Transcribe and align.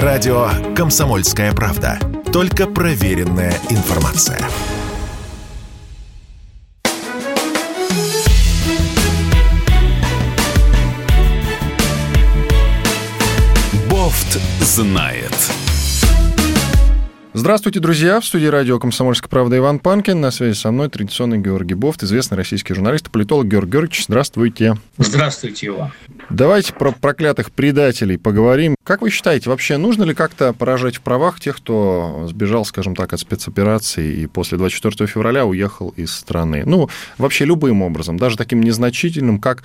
Радио 0.00 0.48
«Комсомольская 0.74 1.52
правда». 1.52 1.98
Только 2.32 2.66
проверенная 2.66 3.52
информация. 3.68 4.40
Бофт 13.90 14.40
знает. 14.62 15.30
Здравствуйте, 17.42 17.80
друзья! 17.80 18.20
В 18.20 18.24
студии 18.24 18.46
радио 18.46 18.78
«Комсомольская 18.78 19.28
правда» 19.28 19.56
Иван 19.56 19.80
Панкин. 19.80 20.20
На 20.20 20.30
связи 20.30 20.56
со 20.56 20.70
мной 20.70 20.88
традиционный 20.88 21.38
Георгий 21.38 21.74
Бофт, 21.74 22.04
известный 22.04 22.36
российский 22.36 22.72
журналист 22.72 23.08
и 23.08 23.10
политолог 23.10 23.48
Георгий 23.48 23.72
Георгиевич. 23.72 24.04
Здравствуйте! 24.04 24.76
Здравствуйте, 24.96 25.66
Иван! 25.66 25.90
Давайте 26.30 26.72
про 26.72 26.92
проклятых 26.92 27.50
предателей 27.50 28.16
поговорим. 28.16 28.76
Как 28.84 29.02
вы 29.02 29.10
считаете, 29.10 29.50
вообще 29.50 29.76
нужно 29.76 30.04
ли 30.04 30.14
как-то 30.14 30.52
поражать 30.52 30.98
в 30.98 31.00
правах 31.00 31.40
тех, 31.40 31.56
кто 31.56 32.28
сбежал, 32.28 32.64
скажем 32.64 32.94
так, 32.94 33.12
от 33.12 33.18
спецоперации 33.18 34.20
и 34.20 34.28
после 34.28 34.56
24 34.56 35.08
февраля 35.08 35.44
уехал 35.44 35.88
из 35.96 36.14
страны? 36.14 36.62
Ну, 36.64 36.90
вообще 37.18 37.44
любым 37.44 37.82
образом, 37.82 38.18
даже 38.18 38.36
таким 38.36 38.62
незначительным, 38.62 39.40
как 39.40 39.64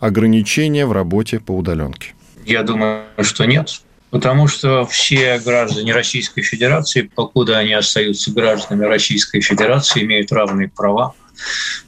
ограничение 0.00 0.86
в 0.86 0.92
работе 0.92 1.40
по 1.40 1.52
удаленке. 1.52 2.14
Я 2.46 2.62
думаю, 2.62 3.02
что 3.20 3.44
нет. 3.44 3.82
Потому 4.10 4.48
что 4.48 4.86
все 4.86 5.38
граждане 5.38 5.92
Российской 5.92 6.42
Федерации, 6.42 7.02
покуда 7.02 7.58
они 7.58 7.74
остаются 7.74 8.30
гражданами 8.30 8.86
Российской 8.86 9.40
Федерации, 9.40 10.02
имеют 10.02 10.32
равные 10.32 10.68
права. 10.68 11.14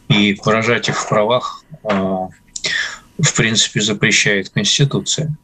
И 0.09 0.34
поражать 0.34 0.88
их 0.88 0.98
в 0.98 1.09
правах, 1.09 1.65
а, 1.83 2.29
в 3.19 3.34
принципе, 3.37 3.80
запрещает 3.80 4.51
Конституция. 4.51 5.34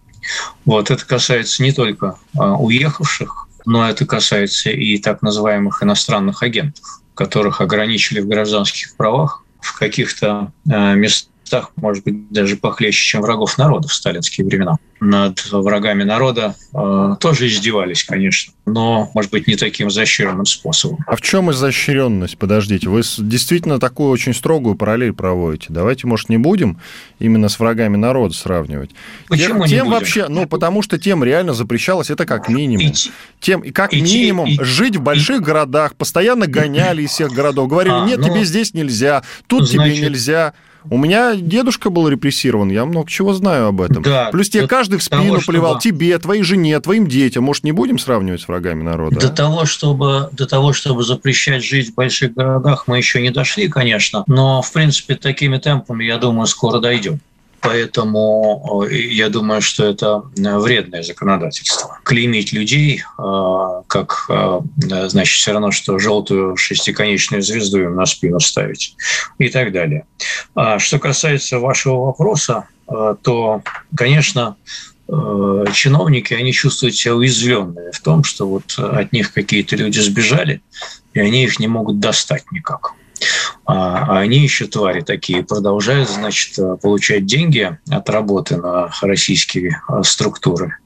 Вот 0.65 0.91
это 0.91 1.05
касается 1.05 1.63
не 1.63 1.73
только 1.73 2.19
а, 2.39 2.55
уехавших, 2.55 3.49
но 3.65 3.89
это 3.89 4.07
касается 4.07 4.71
и 4.71 4.99
так 4.99 5.23
называемых 5.23 5.83
иностранных 5.83 6.43
агентов, 6.43 6.85
которых 7.15 7.61
ограничили 7.61 8.21
в 8.21 8.29
гражданских 8.29 8.97
правах 8.97 9.45
в 9.61 9.79
каких-то 9.79 10.53
а, 10.71 10.95
местах 10.95 11.31
местах, 11.47 11.71
может 11.77 12.05
быть, 12.05 12.29
даже 12.31 12.57
похлеще, 12.57 13.01
чем 13.11 13.23
врагов 13.23 13.57
народа 13.57 13.87
в 13.89 13.95
сталинские 13.95 14.47
времена. 14.47 14.77
Над 14.99 15.45
врагами 15.53 16.05
народа 16.05 16.55
э, 16.75 17.17
тоже 17.21 17.47
издевались, 17.49 18.03
конечно, 18.03 18.55
но, 18.65 19.11
может 19.15 19.31
быть, 19.31 19.47
не 19.47 19.55
таким 19.57 19.89
изощренным 19.89 20.47
способом. 20.47 20.99
А 21.07 21.17
в 21.17 21.21
чем 21.21 21.51
изощренность? 21.53 22.39
Подождите, 22.39 22.89
вы 22.89 23.03
действительно 23.19 23.79
такую 23.79 24.09
очень 24.11 24.33
строгую 24.35 24.75
параллель 24.75 25.13
проводите. 25.13 25.67
Давайте, 25.69 26.07
может, 26.07 26.31
не 26.31 26.39
будем 26.39 26.81
именно 27.19 27.49
с 27.51 27.59
врагами 27.61 27.97
народа 27.99 28.35
сравнивать. 28.35 28.91
Почему 29.29 29.47
тем, 29.49 29.61
не 29.61 29.69
тем 29.69 29.85
будем? 29.85 29.91
вообще, 29.99 30.27
ну, 30.29 30.47
потому 30.47 30.81
что 30.83 30.99
тем 30.99 31.23
реально 31.23 31.53
запрещалось, 31.53 32.09
это 32.11 32.25
как 32.25 32.49
минимум. 32.49 32.87
Идти- 32.87 33.11
Тем, 33.39 33.61
и 33.61 33.71
как 33.71 33.93
идти- 33.93 34.01
минимум 34.03 34.49
и- 34.49 34.59
жить 34.65 34.97
в 34.97 35.03
больших 35.03 35.43
городах, 35.43 35.95
постоянно 35.95 36.47
гоняли 36.47 37.03
из 37.03 37.11
всех 37.11 37.33
городов, 37.33 37.69
говорили, 37.69 37.93
А, 37.95 38.07
нет, 38.07 38.19
ну, 38.19 38.29
тебе 38.31 38.45
здесь 38.47 38.73
нельзя, 38.73 39.23
тут 39.47 39.69
значит- 39.69 39.95
тебе 39.95 40.09
нельзя. 40.09 40.55
У 40.91 40.99
меня 40.99 41.35
дедушка 41.35 41.91
был 41.91 42.09
репрессирован, 42.09 42.71
я 42.71 42.85
много 42.85 43.11
чего 43.11 43.33
знаю 43.33 43.67
об 43.67 43.81
этом. 43.81 44.03
Да, 44.03 44.29
Плюс 44.31 44.49
тебе 44.49 44.67
каждый 44.67 44.99
в 44.99 45.09
того, 45.09 45.23
спину 45.23 45.41
чтобы- 45.41 45.59
плевал, 45.59 45.79
тебе, 45.79 46.19
твоей 46.19 46.43
жене, 46.43 46.79
твоим 46.81 47.07
детям. 47.07 47.45
Может, 47.45 47.65
не 47.65 47.73
будем 47.73 47.99
сравнивать 47.99 48.41
с 48.41 48.49
врагами 48.49 48.83
народа? 48.83 49.19
До 49.19 49.27
а? 49.27 49.31
того, 49.31 49.65
чтобы, 49.65 50.29
до 50.33 50.47
того, 50.47 50.73
чтобы 50.73 51.03
запрещать 51.03 51.65
жить 51.65 51.91
в 51.91 51.95
больших 51.95 52.35
городах, 52.35 52.85
мы 52.87 52.99
еще 52.99 53.21
не 53.21 53.31
дошли, 53.31 53.69
конечно, 53.69 54.25
но, 54.27 54.63
в 54.63 54.73
принципе, 54.73 55.15
такими 55.17 55.59
темпами, 55.59 56.05
я 56.05 56.19
думаю, 56.19 56.47
скоро 56.47 56.79
дойдем. 56.79 57.21
Поэтому 57.61 58.87
э, 58.91 58.95
я 58.95 59.29
думаю, 59.29 59.61
что 59.61 59.85
это 59.85 60.23
э, 60.37 60.59
вредное 60.59 61.03
законодательство. 61.03 61.99
Клеймить 62.05 62.53
людей, 62.53 63.03
э, 63.19 63.83
как, 63.87 64.31
значит, 64.79 65.37
все 65.37 65.53
равно, 65.53 65.71
что 65.71 65.99
желтую 65.99 66.57
шестиконечную 66.57 67.43
звезду 67.43 67.81
им 67.81 67.97
на 67.97 68.07
спину 68.07 68.41
ставить 68.41 68.97
и 69.39 69.49
так 69.49 69.73
далее. 69.73 70.05
А 70.55 70.79
что 70.79 70.99
касается 70.99 71.59
вашего 71.59 72.07
вопроса, 72.07 72.69
то, 72.87 73.63
конечно, 73.97 74.57
чиновники, 75.09 76.35
они 76.35 76.53
чувствуют 76.53 76.95
себя 76.95 77.15
уязвленными 77.15 77.91
в 77.91 78.01
том, 78.01 78.25
что 78.25 78.49
вот 78.49 78.79
от 78.79 79.13
них 79.13 79.33
какие-то 79.33 79.77
люди 79.77 79.99
сбежали, 79.99 80.61
и 81.15 81.21
они 81.21 81.45
их 81.45 81.59
не 81.59 81.69
могут 81.69 81.99
достать 82.01 82.45
никак. 82.53 82.93
А 83.67 83.97
а 84.07 84.21
они 84.21 84.39
еще 84.39 84.67
твари 84.67 85.01
такие, 85.01 85.43
продолжают, 85.43 86.09
значит, 86.09 86.59
э, 86.59 86.77
получать 86.81 87.27
деньги 87.27 87.77
от 87.91 88.09
работы 88.09 88.57
на 88.57 88.91
российские 89.03 89.83
э, 89.89 90.03
структуры. 90.05 90.77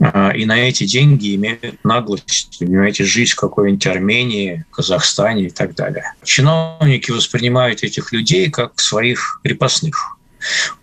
А, 0.00 0.30
И 0.30 0.46
на 0.46 0.58
эти 0.58 0.84
деньги 0.84 1.34
имеют 1.36 1.84
наглость, 1.84 2.56
понимаете, 2.58 3.04
жить 3.04 3.32
в 3.32 3.36
какой-нибудь 3.36 3.86
Армении, 3.86 4.64
Казахстане 4.70 5.46
и 5.46 5.50
так 5.50 5.74
далее. 5.74 6.14
Чиновники 6.24 7.10
воспринимают 7.10 7.82
этих 7.82 8.12
людей 8.12 8.50
как 8.50 8.80
своих 8.80 9.40
крепостных, 9.44 10.16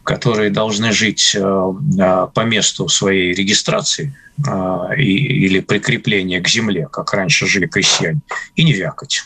которые 0.03 0.51
должны 0.51 0.91
жить 0.91 1.35
э, 1.35 1.41
по 1.41 2.41
месту 2.41 2.87
своей 2.89 3.33
регистрации 3.33 4.15
или 4.97 5.59
прикрепления 5.59 6.41
к 6.41 6.47
земле, 6.47 6.87
как 6.91 7.13
раньше 7.13 7.45
жили 7.45 7.67
крестьяне, 7.67 8.21
и 8.55 8.63
не 8.63 8.73
вякать. 8.73 9.25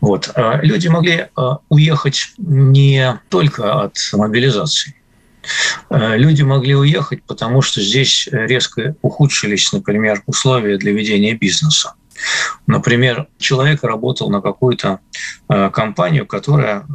Вот. 0.00 0.30
А 0.34 0.60
Люди 0.62 0.88
могли 0.88 1.12
э, 1.12 1.26
уехать 1.68 2.32
не 2.38 3.20
только 3.28 3.82
от 3.82 3.96
мобилизации. 4.12 4.94
Э, 5.90 6.16
Люди 6.16 6.42
могли 6.42 6.74
уехать, 6.74 7.22
потому 7.24 7.62
что 7.62 7.80
здесь 7.80 8.28
резко 8.30 8.96
ухудшились, 9.02 9.72
например, 9.72 10.22
условия 10.26 10.78
для 10.78 10.92
ведения 10.92 11.34
бизнеса. 11.34 11.94
Например, 12.66 13.26
человек 13.38 13.82
работал 13.82 14.30
на 14.30 14.40
какую-то 14.40 15.00
компанию, 15.48 16.24
которая 16.24 16.86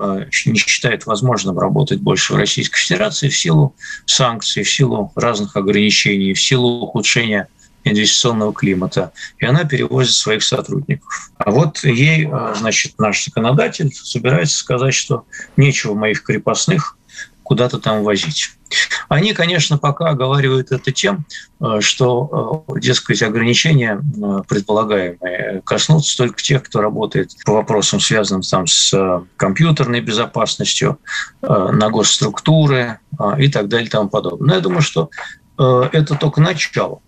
не 0.46 0.58
считает 0.58 1.06
возможным 1.06 1.60
работать 1.60 2.00
больше 2.00 2.34
в 2.34 2.38
Российской 2.38 2.80
Федерации 2.80 3.28
в 3.28 3.36
силу 3.36 3.76
санкций, 4.06 4.64
в 4.64 4.70
силу 4.70 5.12
разных 5.16 5.58
ограничений, 5.58 6.34
в 6.34 6.42
силу 6.42 6.80
ухудшения 6.82 7.50
инвестиционного 7.92 8.54
климата, 8.54 9.12
и 9.38 9.46
она 9.46 9.64
перевозит 9.64 10.14
своих 10.14 10.44
сотрудников. 10.44 11.32
А 11.38 11.52
вот 11.52 11.84
ей, 11.84 12.28
э, 12.28 12.54
значит, 12.58 13.00
наш 13.00 13.26
законодатель 13.26 13.94
собирается 13.94 14.58
сказать, 14.58 14.94
что 14.94 15.26
нечего 15.56 15.94
моих 15.94 16.24
крепостных 16.24 16.98
куда-то 17.44 17.80
там 17.80 18.04
возить. 18.04 18.52
Они, 19.08 19.32
конечно, 19.32 19.78
пока 19.78 20.10
оговаривают 20.10 20.74
это 20.74 20.92
тем, 20.92 21.26
э, 21.62 21.80
что, 21.80 22.66
э, 22.68 22.80
дескать, 22.82 23.22
ограничения 23.22 24.02
предполагаемые 24.48 25.62
коснутся 25.64 26.18
только 26.18 26.42
тех, 26.42 26.64
кто 26.64 26.82
работает 26.82 27.32
по 27.46 27.54
вопросам, 27.54 28.00
связанным 28.00 28.42
там 28.42 28.68
с 28.68 29.24
компьютерной 29.38 30.02
безопасностью, 30.02 31.00
на 31.42 31.90
госструктуры 31.90 33.00
и 33.38 33.48
так 33.50 33.70
далее 33.70 33.88
и 33.88 33.90
тому 33.90 34.10
подобное. 34.10 34.48
Но 34.48 34.56
я 34.56 34.60
думаю, 34.60 34.82
что 34.82 35.10
это 35.58 36.16
только 36.16 36.42
начало 36.42 37.02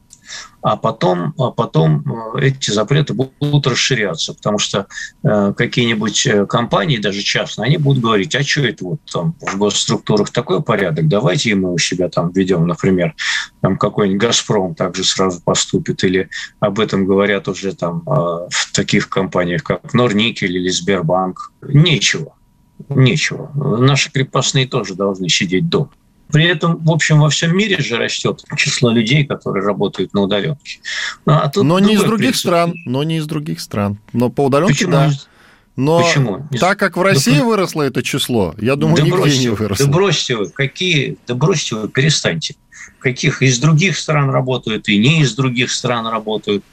а 0.61 0.75
потом, 0.75 1.33
а 1.37 1.51
потом 1.51 2.03
э, 2.35 2.47
эти 2.47 2.71
запреты 2.71 3.13
будут 3.13 3.67
расширяться, 3.67 4.33
потому 4.33 4.57
что 4.57 4.87
э, 5.23 5.53
какие-нибудь 5.55 6.27
э, 6.27 6.45
компании, 6.45 6.97
даже 6.97 7.21
частные, 7.21 7.67
они 7.67 7.77
будут 7.77 8.03
говорить, 8.03 8.35
а 8.35 8.43
что 8.43 8.61
это 8.61 8.85
вот 8.85 8.99
там 9.11 9.35
в 9.39 9.57
госструктурах 9.57 10.31
такой 10.31 10.61
порядок, 10.61 11.07
давайте 11.07 11.55
мы 11.55 11.73
у 11.73 11.77
себя 11.77 12.09
там 12.09 12.31
введем, 12.31 12.67
например, 12.67 13.15
там 13.61 13.77
какой-нибудь 13.77 14.21
«Газпром» 14.21 14.75
также 14.75 15.03
сразу 15.03 15.41
поступит, 15.41 16.03
или 16.03 16.29
об 16.59 16.79
этом 16.79 17.05
говорят 17.05 17.47
уже 17.47 17.73
там 17.73 18.03
в 18.05 18.71
таких 18.73 19.09
компаниях, 19.09 19.63
как 19.63 19.93
Норникель 19.93 20.55
или 20.55 20.69
Сбербанк. 20.69 21.51
Нечего, 21.61 22.33
нечего. 22.89 23.51
Наши 23.55 24.11
крепостные 24.11 24.67
тоже 24.67 24.95
должны 24.95 25.29
сидеть 25.29 25.69
дома. 25.69 25.91
При 26.31 26.45
этом, 26.45 26.77
в 26.83 26.91
общем, 26.91 27.19
во 27.19 27.29
всем 27.29 27.57
мире 27.57 27.79
же 27.81 27.97
растет 27.97 28.43
число 28.55 28.91
людей, 28.91 29.25
которые 29.25 29.65
работают 29.65 30.13
на 30.13 30.21
удаленке. 30.21 30.79
А 31.25 31.49
тут 31.49 31.63
Но 31.63 31.79
не 31.79 31.93
из 31.95 32.01
других 32.03 32.27
принцип. 32.29 32.41
стран, 32.41 32.73
но 32.85 33.03
не 33.03 33.17
из 33.17 33.25
других 33.25 33.59
стран. 33.59 33.97
Но 34.13 34.29
по 34.29 34.45
удаленке, 34.45 34.73
Почему? 34.73 34.91
да. 34.91 35.11
Но 35.75 36.03
Почему? 36.03 36.45
так 36.59 36.77
как 36.77 36.97
в 36.97 37.01
России 37.01 37.39
выросло 37.39 37.83
это 37.83 38.03
число, 38.03 38.53
я 38.59 38.75
думаю, 38.75 38.97
да 38.97 39.03
нигде 39.03 39.15
бросьте, 39.17 39.39
не 39.39 39.49
вы, 39.49 39.55
выросло. 39.55 39.85
да 39.85 39.91
бросьте 39.91 40.35
вы, 40.35 40.49
какие, 40.49 41.17
да 41.25 41.35
бросьте 41.35 41.75
вы, 41.75 41.87
перестаньте. 41.87 42.55
Каких 42.99 43.41
из 43.41 43.59
других 43.59 43.97
стран 43.97 44.29
работают 44.29 44.89
и 44.89 44.97
не 44.97 45.21
из 45.21 45.33
других 45.35 45.71
стран 45.71 46.05
работают. 46.07 46.63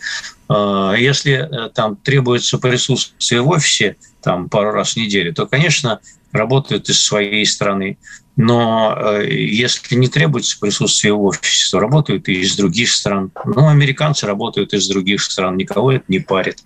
А, 0.49 0.95
Если 0.95 1.35
э, 1.35 1.71
там 1.71 1.97
требуется 1.97 2.59
присутствие 2.59 3.43
в 3.43 3.49
офисе 3.49 3.97
там 4.23 4.49
пару 4.49 4.73
раз 4.73 4.95
в 4.95 4.97
неделю, 4.97 5.33
то, 5.33 5.47
конечно, 5.47 6.01
работают 6.33 6.89
из 6.89 7.01
своей 7.01 7.47
страны. 7.47 7.99
Но 8.37 8.95
э, 8.97 9.29
если 9.31 9.95
не 9.97 10.09
требуется 10.09 10.59
присутствие 10.61 11.15
в 11.15 11.23
офисе, 11.23 11.71
то 11.71 11.81
работают 11.81 12.29
и 12.29 12.41
из 12.41 12.57
других 12.57 12.91
стран. 12.91 13.31
Ну, 13.45 13.69
американцы 13.69 14.27
работают 14.27 14.75
из 14.75 14.89
других 14.89 15.23
стран, 15.23 15.57
никого 15.57 15.93
это 15.93 16.05
не 16.09 16.19
парит, 16.19 16.59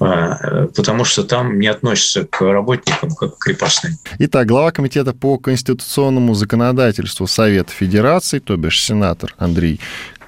э, 0.00 0.68
потому 0.74 1.04
что 1.04 1.24
там 1.24 1.58
не 1.58 1.66
относятся 1.66 2.24
к 2.24 2.40
работникам 2.40 3.10
как 3.14 3.36
к 3.36 3.44
крепостным. 3.44 3.94
Итак, 4.20 4.46
глава 4.46 4.70
комитета 4.70 5.12
по 5.12 5.38
конституционному 5.38 6.34
законодательству 6.34 7.26
Совета 7.26 7.72
Федерации, 7.72 8.38
то 8.38 8.56
бишь 8.56 8.82
сенатор 8.82 9.34
Андрей 9.38 9.80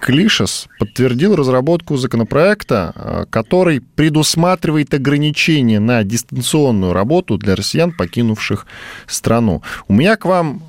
Клишес 0.02 0.66
подтвердил 0.80 1.36
разработку 1.36 1.96
законопроекта, 1.96 2.92
э, 2.94 3.26
который 3.30 3.80
предусматривает 3.80 4.92
ограничения 4.94 5.78
на 5.78 6.02
дистанционную 6.02 6.92
работу 6.92 7.38
для 7.38 7.54
россиян, 7.54 7.92
покинувших 7.92 8.66
страну. 9.06 9.62
У 9.86 9.92
меня 9.92 10.16
к 10.16 10.24
вам, 10.24 10.60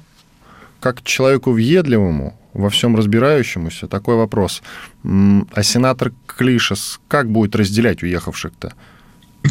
как 0.84 1.02
человеку 1.04 1.52
въедливому, 1.52 2.38
во 2.54 2.70
всем 2.70 2.96
разбирающемуся, 2.96 3.88
такой 3.88 4.16
вопрос. 4.16 4.62
А 5.04 5.64
сенатор 5.64 6.12
Клишес 6.28 7.00
как 7.08 7.32
будет 7.32 7.56
разделять 7.56 8.04
уехавших-то? 8.04 8.74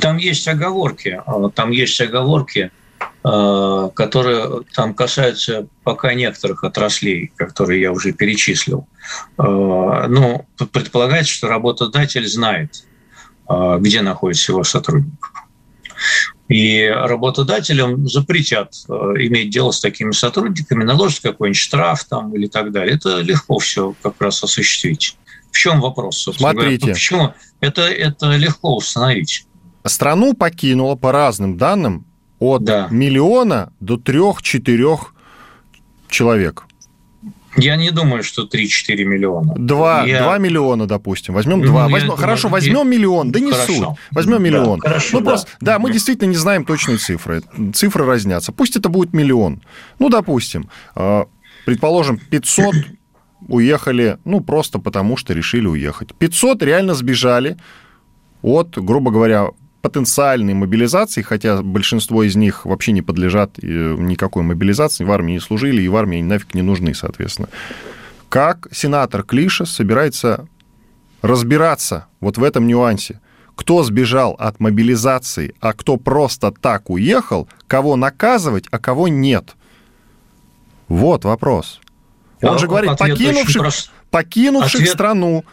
Там 0.00 0.18
есть 0.18 0.46
оговорки. 0.48 1.20
А, 1.26 1.50
там 1.50 1.70
есть 1.70 2.00
оговорки 2.00 2.70
Э, 3.24 3.88
которые 3.94 4.62
там 4.74 4.94
касаются 4.94 5.68
пока 5.84 6.12
некоторых 6.12 6.64
отраслей, 6.64 7.32
которые 7.36 7.80
я 7.80 7.92
уже 7.92 8.12
перечислил. 8.12 8.88
Э, 9.38 10.06
ну, 10.08 10.44
предполагается, 10.72 11.32
что 11.32 11.48
работодатель 11.48 12.26
знает, 12.26 12.84
где 13.48 14.02
находится 14.02 14.52
его 14.52 14.64
сотрудник. 14.64 15.12
И 16.52 16.86
работодателям 16.86 18.06
запретят 18.08 18.74
иметь 18.86 19.50
дело 19.50 19.70
с 19.70 19.80
такими 19.80 20.10
сотрудниками, 20.10 20.84
наложат 20.84 21.20
какой-нибудь 21.20 21.58
штраф 21.58 22.04
там 22.04 22.34
или 22.34 22.46
так 22.46 22.72
далее. 22.72 22.96
Это 22.96 23.20
легко 23.20 23.58
все 23.58 23.94
как 24.02 24.20
раз 24.20 24.42
осуществить. 24.42 25.16
В 25.50 25.56
чем 25.56 25.80
вопрос? 25.80 26.28
Смотрите. 26.36 26.78
Говоря? 26.78 26.94
Почему? 26.94 27.34
Это, 27.60 27.82
это 27.82 28.36
легко 28.36 28.76
установить. 28.76 29.46
Страну 29.86 30.34
покинула 30.34 30.94
по 30.94 31.10
разным 31.10 31.56
данным 31.56 32.06
от 32.38 32.64
да. 32.64 32.88
миллиона 32.90 33.72
до 33.80 33.96
трех-четырех 33.96 35.14
человек. 36.08 36.64
Я 37.56 37.76
не 37.76 37.90
думаю, 37.90 38.22
что 38.22 38.44
3-4 38.44 39.04
миллиона. 39.04 39.54
2, 39.56 40.04
я... 40.06 40.22
2 40.22 40.38
миллиона, 40.38 40.86
допустим. 40.86 41.34
Возьмем 41.34 41.60
ну, 41.60 41.66
2. 41.66 41.88
Возьмем... 41.88 42.16
Хорошо, 42.16 42.48
возьмем 42.48 42.88
миллион. 42.88 43.30
Да 43.30 43.40
не 43.40 43.52
хорошо. 43.52 43.72
суть. 43.72 43.98
Возьмем 44.10 44.42
миллион. 44.42 44.80
Да, 44.80 44.88
хорошо, 44.88 45.18
ну, 45.18 45.20
да. 45.20 45.30
просто, 45.30 45.50
да, 45.60 45.78
мы 45.78 45.92
действительно 45.92 46.28
не 46.28 46.36
знаем 46.36 46.64
точные 46.64 46.98
цифры. 46.98 47.42
Цифры 47.74 48.06
разнятся. 48.06 48.52
Пусть 48.52 48.76
это 48.76 48.88
будет 48.88 49.12
миллион. 49.12 49.62
Ну, 49.98 50.08
допустим, 50.08 50.68
а, 50.94 51.26
предположим, 51.66 52.18
500 52.18 52.74
уехали, 53.48 54.18
ну, 54.24 54.40
просто 54.40 54.78
потому 54.78 55.16
что 55.16 55.34
решили 55.34 55.66
уехать. 55.66 56.14
500 56.14 56.62
реально 56.62 56.94
сбежали 56.94 57.56
от, 58.42 58.76
грубо 58.78 59.10
говоря, 59.10 59.48
потенциальной 59.82 60.54
мобилизации, 60.54 61.22
хотя 61.22 61.60
большинство 61.60 62.22
из 62.22 62.36
них 62.36 62.64
вообще 62.64 62.92
не 62.92 63.02
подлежат 63.02 63.58
э, 63.60 63.66
никакой 63.98 64.44
мобилизации, 64.44 65.04
в 65.04 65.10
армии 65.10 65.34
не 65.34 65.40
служили, 65.40 65.82
и 65.82 65.88
в 65.88 65.96
армии 65.96 66.22
нафиг 66.22 66.54
не 66.54 66.62
нужны, 66.62 66.94
соответственно. 66.94 67.48
Как 68.28 68.68
сенатор 68.72 69.24
Клиша 69.24 69.66
собирается 69.66 70.46
разбираться 71.20 72.06
вот 72.20 72.38
в 72.38 72.44
этом 72.44 72.66
нюансе? 72.66 73.20
Кто 73.54 73.82
сбежал 73.82 74.32
от 74.38 74.60
мобилизации, 74.60 75.54
а 75.60 75.72
кто 75.74 75.96
просто 75.96 76.52
так 76.52 76.88
уехал, 76.88 77.48
кого 77.66 77.96
наказывать, 77.96 78.64
а 78.70 78.78
кого 78.78 79.08
нет? 79.08 79.56
Вот 80.88 81.24
вопрос. 81.24 81.80
Он 82.40 82.58
же 82.58 82.66
говорит, 82.66 82.96
покинувших, 82.98 83.90
покинувших 84.10 84.80
ответ... 84.80 84.94
страну, 84.94 85.44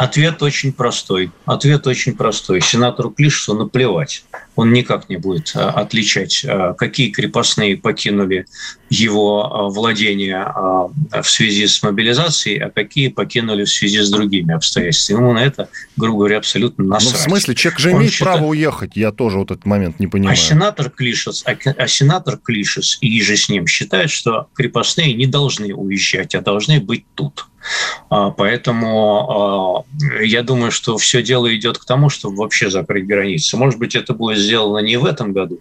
Ответ 0.00 0.42
очень 0.42 0.72
простой. 0.72 1.30
Ответ 1.44 1.86
очень 1.86 2.16
простой. 2.16 2.62
Сенатору 2.62 3.10
Клишесу 3.10 3.52
наплевать. 3.52 4.24
Он 4.56 4.72
никак 4.72 5.08
не 5.08 5.16
будет 5.16 5.52
а, 5.54 5.70
отличать, 5.70 6.44
а, 6.46 6.74
какие 6.74 7.10
крепостные 7.10 7.76
покинули 7.76 8.46
его 8.90 9.44
а, 9.44 9.68
владения 9.68 10.44
в 10.46 11.24
связи 11.24 11.66
с 11.66 11.82
мобилизацией, 11.82 12.58
а 12.58 12.70
какие 12.70 13.08
покинули 13.08 13.64
в 13.64 13.70
связи 13.70 14.00
с 14.00 14.10
другими 14.10 14.54
обстоятельствами. 14.54 15.18
Ему 15.18 15.32
на 15.32 15.44
это, 15.44 15.68
грубо 15.96 16.18
говоря, 16.18 16.38
абсолютно 16.38 16.84
насрать. 16.84 17.12
Ну, 17.12 17.18
в 17.18 17.22
смысле, 17.22 17.54
человек 17.54 17.80
же 17.80 17.92
имеет 17.92 18.12
считает... 18.12 18.38
право 18.38 18.50
уехать. 18.50 18.96
Я 18.96 19.12
тоже 19.12 19.38
вот 19.38 19.50
этот 19.50 19.66
момент 19.66 20.00
не 20.00 20.06
понимаю. 20.06 20.32
А 20.32 20.36
сенатор 20.36 20.90
Клишес, 20.90 21.44
а, 21.46 21.56
а 21.76 21.86
сенатор 21.86 22.36
Клишес 22.36 22.98
и 23.00 23.22
же 23.22 23.36
с 23.36 23.48
ним 23.48 23.66
считают, 23.66 24.10
что 24.10 24.48
крепостные 24.54 25.14
не 25.14 25.26
должны 25.26 25.74
уезжать, 25.74 26.34
а 26.34 26.40
должны 26.40 26.80
быть 26.80 27.04
тут. 27.14 27.46
А, 28.08 28.30
поэтому 28.30 29.84
а, 29.90 30.22
я 30.24 30.42
думаю, 30.42 30.70
что 30.70 30.96
все 30.96 31.22
дело 31.22 31.54
идет 31.54 31.78
к 31.78 31.84
тому, 31.84 32.08
чтобы 32.08 32.36
вообще 32.36 32.70
закрыть 32.70 33.06
границы. 33.06 33.56
Может 33.56 33.78
быть, 33.78 33.94
это 33.94 34.14
будет 34.14 34.38
сделано 34.40 34.78
не 34.78 34.96
в 34.96 35.04
этом 35.04 35.32
году. 35.32 35.60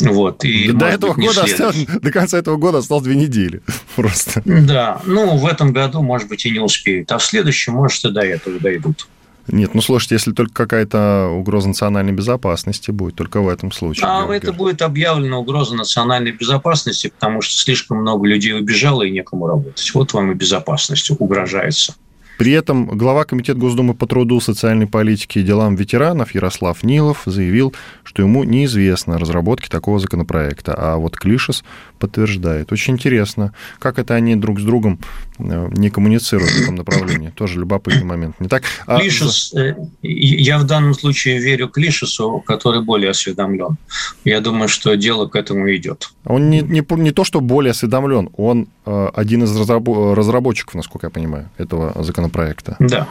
Вот, 0.00 0.44
и, 0.44 0.72
до, 0.72 0.86
этого 0.86 1.14
быть, 1.14 1.26
года 1.26 1.44
осталось, 1.44 1.86
до 1.86 2.10
конца 2.10 2.38
этого 2.38 2.56
года 2.56 2.78
осталось 2.78 3.04
две 3.04 3.14
недели 3.14 3.62
просто. 3.96 4.42
Да, 4.44 5.00
ну, 5.04 5.36
в 5.36 5.46
этом 5.46 5.72
году, 5.72 6.02
может 6.02 6.28
быть, 6.28 6.44
и 6.46 6.50
не 6.50 6.58
успеют. 6.58 7.12
А 7.12 7.18
в 7.18 7.24
следующем, 7.24 7.74
может, 7.74 8.04
и 8.04 8.10
до 8.10 8.20
этого 8.20 8.58
дойдут. 8.58 9.06
Нет, 9.48 9.74
ну 9.74 9.82
слушайте, 9.82 10.14
если 10.14 10.32
только 10.32 10.54
какая-то 10.54 11.28
угроза 11.28 11.68
национальной 11.68 12.12
безопасности 12.12 12.90
будет, 12.90 13.14
только 13.14 13.42
в 13.42 13.48
этом 13.48 13.72
случае. 13.72 14.06
А 14.06 14.26
это 14.32 14.52
будет 14.52 14.80
объявлена 14.80 15.38
угроза 15.38 15.74
национальной 15.74 16.32
безопасности, 16.32 17.08
потому 17.08 17.42
что 17.42 17.56
слишком 17.56 17.98
много 17.98 18.26
людей 18.26 18.54
убежало 18.54 19.02
и 19.02 19.10
некому 19.10 19.46
работать. 19.46 19.90
Вот 19.94 20.14
вам 20.14 20.32
и 20.32 20.34
безопасность 20.34 21.10
угрожается. 21.10 21.94
При 22.36 22.50
этом 22.50 22.86
глава 22.86 23.24
Комитета 23.24 23.58
Госдумы 23.58 23.94
по 23.94 24.06
труду, 24.06 24.40
социальной 24.40 24.88
политике 24.88 25.40
и 25.40 25.42
делам 25.44 25.76
ветеранов 25.76 26.34
Ярослав 26.34 26.82
Нилов 26.82 27.22
заявил, 27.26 27.72
что 28.02 28.22
ему 28.22 28.42
неизвестно 28.42 29.18
разработки 29.18 29.68
такого 29.68 30.00
законопроекта, 30.00 30.74
а 30.76 30.96
вот 30.96 31.16
Клишес 31.16 31.62
подтверждает. 32.00 32.72
Очень 32.72 32.94
интересно, 32.94 33.54
как 33.78 34.00
это 34.00 34.14
они 34.14 34.34
друг 34.34 34.58
с 34.58 34.64
другом 34.64 34.98
не 35.38 35.90
коммуницируют 35.90 36.50
в 36.50 36.62
этом 36.62 36.76
направлении. 36.76 37.30
Тоже 37.30 37.58
любопытный 37.58 38.04
момент, 38.04 38.38
не 38.40 38.48
так? 38.48 38.62
А... 38.86 39.00
Клишес, 39.00 39.52
э, 39.54 39.74
я 40.02 40.58
в 40.58 40.64
данном 40.64 40.94
случае 40.94 41.38
верю 41.38 41.68
Клишесу, 41.68 42.42
который 42.46 42.82
более 42.82 43.10
осведомлен. 43.10 43.76
Я 44.24 44.40
думаю, 44.40 44.68
что 44.68 44.94
дело 44.96 45.26
к 45.26 45.36
этому 45.36 45.74
идет. 45.74 46.10
Он 46.24 46.50
не, 46.50 46.60
не, 46.60 46.84
не 47.00 47.10
то, 47.10 47.24
что 47.24 47.40
более 47.40 47.72
осведомлен, 47.72 48.30
он 48.36 48.68
э, 48.86 49.10
один 49.14 49.44
из 49.44 49.56
разработчиков, 49.56 50.74
насколько 50.74 51.06
я 51.06 51.10
понимаю, 51.10 51.50
этого 51.58 52.02
законопроекта. 52.02 52.76
Да. 52.78 53.08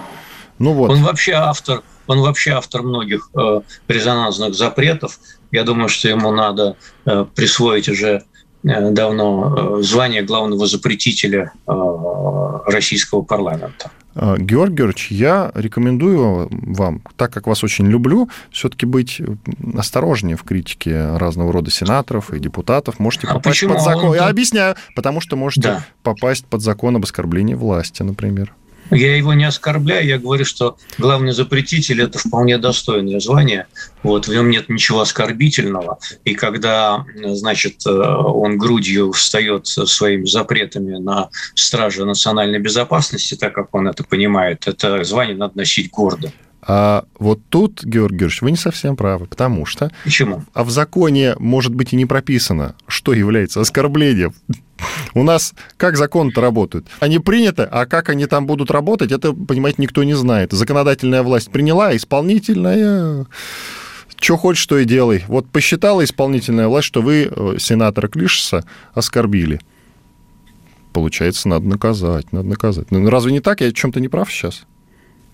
Ну 0.59 0.73
вот. 0.73 0.91
Он 0.91 1.03
вообще 1.03 1.33
автор, 1.33 1.81
он 2.07 2.19
вообще 2.21 2.51
автор 2.51 2.83
многих 2.83 3.29
э, 3.35 3.61
резонансных 3.87 4.53
запретов. 4.53 5.19
Я 5.51 5.63
думаю, 5.63 5.89
что 5.89 6.09
ему 6.09 6.31
надо 6.31 6.77
э, 7.05 7.25
присвоить 7.35 7.89
уже 7.89 8.07
э, 8.07 8.21
давно 8.63 9.79
э, 9.79 9.83
звание 9.83 10.23
главного 10.23 10.65
запретителя 10.67 11.51
э, 11.67 11.73
российского 12.65 13.21
парламента. 13.21 13.91
Э, 14.15 14.35
Георгий 14.37 14.75
Георгиевич, 14.75 15.11
я 15.11 15.51
рекомендую 15.53 16.47
вам, 16.49 17.01
так 17.17 17.33
как 17.33 17.47
вас 17.47 17.63
очень 17.63 17.87
люблю, 17.87 18.29
все-таки 18.51 18.85
быть 18.85 19.21
осторожнее 19.77 20.37
в 20.37 20.43
критике 20.43 21.17
разного 21.17 21.51
рода 21.51 21.71
сенаторов 21.71 22.33
и 22.33 22.39
депутатов. 22.39 22.99
Можете 22.99 23.27
а 23.27 23.35
попасть 23.35 23.67
под 23.67 23.81
закон. 23.81 24.09
Он... 24.09 24.15
Я 24.15 24.27
объясняю, 24.27 24.75
потому 24.95 25.19
что 25.19 25.35
можете 25.35 25.67
да. 25.67 25.85
попасть 26.01 26.45
под 26.45 26.61
закон 26.61 26.95
об 26.95 27.03
оскорблении 27.03 27.55
власти, 27.55 28.01
например. 28.03 28.53
Я 28.93 29.17
его 29.17 29.33
не 29.33 29.45
оскорбляю, 29.45 30.05
я 30.05 30.17
говорю, 30.17 30.45
что 30.45 30.77
главный 30.97 31.33
запретитель– 31.33 32.01
это 32.03 32.19
вполне 32.19 32.57
достойное 32.57 33.19
звание. 33.19 33.67
Вот, 34.03 34.27
в 34.27 34.33
нем 34.33 34.49
нет 34.49 34.69
ничего 34.69 35.01
оскорбительного. 35.01 35.99
И 36.23 36.35
когда, 36.35 37.05
значит, 37.15 37.85
э, 37.85 37.89
он 37.89 38.57
грудью 38.57 39.11
встает 39.11 39.67
своими 39.67 40.25
запретами 40.25 40.97
на 40.97 41.29
страже 41.55 42.05
национальной 42.05 42.59
безопасности, 42.59 43.35
так 43.35 43.53
как 43.53 43.73
он 43.73 43.87
это 43.87 44.03
понимает, 44.03 44.67
это 44.67 45.03
звание 45.03 45.35
надо 45.35 45.57
носить 45.57 45.89
гордо. 45.89 46.31
А 46.65 47.03
вот 47.19 47.41
тут, 47.49 47.83
Георгий 47.83 48.19
Георгиевич, 48.19 48.41
вы 48.41 48.51
не 48.51 48.57
совсем 48.57 48.95
правы, 48.95 49.25
потому 49.25 49.65
что... 49.65 49.91
Почему? 50.05 50.43
А 50.53 50.63
в 50.63 50.69
законе, 50.69 51.35
может 51.37 51.75
быть, 51.75 51.91
и 51.91 51.97
не 51.97 52.05
прописано, 52.05 52.75
что 52.87 53.13
является 53.13 53.59
оскорблением. 53.59 54.33
У 55.13 55.23
нас 55.23 55.53
как 55.77 55.97
закон-то 55.97 56.41
работают? 56.41 56.87
Они 56.99 57.19
приняты, 57.19 57.63
а 57.63 57.85
как 57.85 58.09
они 58.09 58.25
там 58.25 58.45
будут 58.45 58.71
работать, 58.71 59.11
это, 59.11 59.33
понимаете, 59.33 59.81
никто 59.81 60.03
не 60.03 60.13
знает. 60.13 60.51
Законодательная 60.51 61.23
власть 61.23 61.51
приняла, 61.51 61.95
исполнительная... 61.95 63.25
Что 64.19 64.37
хочешь, 64.37 64.63
что 64.63 64.77
и 64.77 64.85
делай. 64.85 65.25
Вот 65.27 65.49
посчитала 65.49 66.01
исполнительная 66.01 66.69
власть, 66.69 66.87
что 66.87 67.01
вы 67.01 67.29
э, 67.29 67.55
сенатора 67.59 68.07
Клишеса 68.07 68.63
оскорбили. 68.93 69.59
Получается, 70.93 71.49
надо 71.49 71.65
наказать, 71.65 72.31
надо 72.31 72.47
наказать. 72.47 72.89
Ну, 72.89 73.09
разве 73.09 73.33
не 73.33 73.41
так? 73.41 73.59
Я 73.59 73.73
чем-то 73.73 73.99
не 73.99 74.07
прав 74.07 74.31
сейчас? 74.31 74.63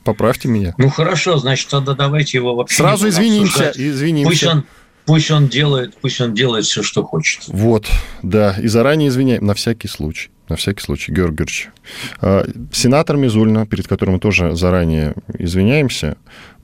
Поправьте 0.04 0.48
меня. 0.48 0.74
Ну 0.78 0.90
хорошо, 0.90 1.38
значит, 1.38 1.68
тогда 1.68 1.94
давайте 1.94 2.38
его 2.38 2.56
вообще. 2.56 2.78
Сразу 2.78 3.10
извинимся, 3.10 3.72
извинимся. 3.76 4.30
Пусть 4.30 4.44
он, 4.44 4.64
пусть 5.10 5.32
он 5.32 5.48
делает, 5.48 5.98
пусть 6.02 6.22
он 6.22 6.36
делает 6.36 6.66
все, 6.66 6.84
что 6.84 7.04
хочет. 7.04 7.42
Вот, 7.48 7.88
да, 8.22 8.56
и 8.62 8.68
заранее 8.68 9.10
извиняем 9.10 9.44
на 9.44 9.56
всякий 9.56 9.88
случай. 9.88 10.30
На 10.50 10.56
всякий 10.56 10.82
случай, 10.82 11.12
Георгий 11.12 11.38
Георгиевич. 11.38 11.70
А, 12.22 12.46
сенатор 12.72 13.18
Мизульна, 13.18 13.66
перед 13.66 13.88
которым 13.88 14.16
мы 14.16 14.20
тоже 14.20 14.56
заранее 14.56 15.16
извиняемся, 15.40 16.16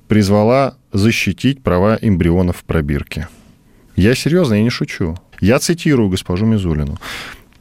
призвала 0.08 0.78
защитить 0.94 1.64
права 1.64 1.98
эмбрионов 2.00 2.58
в 2.58 2.64
пробирке. 2.66 3.30
Я 3.96 4.14
серьезно, 4.14 4.54
я 4.54 4.62
не 4.62 4.70
шучу. 4.70 5.18
Я 5.42 5.58
цитирую 5.58 6.10
госпожу 6.10 6.46
Мизулину. 6.46 7.00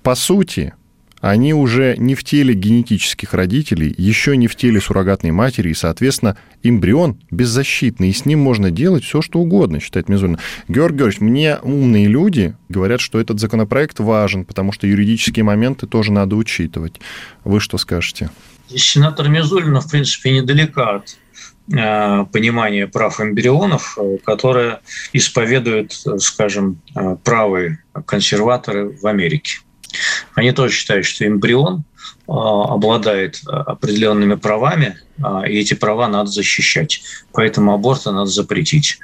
По 0.02 0.14
сути, 0.14 0.74
они 1.24 1.54
уже 1.54 1.96
не 1.96 2.14
в 2.14 2.22
теле 2.22 2.52
генетических 2.52 3.32
родителей, 3.32 3.94
еще 3.96 4.36
не 4.36 4.46
в 4.46 4.56
теле 4.56 4.78
суррогатной 4.78 5.30
матери, 5.30 5.70
и, 5.70 5.74
соответственно, 5.74 6.36
эмбрион 6.62 7.18
беззащитный, 7.30 8.10
и 8.10 8.12
с 8.12 8.26
ним 8.26 8.40
можно 8.40 8.70
делать 8.70 9.04
все, 9.04 9.22
что 9.22 9.38
угодно, 9.38 9.80
считает 9.80 10.10
Мизулина. 10.10 10.38
Георгий 10.68 10.98
Георгиевич, 10.98 11.20
мне 11.22 11.56
умные 11.62 12.08
люди 12.08 12.54
говорят, 12.68 13.00
что 13.00 13.18
этот 13.18 13.40
законопроект 13.40 14.00
важен, 14.00 14.44
потому 14.44 14.70
что 14.72 14.86
юридические 14.86 15.44
моменты 15.44 15.86
тоже 15.86 16.12
надо 16.12 16.36
учитывать. 16.36 17.00
Вы 17.42 17.58
что 17.58 17.78
скажете? 17.78 18.28
Сенатор 18.68 19.30
Мизулина, 19.30 19.80
в 19.80 19.90
принципе, 19.90 20.30
недалека 20.30 20.96
от 20.96 21.16
э, 21.72 22.26
понимания 22.32 22.86
прав 22.86 23.18
эмбрионов, 23.18 23.96
которые 24.24 24.80
исповедуют, 25.14 25.92
скажем, 26.18 26.82
э, 26.94 27.16
правые 27.24 27.82
консерваторы 28.04 28.90
в 28.90 29.06
Америке. 29.06 29.63
Они 30.34 30.52
тоже 30.52 30.74
считают, 30.74 31.06
что 31.06 31.26
эмбрион 31.26 31.84
обладает 32.26 33.40
определенными 33.46 34.34
правами, 34.34 34.96
и 35.46 35.58
эти 35.58 35.74
права 35.74 36.08
надо 36.08 36.30
защищать. 36.30 37.02
Поэтому 37.32 37.72
аборты 37.72 38.10
надо 38.10 38.30
запретить. 38.30 38.98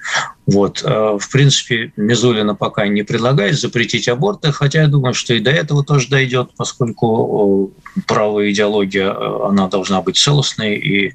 Вот. 0.46 0.82
В 0.82 1.22
принципе, 1.30 1.92
Мизулина 1.96 2.54
пока 2.54 2.88
не 2.88 3.02
предлагает 3.02 3.58
запретить 3.58 4.08
аборты, 4.08 4.50
хотя 4.52 4.82
я 4.82 4.88
думаю, 4.88 5.14
что 5.14 5.34
и 5.34 5.40
до 5.40 5.50
этого 5.50 5.84
тоже 5.84 6.08
дойдет, 6.08 6.50
поскольку 6.56 7.72
правая 8.06 8.50
идеология, 8.50 9.14
она 9.46 9.68
должна 9.68 10.02
быть 10.02 10.16
целостной 10.16 10.76
и 10.76 11.14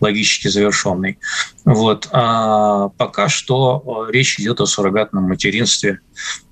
логически 0.00 0.48
завершенной. 0.48 1.18
Вот. 1.64 2.08
А 2.12 2.90
пока 2.90 3.28
что 3.28 4.06
речь 4.10 4.38
идет 4.38 4.60
о 4.60 4.66
суррогатном 4.66 5.24
материнстве. 5.24 6.00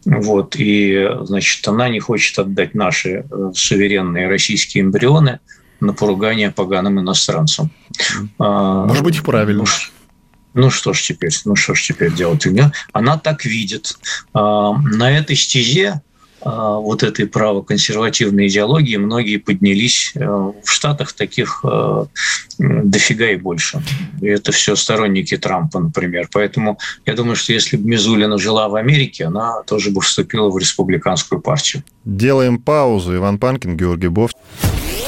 Вот. 0.05 0.57
И, 0.57 1.09
значит, 1.23 1.67
она 1.69 1.89
не 1.89 2.01
хочет 2.01 2.39
отдать 2.39 2.75
наши 2.75 3.25
э, 3.31 3.53
суверенные 3.55 4.29
российские 4.29 4.85
эмбрионы 4.95 5.41
на 5.81 5.93
поругание 5.93 6.51
поганым 6.51 7.01
иностранцам. 7.01 7.71
А, 8.39 8.87
Может 8.87 9.05
быть, 9.05 9.19
и 9.19 9.21
правильно. 9.21 9.65
Ну, 9.65 10.63
ну 10.63 10.71
что 10.71 10.93
ж 10.93 11.03
теперь, 11.03 11.33
ну 11.45 11.57
что 11.57 11.75
ж 11.75 11.83
теперь 11.83 12.13
делать? 12.13 12.47
Она 12.93 13.19
так 13.19 13.45
видит. 13.45 13.99
А, 14.33 14.73
на 14.73 15.11
этой 15.11 15.37
стезе 15.37 16.01
а, 16.45 16.79
вот 16.79 17.03
этой 17.03 17.27
правоконсервативной 17.27 18.49
идеологии 18.49 18.97
многие 18.97 19.39
поднялись. 19.39 20.13
Э, 20.15 20.53
в 20.63 20.71
Штатах 20.71 21.15
таких 21.15 21.65
э, 21.65 22.05
дофига 22.59 23.31
и 23.31 23.37
больше. 23.37 23.83
И 24.21 24.27
это 24.27 24.53
все 24.53 24.77
сторонники 24.77 25.39
Трампа, 25.39 25.81
например. 25.81 26.29
Поэтому 26.33 26.79
я 27.07 27.15
думаю, 27.15 27.37
что 27.37 27.55
если 27.55 27.79
бы 27.79 27.89
Мизулина 27.89 28.37
жила 28.37 28.69
в 28.69 28.75
Америке, 28.75 29.25
она 29.25 29.63
тоже 29.63 29.91
бы 29.91 30.03
вступила 30.03 30.51
в 30.51 30.59
республиканскую 30.59 31.41
партию. 31.41 31.83
Делаем 32.05 32.59
паузу. 32.59 33.17
Иван 33.17 33.39
Панкин, 33.39 33.77
Георгий 33.77 34.09
Бофт. 34.09 34.37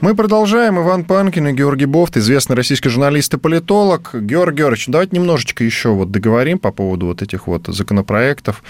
Мы 0.00 0.14
продолжаем. 0.14 0.78
Иван 0.78 1.02
Панкин 1.02 1.48
и 1.48 1.52
Георгий 1.52 1.86
Бофт, 1.86 2.16
известный 2.16 2.54
российский 2.54 2.88
журналист 2.88 3.34
и 3.34 3.36
политолог. 3.36 4.10
Георгий 4.14 4.58
Георгиевич, 4.58 4.86
давайте 4.86 5.16
немножечко 5.16 5.64
еще 5.64 5.88
вот 5.88 6.12
договорим 6.12 6.60
по 6.60 6.70
поводу 6.70 7.06
вот 7.06 7.20
этих 7.20 7.48
вот 7.48 7.66
законопроектов. 7.66 8.62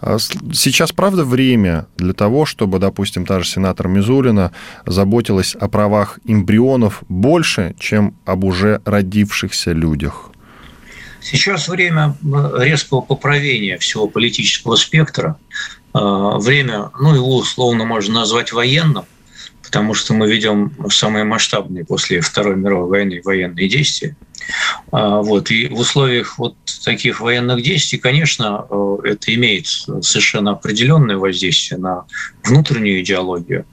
А 0.00 0.18
сейчас, 0.18 0.90
правда, 0.90 1.24
время 1.24 1.86
для 1.96 2.12
того, 2.14 2.46
чтобы, 2.46 2.80
допустим, 2.80 3.24
та 3.26 3.38
же 3.38 3.46
сенатор 3.48 3.86
Мизулина 3.86 4.50
заботилась 4.84 5.54
о 5.54 5.68
правах 5.68 6.18
эмбрионов 6.24 7.04
больше, 7.08 7.76
чем 7.78 8.16
об 8.24 8.42
уже 8.42 8.82
родившихся 8.84 9.70
людях? 9.70 10.30
Сейчас 11.20 11.68
время 11.68 12.16
резкого 12.58 13.02
поправления 13.02 13.78
всего 13.78 14.08
политического 14.08 14.74
спектра. 14.74 15.36
А, 15.92 16.38
время, 16.38 16.90
ну, 16.98 17.14
его 17.14 17.36
условно 17.36 17.84
можно 17.84 18.14
назвать 18.14 18.52
военным, 18.52 19.04
потому 19.72 19.94
что 19.94 20.12
мы 20.12 20.30
ведем 20.30 20.70
самые 20.90 21.24
масштабные 21.24 21.86
после 21.86 22.20
Второй 22.20 22.56
мировой 22.56 22.90
войны 22.90 23.22
военные 23.24 23.70
действия. 23.70 24.14
А, 24.90 25.22
вот. 25.22 25.50
И 25.50 25.68
в 25.68 25.78
условиях 25.78 26.36
вот 26.36 26.56
таких 26.84 27.22
военных 27.22 27.62
действий, 27.62 27.98
конечно, 27.98 28.66
э, 28.68 28.96
это 29.04 29.34
имеет 29.34 29.66
совершенно 29.66 30.50
определенное 30.50 31.16
воздействие 31.16 31.80
на 31.80 32.04
внутреннюю 32.44 33.00
идеологию. 33.00 33.64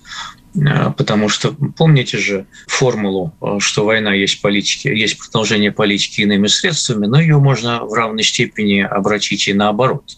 Э, 0.55 0.91
потому 0.97 1.27
что 1.27 1.53
помните 1.75 2.17
же 2.17 2.45
формулу, 2.67 3.33
э, 3.41 3.57
что 3.59 3.83
война 3.83 4.13
есть 4.13 4.41
политики, 4.41 4.87
есть 4.87 5.17
продолжение 5.17 5.73
политики 5.73 6.21
иными 6.21 6.47
средствами, 6.47 7.07
но 7.07 7.19
ее 7.19 7.39
можно 7.39 7.83
в 7.83 7.91
равной 7.91 8.23
степени 8.23 8.79
обратить 8.79 9.49
и 9.49 9.53
наоборот. 9.53 10.17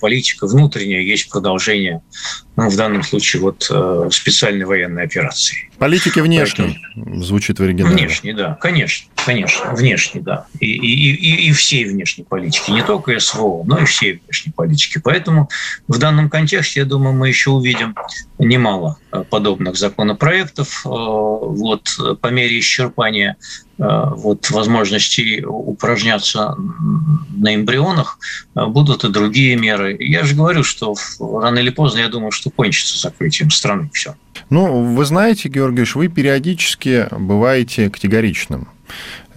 Политика 0.00 0.46
внутренняя 0.46 1.00
есть 1.00 1.30
продолжение 1.30 2.02
ну, 2.56 2.70
в 2.70 2.76
данном 2.76 3.02
случае 3.02 3.42
вот 3.42 3.68
э, 3.70 4.08
специальной 4.10 4.64
военной 4.64 5.04
операции. 5.04 5.70
Политики 5.78 6.20
внешней 6.20 6.80
Поэтому... 6.94 7.22
звучит 7.22 7.58
в 7.58 7.62
оригинале. 7.62 7.94
Внешней, 7.94 8.32
да, 8.32 8.54
конечно, 8.60 9.10
конечно, 9.26 9.74
внешней, 9.74 10.22
да. 10.22 10.46
И, 10.58 10.66
и, 10.66 11.14
и, 11.14 11.48
и 11.48 11.52
всей 11.52 11.84
внешней 11.84 12.24
политики, 12.24 12.70
не 12.70 12.82
только 12.82 13.18
СВО, 13.20 13.62
но 13.64 13.78
и 13.78 13.84
всей 13.84 14.22
внешней 14.24 14.52
политики. 14.52 14.98
Поэтому 15.04 15.50
в 15.86 15.98
данном 15.98 16.30
контексте, 16.30 16.80
я 16.80 16.86
думаю, 16.86 17.14
мы 17.14 17.28
еще 17.28 17.50
увидим 17.50 17.94
немало 18.38 18.98
э, 19.12 19.22
подобных 19.28 19.76
законопроектов. 19.76 20.86
Э, 20.86 20.88
вот 20.88 21.88
по 22.22 22.28
мере 22.28 22.58
исчерпания 22.58 23.36
вот 23.78 24.50
возможностей 24.50 25.44
упражняться 25.44 26.56
на 26.56 27.54
эмбрионах 27.54 28.18
будут 28.54 29.04
и 29.04 29.10
другие 29.10 29.54
меры. 29.56 29.94
Я 30.00 30.24
же 30.24 30.34
говорю, 30.34 30.64
что 30.64 30.94
рано 31.20 31.58
или 31.58 31.68
поздно, 31.68 31.98
я 31.98 32.08
думаю, 32.08 32.30
что 32.30 32.45
что 32.46 32.50
кончится 32.50 32.98
закрытием 32.98 33.50
страны. 33.50 33.90
Все. 33.92 34.14
Ну, 34.50 34.94
вы 34.94 35.04
знаете, 35.04 35.48
Георгиевич, 35.48 35.96
вы 35.96 36.08
периодически 36.08 37.08
бываете 37.10 37.90
категоричным. 37.90 38.68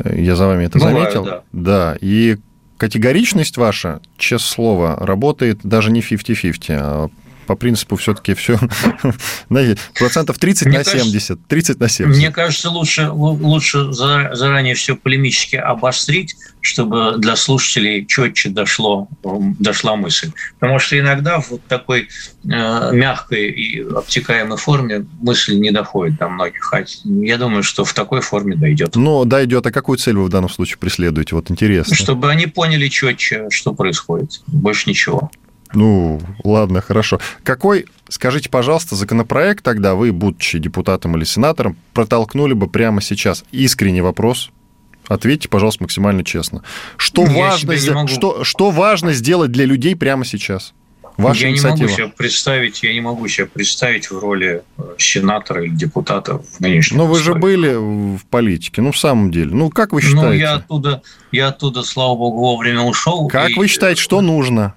Я 0.04 0.36
за 0.36 0.46
вами 0.46 0.66
это 0.66 0.78
Бываю, 0.78 0.96
заметил. 0.96 1.26
Да. 1.26 1.44
да. 1.52 1.98
И 2.00 2.38
категоричность 2.78 3.58
ваша, 3.58 4.00
честное 4.18 4.48
слово, 4.48 4.98
работает 5.00 5.60
даже 5.64 5.92
не 5.92 6.02
50-50, 6.02 6.78
а 6.80 7.10
по 7.50 7.56
принципу 7.56 7.96
все-таки 7.96 8.36
все, 8.36 8.60
процентов 9.96 10.38
30 10.38 10.68
мне 10.68 10.78
на 10.78 10.84
кажется, 10.84 11.04
70, 11.04 11.48
30 11.48 11.80
на 11.80 11.90
70. 11.90 12.16
Мне 12.16 12.30
кажется, 12.30 12.70
лучше, 12.70 13.10
лучше 13.10 13.92
заранее 13.92 14.76
все 14.76 14.96
полемически 14.96 15.56
обострить, 15.56 16.36
чтобы 16.62 17.16
для 17.18 17.36
слушателей 17.36 18.06
четче 18.06 18.50
дошло, 18.50 19.08
дошла 19.24 19.96
мысль. 19.96 20.32
Потому 20.60 20.78
что 20.78 21.00
иногда 21.00 21.40
в 21.40 21.50
вот 21.50 21.66
такой 21.66 22.10
э, 22.44 22.92
мягкой 22.94 23.50
и 23.50 23.82
обтекаемой 23.82 24.60
форме 24.60 25.08
мысль 25.22 25.58
не 25.58 25.72
доходит 25.72 26.20
до 26.20 26.30
многих. 26.30 26.72
А 26.72 26.84
я 27.04 27.38
думаю, 27.40 27.64
что 27.64 27.84
в 27.84 27.96
такой 27.96 28.22
форме 28.22 28.56
дойдет. 28.56 28.96
Но 28.96 29.26
дойдет. 29.26 29.66
А 29.66 29.72
какую 29.72 29.98
цель 29.98 30.18
вы 30.18 30.26
в 30.26 30.30
данном 30.30 30.50
случае 30.50 30.78
преследуете? 30.78 31.34
Вот 31.34 31.50
интересно. 31.50 31.96
Чтобы 31.96 32.30
они 32.30 32.46
поняли 32.46 32.90
четче, 32.90 33.48
что 33.50 33.74
происходит. 33.74 34.42
Больше 34.46 34.88
ничего. 34.88 35.32
Ну, 35.74 36.20
ладно, 36.44 36.82
хорошо. 36.82 37.20
Какой, 37.44 37.86
скажите, 38.08 38.50
пожалуйста, 38.50 38.96
законопроект 38.96 39.64
тогда 39.64 39.96
вы, 39.96 40.12
будучи 40.12 40.58
депутатом 40.58 41.16
или 41.16 41.24
сенатором, 41.24 41.78
протолкнули 41.94 42.54
бы 42.54 42.68
прямо 42.68 43.02
сейчас? 43.02 43.44
Искренний 43.52 44.02
вопрос. 44.02 44.50
Ответьте, 45.08 45.50
пожалуйста, 45.50 45.84
максимально 45.84 46.24
честно. 46.24 46.64
Что, 46.98 47.24
важно, 47.24 48.08
что, 48.08 48.44
что 48.44 48.72
важно 48.72 49.14
сделать 49.14 49.52
для 49.52 49.66
людей 49.66 49.96
прямо 49.96 50.26
сейчас? 50.26 50.74
Ваша 51.18 51.48
я 51.48 51.50
инициатива. 51.50 51.76
не 51.76 51.84
могу 51.84 51.96
себе 51.98 52.08
представить, 52.16 52.84
я 52.84 52.94
не 52.94 53.02
могу 53.02 53.28
себе 53.28 53.48
представить 53.48 54.10
в 54.10 54.18
роли 54.18 54.64
э, 54.78 54.84
сенатора 54.98 55.66
или 55.66 55.76
депутата 55.76 56.40
в 56.40 56.62
нынешнем. 56.62 56.98
Но 56.98 57.08
вы 57.08 57.20
же 57.20 57.36
были 57.36 57.76
в 58.16 58.26
политике, 58.30 58.82
ну 58.82 58.94
в 58.94 58.98
самом 58.98 59.30
деле. 59.30 59.50
Ну 59.52 59.70
как 59.70 59.92
вы 59.92 60.02
считаете? 60.02 60.28
Ну 60.28 60.34
я 60.34 60.54
оттуда, 60.54 61.02
я 61.34 61.50
оттуда, 61.50 61.84
слава 61.84 62.16
богу, 62.16 62.40
вовремя 62.40 62.84
ушел. 62.84 63.28
Как 63.28 63.50
и... 63.50 63.56
вы 63.56 63.68
считаете, 63.68 64.02
что 64.02 64.22
нужно? 64.22 64.76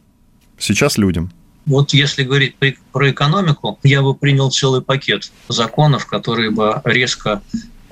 Сейчас 0.63 0.99
людям? 0.99 1.31
Вот 1.67 1.93
если 1.93 2.25
говорить 2.25 2.57
про 2.93 3.11
экономику, 3.11 3.79
я 3.83 4.03
бы 4.03 4.15
принял 4.15 4.51
целый 4.51 4.83
пакет 4.83 5.31
законов, 5.49 6.07
которые 6.07 6.51
бы 6.51 6.81
резко, 6.85 7.41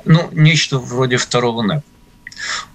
ну, 0.04 0.28
нечто 0.32 0.78
вроде 0.78 1.18
второго 1.18 1.62
НЭП, 1.62 1.84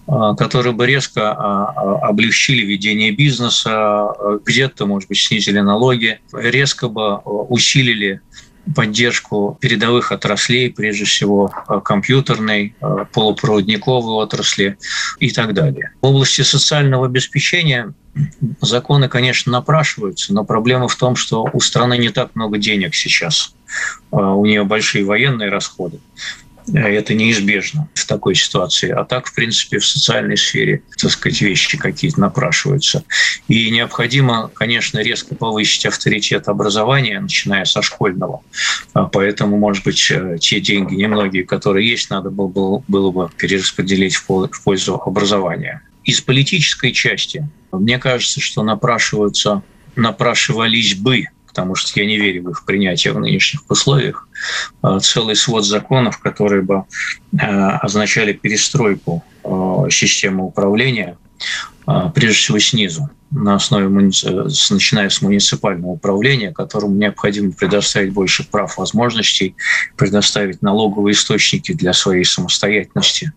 а, 0.07 0.35
которые 0.35 0.73
бы 0.73 0.85
резко 0.85 1.31
а, 1.31 1.65
а, 1.65 2.09
облегчили 2.09 2.65
ведение 2.65 3.11
бизнеса, 3.11 4.07
где-то, 4.45 4.85
может 4.85 5.09
быть, 5.09 5.17
снизили 5.17 5.59
налоги, 5.59 6.19
резко 6.31 6.87
бы 6.87 7.17
усилили 7.17 8.21
поддержку 8.73 9.57
передовых 9.59 10.11
отраслей, 10.11 10.71
прежде 10.71 11.05
всего 11.05 11.51
компьютерной, 11.83 12.75
полупроводниковой 13.13 14.15
отрасли 14.15 14.77
и 15.19 15.29
так 15.31 15.53
далее. 15.53 15.91
В 16.01 16.05
области 16.07 16.41
социального 16.41 17.05
обеспечения 17.05 17.93
законы, 18.61 19.09
конечно, 19.09 19.51
напрашиваются, 19.51 20.33
но 20.33 20.45
проблема 20.45 20.87
в 20.87 20.95
том, 20.95 21.15
что 21.15 21.49
у 21.51 21.59
страны 21.59 21.97
не 21.97 22.09
так 22.09 22.33
много 22.33 22.57
денег 22.57 22.95
сейчас. 22.95 23.53
У 24.11 24.45
нее 24.45 24.63
большие 24.63 25.03
военные 25.05 25.49
расходы. 25.49 25.99
Это 26.73 27.13
неизбежно 27.13 27.87
в 27.93 28.05
такой 28.05 28.35
ситуации. 28.35 28.89
А 28.89 29.03
так, 29.05 29.27
в 29.27 29.35
принципе, 29.35 29.79
в 29.79 29.85
социальной 29.85 30.37
сфере, 30.37 30.81
так 30.97 31.11
сказать, 31.11 31.41
вещи 31.41 31.77
какие-то 31.77 32.19
напрашиваются. 32.19 33.03
И 33.47 33.69
необходимо, 33.69 34.49
конечно, 34.53 34.99
резко 34.99 35.35
повысить 35.35 35.85
авторитет 35.85 36.47
образования, 36.47 37.19
начиная 37.19 37.65
со 37.65 37.81
школьного. 37.81 38.41
А 38.93 39.05
поэтому, 39.05 39.57
может 39.57 39.83
быть, 39.83 40.09
э, 40.09 40.37
те 40.39 40.59
деньги, 40.59 40.95
немногие, 40.95 41.43
которые 41.43 41.87
есть, 41.87 42.09
надо 42.09 42.31
было, 42.31 42.83
было 42.87 43.11
бы 43.11 43.29
перераспределить 43.37 44.15
в 44.15 44.25
пользу 44.63 45.01
образования. 45.05 45.81
Из 46.03 46.21
политической 46.21 46.91
части, 46.91 47.47
мне 47.71 47.99
кажется, 47.99 48.39
что 48.39 48.63
напрашиваются, 48.63 49.63
напрашивались 49.95 50.95
бы 50.95 51.27
потому 51.55 51.75
что 51.75 51.97
я 52.01 52.05
не 52.05 52.17
верю 52.17 52.43
в 52.43 52.49
их 52.49 52.65
принятие 52.65 53.13
в 53.13 53.19
нынешних 53.19 53.61
условиях, 53.69 54.27
а, 54.81 54.99
целый 54.99 55.37
свод 55.37 55.65
законов, 55.65 56.19
которые 56.19 56.63
бы 56.63 56.83
а, 57.39 57.77
означали 57.77 58.33
перестройку 58.33 59.23
а, 59.45 59.89
системы 59.89 60.43
управления, 60.43 61.17
прежде 62.15 62.37
всего 62.37 62.57
снизу, 62.57 63.11
на 63.29 63.55
основе, 63.55 63.87
начиная 63.89 65.09
с 65.09 65.21
муниципального 65.21 65.91
управления, 65.91 66.51
которому 66.51 66.95
необходимо 66.95 67.51
предоставить 67.51 68.11
больше 68.11 68.43
прав, 68.49 68.75
возможностей, 68.77 69.55
предоставить 69.95 70.63
налоговые 70.63 71.13
источники 71.13 71.73
для 71.73 71.93
своей 71.93 72.25
самостоятельности 72.25 73.33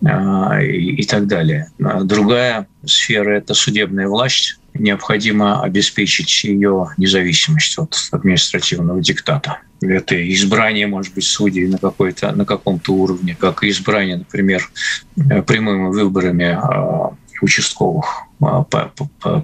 и 0.00 1.04
так 1.04 1.26
далее. 1.26 1.70
Другая 1.78 2.66
сфера– 2.86 3.30
это 3.36 3.52
судебная 3.52 4.08
власть, 4.08 4.58
необходимо 4.74 5.62
обеспечить 5.62 6.44
ее 6.44 6.88
независимость 6.96 7.78
от 7.78 7.96
административного 8.10 9.00
диктата. 9.00 9.58
Это 9.80 10.14
избрание, 10.32 10.86
может 10.86 11.14
быть, 11.14 11.24
судей 11.24 11.66
на, 11.66 11.78
какой-то, 11.78 12.32
на 12.32 12.44
каком-то 12.44 12.92
уровне, 12.92 13.36
как 13.38 13.64
избрание, 13.64 14.18
например, 14.18 14.70
э, 15.16 15.42
прямыми 15.42 15.88
выборами 15.88 16.56
а, 16.56 17.14
участковых 17.42 18.06
а, 18.40 18.64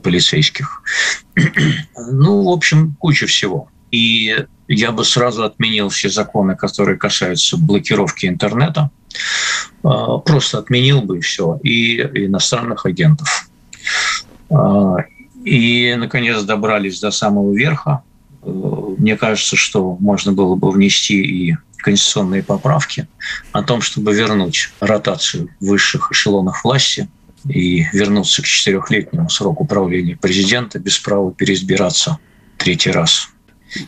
полицейских. 0.02 0.82
Ну, 2.10 2.44
в 2.44 2.48
общем, 2.48 2.96
куча 2.98 3.26
всего. 3.26 3.68
И 3.90 4.34
я 4.66 4.92
бы 4.92 5.04
сразу 5.04 5.44
отменил 5.44 5.88
все 5.88 6.08
законы, 6.08 6.56
которые 6.56 6.96
касаются 6.96 7.56
блокировки 7.56 8.26
интернета. 8.26 8.90
А, 9.82 10.18
просто 10.18 10.58
отменил 10.58 11.02
бы 11.02 11.20
все. 11.20 11.58
И 11.62 12.00
иностранных 12.00 12.86
агентов. 12.86 13.48
И, 15.44 15.94
наконец, 15.96 16.42
добрались 16.42 17.00
до 17.00 17.10
самого 17.10 17.54
верха. 17.54 18.02
Э, 18.42 18.48
мне 18.98 19.16
кажется, 19.16 19.56
что 19.56 19.96
можно 20.00 20.32
было 20.32 20.54
бы 20.56 20.70
внести 20.70 21.22
и 21.22 21.56
конституционные 21.78 22.42
поправки 22.42 23.06
о 23.52 23.62
том, 23.62 23.80
чтобы 23.80 24.14
вернуть 24.14 24.70
ротацию 24.80 25.48
высших 25.60 26.10
эшелонов 26.12 26.64
власти 26.64 27.08
и 27.48 27.86
вернуться 27.92 28.42
к 28.42 28.46
четырехлетнему 28.46 29.30
сроку 29.30 29.64
правления 29.64 30.16
президента 30.16 30.78
без 30.78 30.98
права 30.98 31.32
переизбираться 31.32 32.18
третий 32.56 32.90
раз. 32.90 33.30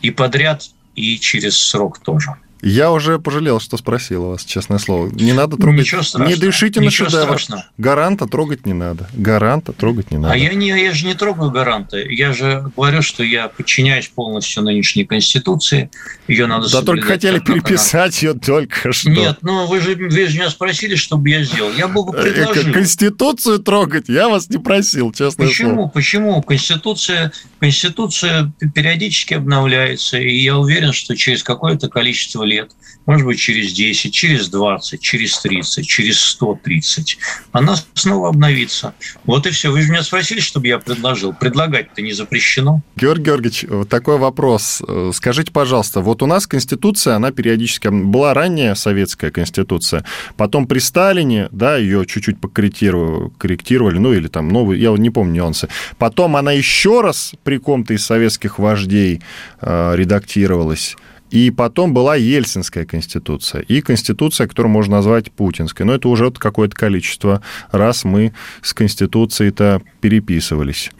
И 0.01 0.11
подряд, 0.11 0.69
и 0.95 1.19
через 1.19 1.57
срок 1.57 1.99
тоже. 1.99 2.35
Я 2.61 2.91
уже 2.91 3.19
пожалел, 3.19 3.59
что 3.59 3.77
спросил 3.77 4.25
вас, 4.25 4.45
честное 4.45 4.77
слово. 4.77 5.09
Не 5.13 5.33
надо 5.33 5.57
трогать. 5.57 5.81
Ничего 5.81 6.03
страшного. 6.03 6.29
Не 6.29 6.35
дышите 6.35 6.79
на 6.79 6.85
Ничего 6.85 7.09
шедевр. 7.09 7.25
Страшного. 7.25 7.65
Гаранта 7.77 8.27
трогать 8.27 8.65
не 8.65 8.73
надо. 8.73 9.09
Гаранта 9.13 9.73
трогать 9.73 10.11
не 10.11 10.17
надо. 10.17 10.33
А 10.33 10.37
я, 10.37 10.53
не, 10.53 10.67
я 10.67 10.93
же 10.93 11.05
не 11.05 11.15
трогаю 11.15 11.51
гаранта. 11.51 11.97
Я 11.97 12.33
же 12.33 12.71
говорю, 12.75 13.01
что 13.01 13.23
я 13.23 13.47
подчиняюсь 13.47 14.07
полностью 14.07 14.63
нынешней 14.63 15.05
Конституции. 15.05 15.89
Ее 16.27 16.45
надо 16.45 16.71
Да 16.71 16.81
только 16.83 17.07
хотели 17.07 17.39
переписать 17.39 18.21
ее 18.21 18.33
только 18.33 18.93
что. 18.93 19.09
Нет, 19.09 19.39
ну 19.41 19.65
вы 19.65 19.81
же, 19.81 19.95
вы 19.95 20.27
же 20.27 20.37
меня 20.37 20.49
спросили, 20.49 20.95
что 20.95 21.17
бы 21.17 21.29
я 21.29 21.43
сделал. 21.43 21.71
Я 21.73 21.87
бы 21.87 22.01
э, 22.15 22.21
предложил. 22.21 22.73
Конституцию 22.73 23.59
трогать 23.59 24.07
я 24.07 24.29
вас 24.29 24.49
не 24.49 24.59
просил, 24.59 25.11
честно 25.11 25.45
Почему? 25.45 25.73
Слово. 25.73 25.87
Почему? 25.89 26.41
Конституция, 26.41 27.31
Конституция 27.59 28.53
периодически 28.75 29.33
обновляется, 29.33 30.17
и 30.17 30.37
я 30.37 30.57
уверен, 30.57 30.93
что 30.93 31.15
через 31.15 31.43
какое-то 31.43 31.89
количество 31.89 32.43
лет, 32.51 32.71
может 33.05 33.25
быть, 33.25 33.39
через 33.39 33.73
10, 33.73 34.13
через 34.13 34.49
20, 34.49 35.01
через 35.01 35.39
30, 35.39 35.87
через 35.87 36.19
130, 36.19 37.17
она 37.51 37.75
снова 37.93 38.29
обновится. 38.29 38.93
Вот 39.25 39.47
и 39.47 39.49
все. 39.49 39.71
Вы 39.71 39.81
же 39.81 39.89
меня 39.89 40.03
спросили, 40.03 40.39
чтобы 40.39 40.67
я 40.67 40.79
предложил. 40.79 41.33
Предлагать-то 41.33 42.01
не 42.01 42.13
запрещено. 42.13 42.81
Георгий 42.95 43.23
Георгиевич, 43.23 43.65
такой 43.89 44.17
вопрос. 44.17 44.81
Скажите, 45.13 45.51
пожалуйста, 45.51 46.01
вот 46.01 46.21
у 46.21 46.25
нас 46.25 46.47
Конституция, 46.47 47.15
она 47.15 47.31
периодически... 47.31 47.87
Была 47.87 48.33
ранняя 48.33 48.75
советская 48.75 49.31
Конституция, 49.31 50.05
потом 50.37 50.67
при 50.67 50.79
Сталине, 50.79 51.49
да, 51.51 51.77
ее 51.77 52.05
чуть-чуть 52.05 52.39
покорректировали, 52.39 53.97
ну 53.97 54.13
или 54.13 54.27
там 54.27 54.49
новый, 54.49 54.79
я 54.79 54.91
не 54.91 55.09
помню 55.09 55.41
нюансы. 55.41 55.69
Потом 55.97 56.35
она 56.35 56.51
еще 56.51 57.01
раз 57.01 57.33
при 57.43 57.57
ком-то 57.57 57.93
из 57.93 58.05
советских 58.05 58.59
вождей 58.59 59.21
э, 59.61 59.93
редактировалась. 59.95 60.95
И 61.31 61.49
потом 61.49 61.93
была 61.93 62.17
Ельцинская 62.17 62.85
конституция 62.85 63.61
и 63.61 63.79
конституция, 63.81 64.47
которую 64.47 64.71
можно 64.71 64.97
назвать 64.97 65.31
путинской. 65.31 65.85
Но 65.85 65.95
это 65.95 66.09
уже 66.09 66.29
какое-то 66.29 66.75
количество 66.75 67.41
раз 67.71 68.03
мы 68.03 68.33
с 68.61 68.73
конституцией-то 68.73 69.81
переписывались. 70.01 70.91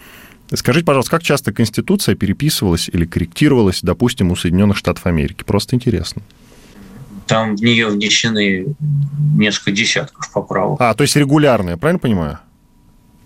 Скажите, 0.54 0.86
пожалуйста, 0.86 1.12
как 1.12 1.24
часто 1.24 1.52
конституция 1.54 2.16
переписывалась 2.16 2.90
или 2.90 3.06
корректировалась, 3.06 3.82
допустим, 3.82 4.32
у 4.32 4.36
Соединенных 4.38 4.78
Штатов 4.78 5.06
Америки? 5.06 5.44
Просто 5.44 5.76
интересно. 5.76 6.22
Там 7.28 7.56
в 7.56 7.62
нее 7.62 7.88
внесены 7.88 8.76
несколько 9.36 9.72
десятков 9.72 10.32
поправок. 10.32 10.80
А, 10.82 10.94
то 10.94 11.04
есть 11.04 11.16
регулярные, 11.16 11.78
правильно 11.78 12.00
понимаю? 12.00 12.40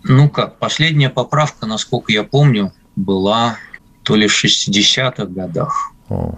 Ну 0.04 0.30
как, 0.30 0.58
последняя 0.58 1.10
поправка, 1.10 1.66
насколько 1.66 2.12
я 2.12 2.24
помню, 2.24 2.74
была 2.96 3.58
то 4.04 4.16
ли 4.16 4.28
в 4.28 4.44
60-х 4.44 5.26
годах. 5.26 5.92
О. 6.10 6.38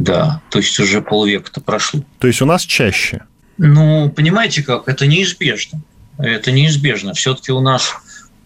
Да, 0.00 0.40
то 0.48 0.60
есть 0.60 0.80
уже 0.80 1.02
полвека-то 1.02 1.60
прошло. 1.60 2.00
То 2.18 2.26
есть 2.26 2.40
у 2.40 2.46
нас 2.46 2.62
чаще? 2.62 3.26
Ну, 3.58 4.10
понимаете 4.10 4.62
как, 4.62 4.88
это 4.88 5.06
неизбежно. 5.06 5.82
Это 6.16 6.52
неизбежно. 6.52 7.12
Все-таки 7.12 7.52
у 7.52 7.60
нас 7.60 7.92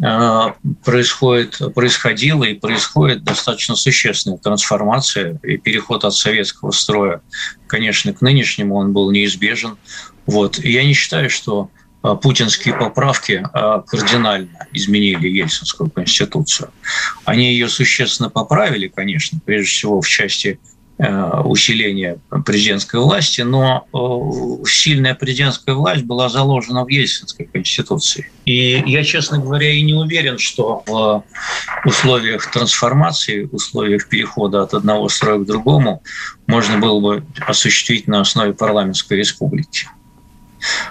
э, 0.03 0.41
происходит, 0.85 1.61
происходила 1.73 2.43
и 2.43 2.55
происходит 2.55 3.23
достаточно 3.23 3.77
существенная 3.77 4.39
трансформация 4.39 5.39
и 5.45 5.57
переход 5.57 6.05
от 6.05 6.15
советского 6.15 6.73
строя, 6.73 7.21
конечно, 7.69 8.13
к 8.13 8.21
нынешнему 8.21 8.75
он 8.75 8.93
был 8.93 9.13
неизбежен. 9.13 9.77
Вот. 10.27 10.59
И 10.59 10.73
я 10.73 10.83
не 10.83 10.93
считаю, 10.93 11.31
что 11.31 11.71
э, 12.03 12.17
путинские 12.21 12.75
поправки 12.75 13.45
э, 13.45 13.83
кардинально 13.87 14.67
изменили 14.73 15.29
Ельцинскую 15.29 15.89
конституцию. 15.89 16.71
Они 17.25 17.53
ее 17.53 17.69
существенно 17.69 18.29
поправили, 18.29 18.89
конечно, 18.89 19.39
прежде 19.45 19.69
всего 19.69 20.01
в 20.01 20.09
части 20.09 20.59
Э, 20.97 21.41
усиления 21.41 22.19
президентской 22.47 23.01
власти, 23.01 23.41
но 23.41 23.89
э, 23.93 24.65
сильная 24.65 25.17
президентская 25.17 25.75
власть 25.75 26.05
была 26.05 26.29
заложена 26.29 26.85
в 26.85 26.89
Ельцинской 26.89 27.47
конституции. 27.47 28.31
И 28.45 28.81
я, 28.87 29.03
честно 29.03 29.39
говоря, 29.39 29.73
и 29.73 29.83
не 29.83 29.95
уверен, 29.95 30.39
что 30.39 30.85
в 30.87 31.25
условиях 31.85 32.49
трансформации, 32.49 33.49
условиях 33.51 34.09
перехода 34.09 34.63
от 34.63 34.73
одного 34.73 35.09
строя 35.09 35.41
к 35.41 35.47
другому 35.47 36.01
можно 36.47 36.79
было 36.79 37.01
бы 37.01 37.25
осуществить 37.45 38.07
на 38.07 38.21
основе 38.21 38.53
парламентской 38.53 39.19
республики 39.19 39.89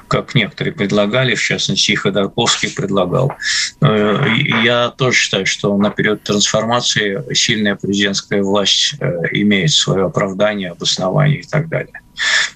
как 0.07 0.35
некоторые 0.35 0.73
предлагали, 0.73 1.35
в 1.35 1.41
частности, 1.41 1.91
и 1.91 1.95
Ходорковский 1.95 2.71
предлагал. 2.71 3.33
Э, 3.81 4.25
я 4.63 4.89
тоже 4.89 5.17
считаю, 5.17 5.45
что 5.45 5.75
на 5.77 5.89
период 5.89 6.23
трансформации 6.23 7.33
сильная 7.33 7.75
президентская 7.75 8.43
власть 8.43 8.95
э, 8.99 9.11
имеет 9.31 9.71
свое 9.71 10.05
оправдание, 10.05 10.71
обоснование 10.71 11.39
и 11.39 11.47
так 11.47 11.69
далее. 11.69 12.01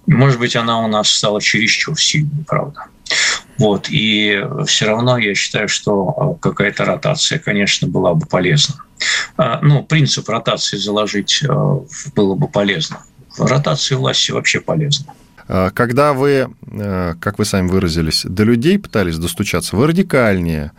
Может 0.05 0.39
быть, 0.39 0.55
она 0.55 0.83
у 0.83 0.87
нас 0.87 1.09
стала 1.09 1.41
чересчур 1.41 1.99
сильной, 1.99 2.43
правда. 2.45 2.85
Вот. 3.57 3.87
И 3.89 4.43
все 4.65 4.85
равно 4.85 5.17
я 5.17 5.33
считаю, 5.33 5.67
что 5.67 6.37
какая-то 6.41 6.85
ротация, 6.85 7.39
конечно, 7.39 7.87
была 7.87 8.13
бы 8.13 8.25
полезна. 8.25 8.75
А, 9.37 9.59
ну, 9.61 9.83
принцип 9.83 10.29
ротации 10.29 10.77
заложить 10.77 11.43
э, 11.43 11.47
было 12.15 12.35
бы 12.35 12.47
полезно. 12.47 13.03
Ротация 13.37 13.97
власти 13.97 14.31
вообще 14.31 14.59
полезна. 14.59 15.13
А, 15.47 15.69
когда 15.71 16.13
вы, 16.13 16.49
э, 16.71 17.15
как 17.19 17.39
вы 17.39 17.45
сами 17.45 17.67
выразились, 17.67 18.23
до 18.25 18.43
людей 18.43 18.77
пытались 18.77 19.17
достучаться, 19.17 19.75
вы 19.75 19.87
радикальнее 19.87 20.71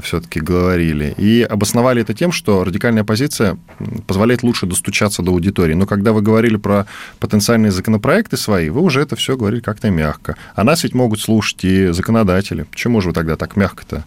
все-таки 0.00 0.40
говорили. 0.40 1.14
И 1.16 1.42
обосновали 1.42 2.02
это 2.02 2.14
тем, 2.14 2.32
что 2.32 2.64
радикальная 2.64 3.04
позиция 3.04 3.58
позволяет 4.06 4.42
лучше 4.42 4.66
достучаться 4.66 5.22
до 5.22 5.32
аудитории. 5.32 5.74
Но 5.74 5.86
когда 5.86 6.12
вы 6.12 6.22
говорили 6.22 6.56
про 6.56 6.86
потенциальные 7.18 7.72
законопроекты 7.72 8.36
свои, 8.36 8.68
вы 8.68 8.80
уже 8.82 9.00
это 9.00 9.16
все 9.16 9.36
говорили 9.36 9.60
как-то 9.60 9.90
мягко. 9.90 10.36
А 10.54 10.64
нас 10.64 10.84
ведь 10.84 10.94
могут 10.94 11.20
слушать 11.20 11.64
и 11.64 11.88
законодатели. 11.88 12.64
Почему 12.64 13.00
же 13.00 13.08
вы 13.08 13.14
тогда 13.14 13.36
так 13.36 13.56
мягко-то 13.56 14.04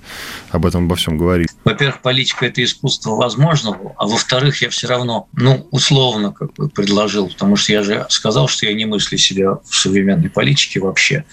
об 0.51 0.65
этом 0.65 0.85
обо 0.85 0.95
всем 0.95 1.17
говорите? 1.17 1.53
Во-первых, 1.65 2.01
политика– 2.01 2.45
это 2.47 2.63
искусство 2.63 3.15
возможного, 3.15 3.93
а 3.97 4.07
во-вторых, 4.07 4.61
я 4.61 4.69
все 4.69 4.87
равно, 4.87 5.27
ну, 5.33 5.67
условно 5.71 6.31
как 6.31 6.53
бы 6.53 6.69
предложил, 6.69 7.27
потому 7.29 7.55
что 7.55 7.73
я 7.73 7.83
же 7.83 8.05
сказал, 8.09 8.47
что 8.47 8.65
я 8.65 8.73
не 8.73 8.85
мыслю 8.85 9.17
себя 9.17 9.57
в 9.63 9.75
современной 9.75 10.29
политике 10.29 10.79
вообще. 10.79 11.25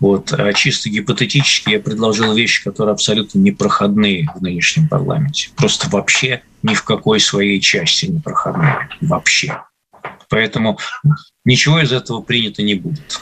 Вот. 0.00 0.32
А 0.32 0.52
чисто 0.52 0.88
гипотетически 0.88 1.70
я 1.70 1.80
предложил 1.80 2.34
вещи, 2.34 2.64
которые 2.64 2.94
абсолютно 2.94 3.38
непроходные 3.38 4.28
в 4.34 4.42
нынешнем 4.42 4.88
парламенте. 4.88 5.50
Просто 5.56 5.88
вообще 5.90 6.42
ни 6.62 6.74
в 6.74 6.82
какой 6.84 7.20
своей 7.20 7.60
части 7.60 8.06
не 8.06 8.20
проходные. 8.20 8.88
Вообще. 9.02 9.62
Поэтому 10.30 10.78
ничего 11.44 11.80
из 11.80 11.92
этого 11.92 12.22
принято 12.22 12.62
не 12.62 12.74
будет. 12.74 13.20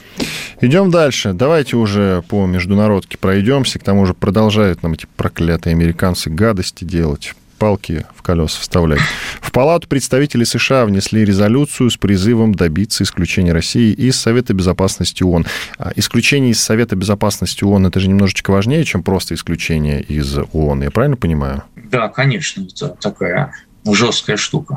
Идем 0.60 0.90
дальше. 0.90 1.32
Давайте 1.32 1.76
уже 1.76 2.22
по 2.28 2.46
международке 2.46 3.18
пройдемся. 3.18 3.78
К 3.78 3.84
тому 3.84 4.06
же 4.06 4.14
продолжают 4.14 4.82
нам 4.82 4.92
эти 4.92 5.06
проклятые 5.16 5.72
американцы 5.72 6.30
гадости 6.30 6.84
делать 6.84 7.34
палки 7.58 8.06
в 8.14 8.22
колеса 8.22 8.60
вставлять. 8.60 9.00
В 9.40 9.52
Палату 9.52 9.88
представителей 9.88 10.44
США 10.44 10.84
внесли 10.84 11.24
резолюцию 11.24 11.90
с 11.90 11.96
призывом 11.96 12.54
добиться 12.54 13.04
исключения 13.04 13.52
России 13.52 13.92
из 13.92 14.16
Совета 14.16 14.54
Безопасности 14.54 15.22
ООН. 15.22 15.46
А 15.78 15.92
исключение 15.96 16.52
из 16.52 16.60
Совета 16.60 16.96
Безопасности 16.96 17.64
ООН 17.64 17.86
это 17.86 18.00
же 18.00 18.08
немножечко 18.08 18.50
важнее, 18.50 18.84
чем 18.84 19.02
просто 19.02 19.34
исключение 19.34 20.02
из 20.02 20.38
ООН. 20.52 20.84
Я 20.84 20.90
правильно 20.90 21.16
понимаю? 21.16 21.64
Да, 21.90 22.08
конечно, 22.08 22.62
это 22.62 22.88
такая 23.00 23.52
жесткая 23.84 24.36
штука. 24.36 24.76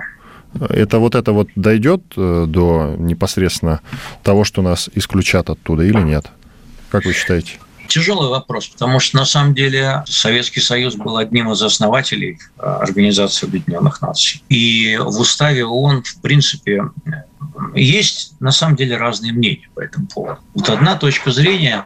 Это 0.60 1.00
вот 1.00 1.16
это 1.16 1.32
вот 1.32 1.50
дойдет 1.56 2.02
э, 2.18 2.46
до 2.48 2.96
непосредственно 2.98 3.80
того, 4.22 4.44
что 4.44 4.62
нас 4.62 4.90
исключат 4.94 5.50
оттуда 5.50 5.84
или 5.84 6.02
нет? 6.02 6.26
Как 6.90 7.06
вы 7.06 7.14
считаете? 7.14 7.54
Тяжелый 7.92 8.30
вопрос, 8.30 8.68
потому 8.68 9.02
что 9.02 9.18
на 9.18 9.26
самом 9.26 9.54
деле 9.54 10.06
Советский 10.08 10.62
Союз 10.62 10.96
был 10.96 11.18
одним 11.18 11.52
из 11.52 11.62
основателей 11.62 12.40
э, 12.58 12.62
Организации 12.62 13.48
Объединенных 13.48 14.02
Наций. 14.02 14.42
И 14.48 14.98
в 14.98 15.20
уставе 15.20 15.66
ООН, 15.66 16.04
в 16.04 16.22
принципе, 16.22 16.84
есть 17.76 18.40
на 18.40 18.52
самом 18.52 18.78
деле 18.78 18.96
разные 18.96 19.34
мнения 19.34 19.68
по 19.76 19.82
этому 19.82 20.08
поводу. 20.08 20.40
Вот 20.54 20.70
одна 20.70 20.96
точка 20.96 21.32
зрения 21.32 21.86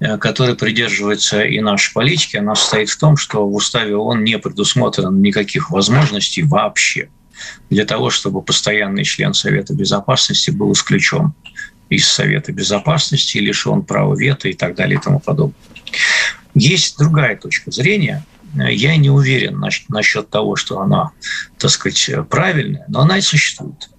э, 0.00 0.18
которой 0.18 0.56
придерживается 0.56 1.44
и 1.44 1.60
наши 1.60 1.94
политики, 1.94 2.36
она 2.36 2.56
состоит 2.56 2.90
в 2.90 2.98
том, 2.98 3.16
что 3.16 3.46
в 3.46 3.54
уставе 3.54 3.94
ООН 3.94 4.24
не 4.24 4.40
предусмотрено 4.40 5.16
никаких 5.16 5.70
возможностей 5.70 6.42
вообще 6.42 7.10
для 7.70 7.84
того, 7.84 8.10
чтобы 8.10 8.42
постоянный 8.42 9.04
член 9.04 9.34
Совета 9.34 9.72
Безопасности 9.72 10.50
был 10.50 10.72
исключен 10.72 11.32
из 11.94 12.08
Совета 12.08 12.52
Безопасности, 12.52 13.38
лишен 13.38 13.82
права 13.82 14.14
вето 14.14 14.48
и 14.48 14.52
так 14.52 14.74
далее 14.74 14.98
и 14.98 15.02
тому 15.02 15.20
подобное. 15.20 15.56
Есть 16.54 16.98
другая 16.98 17.36
точка 17.36 17.70
зрения. 17.70 18.24
Я 18.54 18.96
не 18.96 19.10
уверен 19.10 19.62
насчет 19.88 20.30
того, 20.30 20.54
что 20.54 20.80
она, 20.80 21.10
так 21.58 21.70
сказать, 21.70 22.10
правильная, 22.30 22.84
но 22.88 23.00
она 23.00 23.18
и 23.18 23.20
существует. 23.20 23.90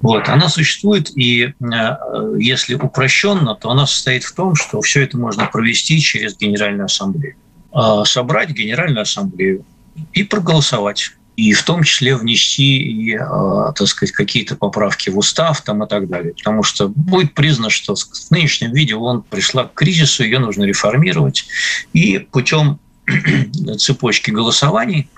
Вот, 0.00 0.28
она 0.28 0.48
существует, 0.48 1.10
и 1.16 1.42
э, 1.42 2.34
если 2.38 2.74
упрощенно, 2.74 3.56
то 3.56 3.70
она 3.70 3.84
состоит 3.86 4.22
в 4.22 4.32
том, 4.32 4.54
что 4.54 4.80
все 4.80 5.02
это 5.02 5.18
можно 5.18 5.46
провести 5.46 6.00
через 6.00 6.36
Генеральную 6.36 6.84
Ассамблею. 6.84 7.34
А 7.72 8.04
собрать 8.04 8.50
Генеральную 8.50 9.02
Ассамблею 9.02 9.64
и 10.12 10.22
проголосовать 10.22 11.12
и 11.38 11.52
в 11.52 11.62
том 11.62 11.84
числе 11.84 12.16
внести 12.16 12.78
и, 12.78 13.14
а, 13.14 13.70
так 13.70 13.86
сказать, 13.86 14.12
какие-то 14.12 14.56
поправки 14.56 15.08
в 15.08 15.18
устав 15.18 15.60
там 15.60 15.84
и 15.84 15.88
так 15.88 16.08
далее. 16.08 16.34
Потому 16.34 16.64
что 16.64 16.88
будет 16.88 17.32
признано, 17.32 17.70
что 17.70 17.94
в 17.94 18.30
нынешнем 18.32 18.72
виде 18.72 18.96
он 18.96 19.22
пришла 19.22 19.66
к 19.66 19.74
кризису, 19.74 20.24
ее 20.24 20.40
нужно 20.40 20.64
реформировать. 20.64 21.46
И 21.92 22.18
путем 22.18 22.80
цепочки 23.78 24.32
голосований 24.32 25.08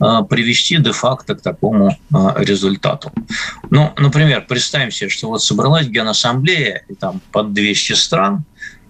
а, 0.00 0.22
привести 0.22 0.76
де-факто 0.76 1.34
к 1.34 1.40
такому 1.40 1.96
а, 2.12 2.34
результату. 2.36 3.10
Ну, 3.70 3.90
например, 3.96 4.44
представим 4.46 4.90
себе, 4.90 5.08
что 5.08 5.28
вот 5.28 5.42
собралась 5.42 5.86
Генассамблея, 5.86 6.84
и 6.90 6.94
там 6.94 7.22
под 7.32 7.54
200 7.54 7.94
стран, 7.94 8.44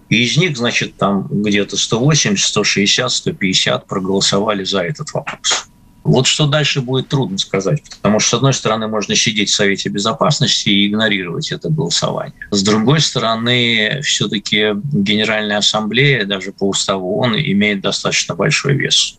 и 0.09 0.25
из 0.25 0.35
них, 0.35 0.57
значит, 0.57 0.97
там 0.97 1.29
где-то 1.29 1.77
180, 1.77 2.45
160, 2.45 3.09
150 3.09 3.87
проголосовали 3.87 4.65
за 4.65 4.81
этот 4.81 5.13
вопрос. 5.13 5.69
Вот 6.05 6.27
что 6.27 6.45
дальше 6.45 6.81
будет 6.81 7.07
трудно 7.07 7.39
сказать, 7.39 7.81
потому 7.97 8.19
что, 8.19 8.29
с 8.29 8.33
одной 8.35 8.53
стороны, 8.53 8.87
можно 8.87 9.15
сидеть 9.15 9.49
в 9.49 9.55
Совете 9.55 9.89
Безопасности 9.89 10.69
и 10.69 10.85
игнорировать 10.85 11.51
это 11.51 11.67
голосование. 11.69 12.35
С 12.51 12.61
другой 12.61 13.01
стороны, 13.01 14.01
все-таки 14.03 14.73
Генеральная 14.93 15.57
Ассамблея, 15.57 16.25
даже 16.25 16.51
по 16.51 16.69
уставу 16.69 17.17
ООН, 17.17 17.37
имеет 17.37 17.81
достаточно 17.81 18.35
большой 18.35 18.75
вес. 18.75 19.17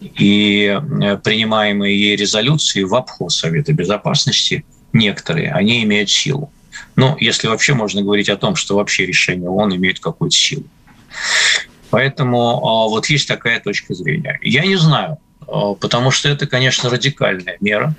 И 0.00 0.66
э, 0.66 1.16
принимаемые 1.16 1.98
ей 1.98 2.14
резолюции 2.14 2.82
в 2.82 2.94
обход 2.94 3.32
Совета 3.32 3.72
Безопасности, 3.72 4.66
некоторые, 4.92 5.50
они 5.50 5.82
имеют 5.84 6.10
силу. 6.10 6.52
Ну, 6.94 7.16
если 7.18 7.48
вообще 7.48 7.72
можно 7.72 8.02
говорить 8.02 8.28
о 8.28 8.36
том, 8.36 8.54
что 8.54 8.76
вообще 8.76 9.06
решение 9.06 9.48
ООН 9.48 9.76
имеет 9.76 9.98
какую-то 9.98 10.36
силу. 10.36 10.64
Поэтому 11.88 12.60
а, 12.66 12.88
вот 12.88 13.06
есть 13.06 13.26
такая 13.26 13.60
точка 13.60 13.94
зрения. 13.94 14.38
Я 14.42 14.66
не 14.66 14.76
знаю, 14.76 15.18
потому 15.50 16.10
что 16.10 16.28
это, 16.28 16.46
конечно, 16.46 16.90
радикальная 16.90 17.56
мера, 17.60 17.94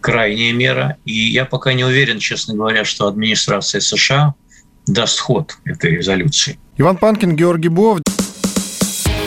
крайняя 0.00 0.52
мера. 0.52 0.96
И 1.04 1.12
я 1.12 1.44
пока 1.44 1.72
не 1.72 1.84
уверен, 1.84 2.18
честно 2.18 2.54
говоря, 2.54 2.84
что 2.84 3.06
администрация 3.06 3.80
США 3.80 4.34
даст 4.86 5.20
ход 5.20 5.54
этой 5.64 5.92
резолюции. 5.92 6.58
Иван 6.76 6.96
Панкин, 6.96 7.36
Георгий 7.36 7.68
Бов. 7.68 8.00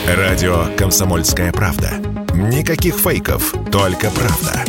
Радио 0.07 0.67
«Комсомольская 0.77 1.51
правда». 1.51 1.93
Никаких 2.33 2.95
фейков, 2.97 3.53
только 3.71 4.09
правда. 4.09 4.65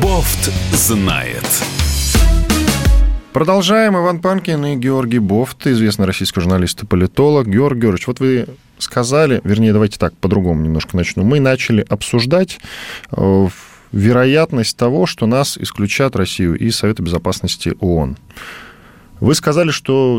Бофт 0.00 0.52
знает. 0.72 1.44
Продолжаем. 3.32 3.94
Иван 3.96 4.20
Панкин 4.20 4.64
и 4.64 4.76
Георгий 4.76 5.18
Бофт, 5.18 5.66
известный 5.66 6.06
российский 6.06 6.40
журналист 6.40 6.82
и 6.82 6.86
политолог. 6.86 7.46
Георгий 7.46 7.82
Георгиевич, 7.82 8.06
вот 8.06 8.20
вы 8.20 8.46
сказали, 8.78 9.42
вернее, 9.44 9.72
давайте 9.72 9.98
так, 9.98 10.16
по-другому 10.16 10.62
немножко 10.62 10.96
начну. 10.96 11.24
Мы 11.24 11.38
начали 11.38 11.84
обсуждать 11.88 12.58
э, 13.12 13.48
вероятность 13.92 14.76
того, 14.78 15.04
что 15.04 15.26
нас 15.26 15.58
исключат 15.58 16.16
Россию 16.16 16.58
из 16.58 16.76
Совета 16.76 17.02
Безопасности 17.02 17.74
ООН. 17.80 18.16
Вы 19.20 19.34
сказали, 19.34 19.72
что 19.72 20.18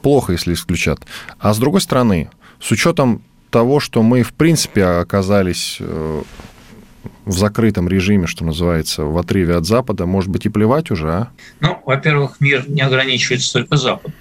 плохо, 0.00 0.32
если 0.32 0.54
исключат. 0.54 1.00
А 1.38 1.52
с 1.52 1.58
другой 1.58 1.82
стороны, 1.82 2.30
с 2.60 2.70
учетом 2.70 3.22
того, 3.50 3.78
что 3.78 4.02
мы, 4.02 4.22
в 4.22 4.32
принципе, 4.32 4.84
оказались 4.84 5.76
э, 5.80 6.22
в 7.24 7.32
закрытом 7.32 7.88
режиме, 7.88 8.26
что 8.26 8.44
называется, 8.44 9.04
в 9.04 9.16
отрыве 9.18 9.56
от 9.56 9.66
Запада, 9.66 10.06
может 10.06 10.30
быть, 10.30 10.46
и 10.46 10.48
плевать 10.48 10.90
уже, 10.90 11.12
а? 11.12 11.28
Ну, 11.60 11.80
во-первых, 11.84 12.36
мир 12.40 12.68
не 12.68 12.82
ограничивается 12.82 13.52
только 13.52 13.76
Западом. 13.76 14.12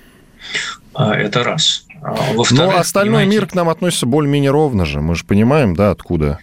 А, 0.93 1.15
это 1.15 1.43
раз. 1.43 1.85
А, 2.01 2.15
Но 2.33 2.45
ну, 2.51 2.75
остальной 2.75 3.25
мир 3.25 3.47
к 3.47 3.55
нам 3.55 3.69
относится 3.69 4.05
более-менее 4.05 4.51
ровно 4.51 4.85
же. 4.85 5.01
Мы 5.01 5.15
же 5.15 5.25
понимаем, 5.25 5.75
да, 5.75 5.91
откуда 5.91 6.39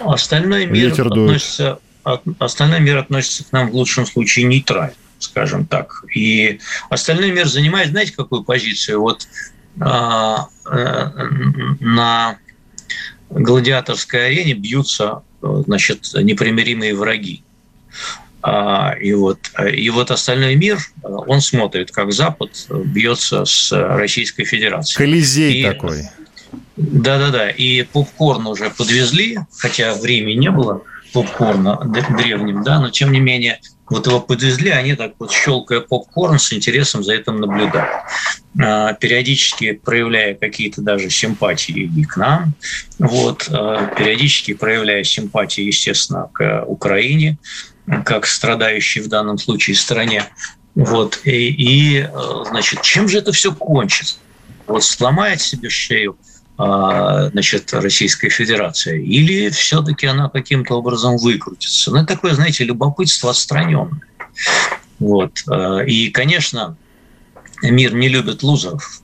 остальной 0.00 0.66
мир 0.66 0.90
ветер 0.90 1.06
относится, 1.08 1.78
от, 2.04 2.22
остальной 2.38 2.80
мир 2.80 2.98
относится 2.98 3.44
к 3.44 3.52
нам 3.52 3.70
в 3.70 3.74
лучшем 3.74 4.06
случае 4.06 4.46
нейтрально, 4.46 4.94
скажем 5.18 5.66
так. 5.66 6.04
И 6.14 6.60
остальной 6.88 7.30
мир 7.30 7.46
занимает, 7.46 7.90
знаете, 7.90 8.12
какую 8.16 8.44
позицию? 8.44 9.00
Вот 9.00 9.26
а, 9.80 10.48
а, 10.66 11.12
на 11.80 12.38
гладиаторской 13.30 14.26
арене 14.26 14.54
бьются 14.54 15.22
значит, 15.42 16.10
непримиримые 16.14 16.94
враги. 16.94 17.42
А, 18.42 18.94
и 19.00 19.12
вот, 19.12 19.38
и 19.72 19.88
вот 19.90 20.10
остальной 20.10 20.56
мир, 20.56 20.78
он 21.02 21.40
смотрит, 21.40 21.92
как 21.92 22.12
Запад 22.12 22.50
бьется 22.70 23.44
с 23.44 23.70
Российской 23.72 24.44
Федерацией. 24.44 24.96
Колизей 24.96 25.60
и, 25.60 25.64
такой. 25.64 26.02
Да-да-да. 26.76 27.50
И 27.50 27.82
попкорн 27.82 28.46
уже 28.48 28.70
подвезли, 28.70 29.38
хотя 29.56 29.94
времени 29.94 30.34
не 30.34 30.50
было 30.50 30.82
попкорна 31.12 31.78
древним, 32.16 32.64
да, 32.64 32.80
но 32.80 32.90
тем 32.90 33.12
не 33.12 33.20
менее 33.20 33.60
вот 33.92 34.06
его 34.06 34.20
подвезли, 34.20 34.70
они 34.70 34.94
так 34.94 35.12
вот 35.18 35.30
щелкая 35.30 35.80
попкорн 35.80 36.38
с 36.38 36.52
интересом 36.54 37.04
за 37.04 37.12
этим 37.12 37.36
наблюдают. 37.36 37.92
А, 38.58 38.94
периодически 38.94 39.72
проявляя 39.72 40.34
какие-то 40.34 40.80
даже 40.80 41.10
симпатии 41.10 41.90
и 41.94 42.04
к 42.04 42.16
нам, 42.16 42.54
вот, 42.98 43.48
а, 43.50 43.86
периодически 43.94 44.54
проявляя 44.54 45.04
симпатии, 45.04 45.62
естественно, 45.64 46.30
к 46.32 46.64
Украине, 46.66 47.36
как 48.06 48.26
страдающей 48.26 49.02
в 49.02 49.08
данном 49.08 49.36
случае 49.36 49.76
стране. 49.76 50.24
Вот. 50.74 51.20
И, 51.24 51.48
и 51.48 52.08
значит, 52.48 52.80
чем 52.80 53.10
же 53.10 53.18
это 53.18 53.32
все 53.32 53.54
кончится? 53.54 54.16
Вот 54.66 54.84
сломает 54.84 55.42
себе 55.42 55.68
шею 55.68 56.16
значит, 56.56 57.72
Российская 57.72 58.28
Федерация, 58.28 58.96
или 58.96 59.48
все-таки 59.50 60.06
она 60.06 60.28
каким-то 60.28 60.74
образом 60.74 61.16
выкрутится. 61.16 61.90
Ну, 61.90 61.98
это 61.98 62.14
такое, 62.14 62.34
знаете, 62.34 62.64
любопытство 62.64 63.30
отстраненное. 63.30 64.00
Вот. 64.98 65.42
А, 65.48 65.80
и, 65.80 66.10
конечно, 66.10 66.76
мир 67.62 67.94
не 67.94 68.08
любит 68.08 68.42
лузеров, 68.42 69.00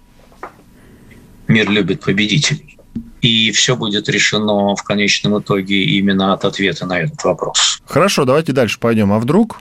мир 1.48 1.70
любит 1.70 2.04
победителей. 2.04 2.76
И 3.20 3.50
все 3.50 3.74
будет 3.74 4.08
решено 4.08 4.76
в 4.76 4.82
конечном 4.84 5.40
итоге 5.40 5.82
именно 5.82 6.32
от 6.32 6.44
ответа 6.44 6.86
на 6.86 7.00
этот 7.00 7.24
вопрос. 7.24 7.80
Хорошо, 7.84 8.24
давайте 8.24 8.52
дальше 8.52 8.78
пойдем. 8.78 9.12
А 9.12 9.18
вдруг 9.18 9.60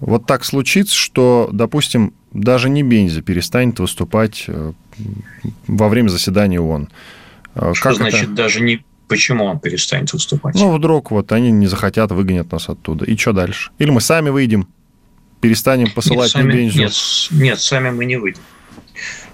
вот 0.00 0.26
так 0.26 0.44
случится, 0.44 0.96
что, 0.96 1.50
допустим, 1.52 2.14
даже 2.32 2.68
не 2.68 2.82
Бензи 2.82 3.20
перестанет 3.20 3.78
выступать 3.78 4.44
э, 4.48 4.72
во 5.66 5.88
время 5.88 6.08
заседания 6.08 6.60
ООН. 6.60 6.88
Э, 7.54 7.72
что 7.74 7.90
как 7.90 7.96
значит 7.96 8.24
это? 8.24 8.32
даже 8.32 8.60
не... 8.60 8.84
Почему 9.08 9.46
он 9.46 9.58
перестанет 9.58 10.12
выступать? 10.12 10.54
Ну, 10.54 10.76
вдруг 10.76 11.10
вот 11.10 11.32
они 11.32 11.50
не 11.50 11.66
захотят, 11.66 12.12
выгонят 12.12 12.52
нас 12.52 12.68
оттуда. 12.68 13.06
И 13.06 13.16
что 13.16 13.32
дальше? 13.32 13.70
Или 13.78 13.90
мы 13.90 14.02
сами 14.02 14.28
выйдем, 14.28 14.68
перестанем 15.40 15.90
посылать 15.90 16.34
нет, 16.34 16.44
сами, 16.44 16.52
Бензу? 16.52 16.78
Нет, 16.78 16.92
нет, 17.30 17.60
сами 17.60 17.90
мы 17.90 18.04
не 18.04 18.16
выйдем. 18.16 18.42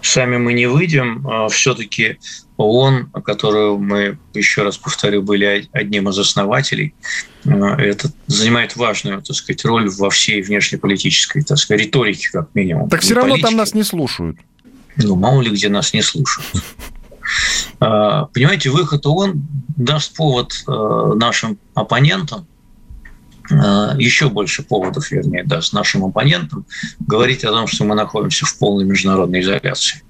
Сами 0.00 0.37
мы 0.37 0.53
не 0.53 0.66
выйдем. 0.66 1.27
А 1.27 1.48
Все-таки 1.48 2.18
ООН, 2.57 3.11
которую 3.24 3.79
мы, 3.79 4.18
еще 4.33 4.62
раз 4.62 4.77
повторю, 4.77 5.22
были 5.22 5.68
одним 5.72 6.09
из 6.09 6.18
основателей, 6.18 6.94
а, 7.46 7.77
это 7.77 8.11
занимает 8.27 8.77
важную, 8.77 9.22
так 9.22 9.35
сказать, 9.35 9.64
роль 9.64 9.90
во 9.90 10.11
всей 10.11 10.42
внешнеполитической, 10.42 11.42
так 11.42 11.59
сказать, 11.59 11.87
риторике, 11.87 12.29
как 12.31 12.55
минимум. 12.55 12.88
Так 12.88 13.00
все 13.00 13.14
равно 13.14 13.33
политики. 13.33 13.48
там 13.48 13.57
нас 13.57 13.74
не 13.74 13.83
слушают. 13.83 14.38
Ну, 14.96 15.16
мало 15.16 15.40
ли 15.40 15.50
где 15.50 15.68
нас 15.68 15.92
не 15.92 16.02
слушают. 16.02 16.48
А, 17.80 18.26
понимаете, 18.26 18.70
выход 18.70 19.07
ООН 19.07 19.46
даст 19.76 20.14
повод 20.14 20.52
нашим 20.66 21.59
оппонентам, 21.74 22.46
еще 23.50 24.28
больше 24.28 24.62
поводов, 24.62 25.11
вернее, 25.11 25.44
даст 25.44 25.72
нашим 25.72 26.04
оппонентам 26.04 26.64
говорить 27.00 27.44
о 27.44 27.50
том, 27.50 27.66
что 27.66 27.85
мы 27.85 27.94
находимся 27.94 28.46
в 28.46 28.59
полной 28.59 28.85
международной 28.85 29.40
изоляции. 29.40 30.02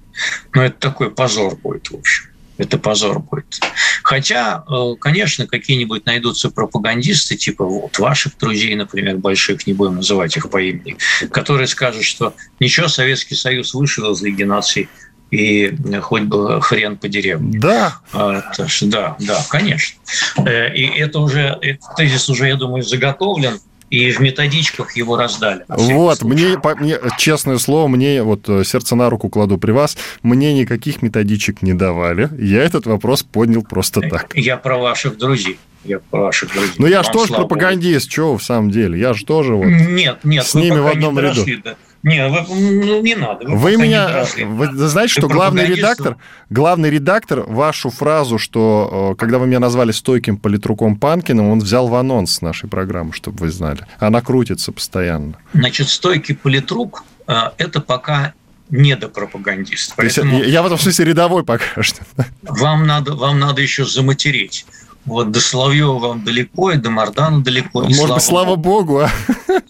Но 0.53 0.63
это 0.63 0.79
такой 0.79 1.09
позор 1.11 1.55
будет, 1.57 1.89
в 1.89 1.95
общем 1.95 2.34
это 2.57 2.77
позор 2.77 3.19
будет. 3.19 3.59
Хотя, 4.03 4.63
э, 4.69 4.95
конечно, 4.99 5.47
какие-нибудь 5.47 6.05
найдутся 6.05 6.49
пропагандисты, 6.49 7.35
типа 7.35 7.65
вот 7.65 7.97
ваших 7.99 8.37
друзей, 8.37 8.75
например, 8.75 9.17
больших, 9.17 9.67
не 9.67 9.73
будем 9.73 9.95
называть 9.95 10.35
их 10.37 10.49
по 10.49 10.61
имени, 10.61 10.97
которые 11.31 11.67
скажут, 11.67 12.03
что 12.03 12.33
ничего, 12.59 12.87
Советский 12.87 13.35
Союз 13.35 13.73
вышел 13.73 14.11
из 14.11 14.21
Лиги 14.21 14.43
наций, 14.43 14.89
и 15.31 15.75
хоть 16.01 16.23
бы 16.23 16.61
хрен 16.61 16.97
по 16.97 17.07
деревне. 17.07 17.59
Да. 17.59 17.99
Это, 18.13 18.67
да, 18.83 19.15
да, 19.19 19.45
конечно. 19.49 19.99
Э, 20.45 20.73
и 20.73 20.85
это 20.99 21.19
уже, 21.19 21.57
этот 21.61 21.95
тезис 21.97 22.29
уже, 22.29 22.47
я 22.47 22.55
думаю, 22.55 22.83
заготовлен 22.83 23.59
и 23.89 24.11
в 24.11 24.19
методичках 24.19 24.95
его 24.95 25.17
раздали. 25.17 25.63
Вот, 25.67 26.23
мне, 26.23 26.57
по, 26.59 26.75
мне, 26.75 26.97
честное 27.17 27.57
слово, 27.57 27.87
мне 27.87 28.23
вот 28.23 28.49
э, 28.49 28.63
сердце 28.63 28.95
на 28.95 29.09
руку 29.09 29.29
кладу 29.29 29.57
при 29.57 29.71
вас, 29.71 29.97
мне 30.23 30.53
никаких 30.53 31.01
методичек 31.01 31.61
не 31.61 31.73
давали. 31.73 32.29
Я 32.37 32.63
этот 32.63 32.85
вопрос 32.87 33.23
поднял 33.23 33.63
просто 33.63 34.01
э, 34.01 34.09
так. 34.09 34.31
Я 34.35 34.57
про 34.57 34.77
ваших 34.77 35.17
друзей. 35.17 35.57
Я 35.83 35.99
про 35.99 36.23
ваших 36.23 36.51
друзей. 36.51 36.73
Ну, 36.79 36.87
я 36.87 37.03
же 37.03 37.11
тоже 37.11 37.33
пропагандист, 37.33 38.11
что 38.11 38.37
в 38.37 38.43
самом 38.43 38.71
деле? 38.71 38.99
Я 38.99 39.13
же 39.13 39.23
тоже 39.23 39.53
вот 39.53 39.65
нет, 39.65 40.19
нет, 40.23 40.45
с 40.45 40.55
ними 40.55 40.79
в 40.79 40.87
одном 40.87 41.19
ряду. 41.19 41.45
До, 41.63 41.77
не, 42.05 42.27
вы, 42.27 42.45
ну, 42.47 43.01
не 43.01 43.15
надо. 43.15 43.47
Вы, 43.47 43.55
вы 43.55 43.77
меня, 43.77 44.25
вы 44.45 44.87
знаете, 44.87 45.13
что 45.13 45.27
главный 45.27 45.65
редактор, 45.65 46.17
главный 46.51 46.91
редактор 46.91 47.39
вашу 47.39 47.89
фразу, 47.89 48.37
что 48.37 49.13
э, 49.13 49.19
когда 49.19 49.39
вы 49.39 49.47
меня 49.47 49.59
назвали 49.59 49.91
стойким 49.91 50.37
политруком 50.37 50.97
Панкиным, 50.97 51.49
он 51.49 51.59
взял 51.61 51.87
в 51.87 51.95
анонс 51.95 52.41
нашей 52.41 52.69
программы, 52.69 53.11
чтобы 53.11 53.39
вы 53.39 53.49
знали. 53.49 53.87
Она 53.97 54.21
крутится 54.21 54.71
постоянно. 54.71 55.33
Значит, 55.53 55.89
стойкий 55.89 56.35
политрук 56.35 57.03
э,– 57.25 57.33
это 57.57 57.81
пока 57.81 58.35
недопропагандист. 58.69 59.95
Поэтому 59.95 60.43
я 60.43 60.61
в 60.61 60.67
этом 60.67 60.77
смысле 60.77 61.05
рядовой 61.05 61.43
пока 61.43 61.81
что. 61.81 62.03
Вам 62.43 62.85
надо, 62.85 63.15
вам 63.15 63.39
надо 63.39 63.63
еще 63.63 63.83
заматерить. 63.83 64.67
Вот 65.05 65.31
до 65.31 65.39
Соловьева 65.39 65.99
вам 65.99 66.23
далеко, 66.23 66.71
и 66.71 66.77
до 66.77 66.89
Мардана 66.89 67.43
далеко. 67.43 67.83
Может 67.83 67.97
слава 67.97 68.15
быть, 68.15 68.23
слава 68.23 68.55
Богу. 68.55 68.75
Богу, 68.75 68.99
а? 68.99 69.09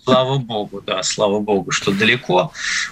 Слава 0.03 0.37
Богу, 0.37 0.83
да, 0.85 1.03
слава 1.03 1.39
Богу, 1.39 1.71
что 1.71 1.91
далеко. 1.91 2.51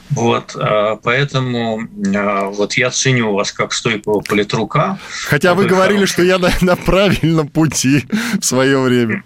Вот, 0.10 0.56
а, 0.56 0.96
поэтому 0.98 1.82
а, 2.16 2.50
вот 2.50 2.74
я 2.74 2.90
ценю 2.90 3.34
вас 3.34 3.52
как 3.52 3.74
стойкого 3.74 4.22
политрука. 4.22 4.98
Хотя 5.28 5.54
вы, 5.54 5.64
вы 5.64 5.70
говорили, 5.70 5.98
хороший. 5.98 6.14
что 6.14 6.24
я 6.24 6.40
на, 6.40 6.52
на 6.62 6.76
правильном 6.76 7.48
пути 7.48 8.06
в 8.40 8.44
свое 8.44 8.80
время. 8.80 9.24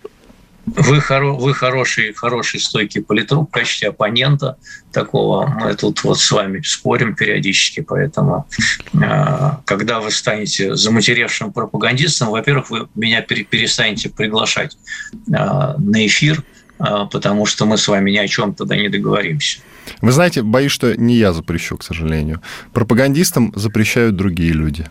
Вы, 0.67 0.99
хоро, 0.99 1.31
вы 1.31 1.53
хороший, 1.53 2.13
хороший 2.13 2.59
стойкий 2.59 3.01
политрук 3.01 3.49
в 3.49 3.51
качестве 3.51 3.89
оппонента 3.89 4.57
такого. 4.91 5.47
Мы 5.47 5.73
тут 5.75 6.03
вот 6.03 6.19
с 6.19 6.29
вами 6.29 6.61
спорим 6.61 7.15
периодически, 7.15 7.79
поэтому 7.79 8.45
э, 8.93 9.51
когда 9.63 10.01
вы 10.01 10.11
станете 10.11 10.75
заматеревшим 10.75 11.53
пропагандистом, 11.53 12.31
во-первых, 12.31 12.69
вы 12.69 12.87
меня 12.95 13.21
перестанете 13.21 14.09
приглашать 14.09 14.77
э, 15.13 15.31
на 15.31 16.05
эфир, 16.05 16.43
э, 16.79 16.83
потому 17.11 17.45
что 17.45 17.65
мы 17.65 17.77
с 17.77 17.87
вами 17.87 18.11
ни 18.11 18.17
о 18.17 18.27
чем 18.27 18.53
тогда 18.53 18.75
не 18.75 18.89
договоримся. 18.89 19.59
Вы 20.01 20.11
знаете, 20.11 20.41
боюсь, 20.41 20.73
что 20.73 20.97
не 20.97 21.15
я 21.15 21.31
запрещу, 21.31 21.77
к 21.77 21.83
сожалению. 21.83 22.41
Пропагандистам 22.73 23.53
запрещают 23.55 24.17
другие 24.17 24.51
люди. 24.51 24.85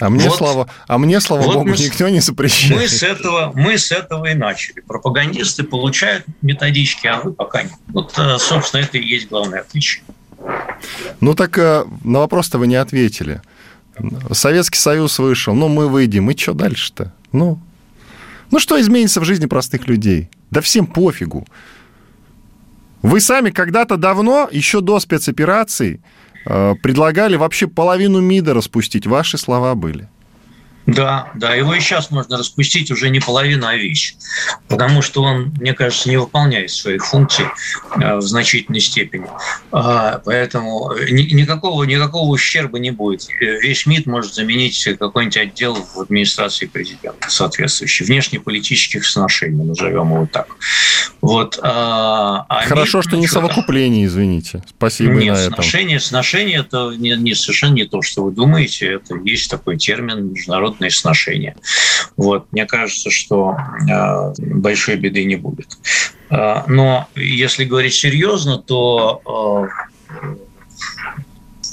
А 0.00 0.08
мне, 0.08 0.28
вот, 0.28 0.38
слава, 0.38 0.68
а 0.86 0.98
мне, 0.98 1.20
слава 1.20 1.42
вот 1.42 1.54
богу, 1.54 1.68
мы, 1.68 1.76
никто 1.76 2.08
не 2.08 2.20
запрещает. 2.20 2.80
Мы 2.80 2.88
с, 2.88 3.02
этого, 3.02 3.52
мы 3.54 3.76
с 3.76 3.92
этого 3.92 4.26
и 4.26 4.34
начали. 4.34 4.80
Пропагандисты 4.80 5.62
получают 5.62 6.24
методички, 6.40 7.06
а 7.06 7.20
вы 7.20 7.32
пока 7.32 7.62
нет. 7.62 7.72
Вот, 7.88 8.18
э, 8.18 8.38
собственно, 8.38 8.80
это 8.80 8.96
и 8.98 9.06
есть 9.06 9.28
главное 9.28 9.60
отличие. 9.60 10.02
Ну 11.20 11.34
так 11.34 11.58
э, 11.58 11.84
на 12.02 12.20
вопрос-то 12.20 12.58
вы 12.58 12.66
не 12.66 12.76
ответили. 12.76 13.42
Советский 14.32 14.78
Союз 14.78 15.18
вышел, 15.18 15.54
ну 15.54 15.68
мы 15.68 15.88
выйдем, 15.88 16.30
и 16.30 16.36
что 16.36 16.54
дальше-то? 16.54 17.12
Ну, 17.32 17.60
ну 18.50 18.58
что 18.58 18.80
изменится 18.80 19.20
в 19.20 19.24
жизни 19.24 19.46
простых 19.46 19.86
людей? 19.86 20.30
Да 20.50 20.62
всем 20.62 20.86
пофигу. 20.86 21.46
Вы 23.02 23.20
сами 23.20 23.50
когда-то 23.50 23.96
давно, 23.96 24.48
еще 24.50 24.80
до 24.80 24.98
спецоперации, 25.00 26.00
предлагали 26.44 27.36
вообще 27.36 27.66
половину 27.66 28.20
МИДа 28.20 28.54
распустить. 28.54 29.06
Ваши 29.06 29.38
слова 29.38 29.74
были. 29.74 30.08
Да, 30.86 31.30
да, 31.34 31.54
его 31.54 31.74
и 31.74 31.80
сейчас 31.80 32.10
можно 32.10 32.36
распустить 32.36 32.90
уже 32.90 33.10
не 33.10 33.20
половину, 33.20 33.66
а 33.66 33.76
вещь. 33.76 34.16
Потому 34.66 35.02
что 35.02 35.22
он, 35.22 35.52
мне 35.60 35.72
кажется, 35.72 36.08
не 36.08 36.16
выполняет 36.16 36.70
своих 36.70 37.06
функций 37.06 37.44
э, 38.00 38.16
в 38.16 38.22
значительной 38.22 38.80
степени. 38.80 39.26
А, 39.70 40.20
поэтому 40.24 40.92
никакого, 41.10 41.84
никакого 41.84 42.30
ущерба 42.30 42.78
не 42.78 42.90
будет. 42.90 43.28
Весь 43.40 43.86
МИД 43.86 44.06
может 44.06 44.34
заменить 44.34 44.88
какой-нибудь 44.98 45.36
отдел 45.36 45.74
в 45.74 46.00
администрации 46.00 46.66
президента 46.66 47.30
соответствующий. 47.30 48.06
Внешнеполитических 48.06 49.06
сношений, 49.06 49.62
назовем 49.62 50.12
его 50.12 50.28
так. 50.32 50.48
Вот, 51.30 51.60
а, 51.62 52.44
а 52.48 52.64
Хорошо, 52.64 52.98
МИД, 52.98 53.06
что 53.06 53.16
не 53.16 53.28
совокупление, 53.28 54.06
извините. 54.06 54.64
Спасибо 54.68 55.12
Нет, 55.12 55.34
на 55.34 55.38
этом. 55.38 55.54
Сношение, 55.54 56.00
сношение 56.00 56.58
это 56.58 56.90
не, 56.98 57.16
не 57.16 57.34
совершенно 57.34 57.74
не 57.74 57.84
то, 57.84 58.02
что 58.02 58.24
вы 58.24 58.32
думаете. 58.32 58.94
Это 58.94 59.14
есть 59.14 59.48
такой 59.48 59.76
термин 59.76 60.32
международные 60.32 60.90
сношения. 60.90 61.54
Вот. 62.16 62.50
Мне 62.50 62.66
кажется, 62.66 63.10
что 63.10 63.56
э, 63.88 64.32
большой 64.40 64.96
беды 64.96 65.22
не 65.22 65.36
будет. 65.36 65.78
Э, 66.30 66.64
но 66.66 67.06
если 67.14 67.64
говорить 67.64 67.94
серьезно, 67.94 68.58
то 68.58 69.22
э, 69.62 69.68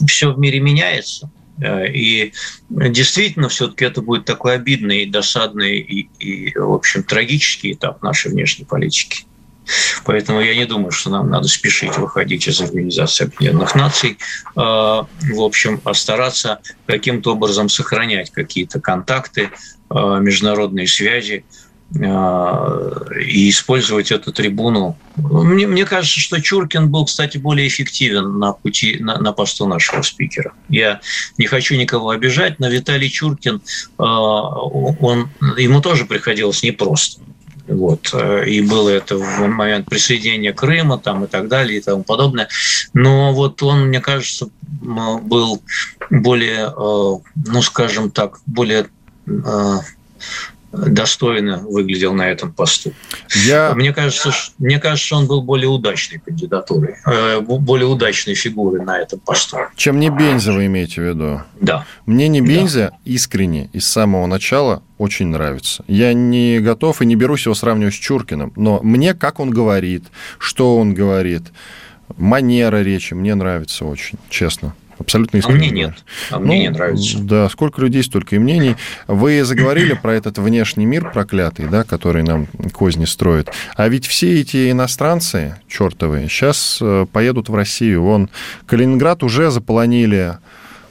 все 0.06 0.34
в 0.34 0.38
мире 0.38 0.60
меняется. 0.60 1.32
И 1.60 2.32
действительно, 2.70 3.50
все-таки 3.50 3.86
это 3.86 4.04
будет 4.04 4.26
такой 4.26 4.54
обидный, 4.54 5.08
досадный 5.08 5.80
и, 5.80 6.08
и, 6.20 6.56
в 6.56 6.74
общем, 6.74 7.02
трагический 7.02 7.74
этап 7.74 8.04
нашей 8.04 8.30
внешней 8.30 8.66
политики. 8.66 9.26
Поэтому 10.06 10.42
я 10.42 10.56
не 10.56 10.66
думаю, 10.66 10.92
что 10.92 11.10
нам 11.10 11.30
надо 11.30 11.48
спешить 11.48 11.98
выходить 11.98 12.48
из 12.48 12.62
Организации 12.62 13.26
Объединенных 13.26 13.76
Наций. 13.76 14.18
А, 14.56 15.08
в 15.22 15.42
общем, 15.42 15.82
а 15.84 15.94
стараться 15.94 16.60
каким-то 16.86 17.34
образом 17.34 17.70
сохранять 17.70 18.32
какие-то 18.32 18.80
контакты, 18.80 19.50
а, 19.90 20.20
международные 20.20 20.88
связи, 20.88 21.44
и 21.90 23.50
использовать 23.50 24.12
эту 24.12 24.34
трибуну. 24.34 24.98
Мне, 25.16 25.68
мне 25.68 25.86
кажется, 25.86 26.20
что 26.20 26.42
Чуркин 26.42 26.90
был, 26.90 27.06
кстати, 27.06 27.38
более 27.38 27.66
эффективен 27.66 28.40
на 28.40 28.52
пути 28.52 28.98
на, 29.00 29.18
на 29.20 29.32
посту 29.32 29.68
нашего 29.68 30.02
спикера. 30.02 30.52
Я 30.68 31.00
не 31.38 31.46
хочу 31.46 31.76
никого 31.76 32.10
обижать, 32.10 32.60
но 32.60 32.68
Виталий 32.68 33.10
Чуркин, 33.10 33.62
он, 33.98 35.30
ему 35.58 35.82
тоже 35.82 36.04
приходилось 36.04 36.62
непросто 36.62 37.22
Вот. 37.68 38.14
И 38.46 38.62
было 38.62 38.90
это 38.90 39.18
в 39.18 39.48
момент 39.48 39.88
присоединения 39.88 40.54
Крыма 40.54 40.98
там, 40.98 41.26
и 41.26 41.28
так 41.28 41.48
далее 41.48 41.80
и 41.80 41.82
тому 41.82 42.04
подобное. 42.04 42.48
Но 42.94 43.34
вот 43.34 43.62
он, 43.64 43.88
мне 43.88 44.00
кажется, 44.00 44.50
был 44.82 45.62
более, 46.10 46.74
ну, 46.76 47.62
скажем 47.62 48.12
так, 48.12 48.40
более 48.46 48.88
достойно 50.86 51.60
выглядел 51.60 52.14
на 52.14 52.30
этом 52.30 52.54
посту. 52.54 52.94
Я... 53.46 53.74
Мне, 53.76 53.94
кажется, 53.94 54.32
мне 54.58 54.80
кажется, 54.80 55.16
он 55.16 55.28
был 55.28 55.42
более 55.42 55.70
удачной 55.70 56.20
кандидатурой, 56.20 56.96
э, 57.06 57.40
более 57.42 57.88
удачной 57.88 58.36
фигурой 58.36 58.84
на 58.84 59.00
этом 59.00 59.20
посту. 59.20 59.58
Чем 59.76 60.00
не 60.00 60.10
Бенза 60.10 60.54
вы 60.54 60.68
имеете 60.68 61.02
в 61.02 61.06
виду? 61.06 61.42
Да. 61.60 61.86
Мне 62.06 62.28
не 62.28 62.42
Бенза 62.42 62.92
да. 62.92 62.98
искренне 63.06 63.70
и 63.74 63.80
с 63.80 63.88
самого 63.88 64.26
начала 64.28 64.84
очень 64.98 65.28
нравится. 65.28 65.84
Я 65.88 66.14
не 66.14 66.60
готов 66.60 67.02
и 67.02 67.06
не 67.06 67.16
берусь 67.16 67.46
его 67.46 67.56
сравнивать 67.56 67.94
с 67.94 67.98
Чуркиным, 67.98 68.54
но 68.56 68.80
мне, 68.82 69.14
как 69.14 69.40
он 69.40 69.52
говорит, 69.52 70.06
что 70.40 70.78
он 70.78 70.94
говорит, 70.94 71.44
манера 72.18 72.82
речи 72.82 73.14
мне 73.14 73.36
нравится 73.36 73.86
очень, 73.86 74.18
честно. 74.30 74.76
Абсолютно 75.00 75.38
искренне. 75.38 75.68
А 75.68 75.72
мне 75.72 75.72
нет. 75.72 75.94
А 76.32 76.40
мне 76.40 76.56
ну, 76.56 76.62
не 76.62 76.70
нравится. 76.70 77.20
Да, 77.20 77.50
сколько 77.50 77.82
людей, 77.82 78.04
столько 78.04 78.36
и 78.36 78.40
мнений. 78.40 78.76
Вы 79.08 79.44
заговорили 79.44 79.94
про 79.94 80.14
этот 80.14 80.38
внешний 80.38 80.86
мир 80.86 81.12
проклятый, 81.12 81.68
да, 81.68 81.84
который 81.84 82.24
нам 82.24 82.48
козни 82.74 83.06
строит. 83.06 83.50
А 83.76 83.88
ведь 83.88 84.08
все 84.08 84.42
эти 84.42 84.72
иностранцы 84.72 85.56
чертовые 85.68 86.30
сейчас 86.30 86.80
э, 86.82 87.06
поедут 87.12 87.50
в 87.50 87.56
Россию. 87.56 88.04
Вон 88.04 88.30
Калининград 88.66 89.24
уже 89.24 89.52
заполонили 89.52 90.38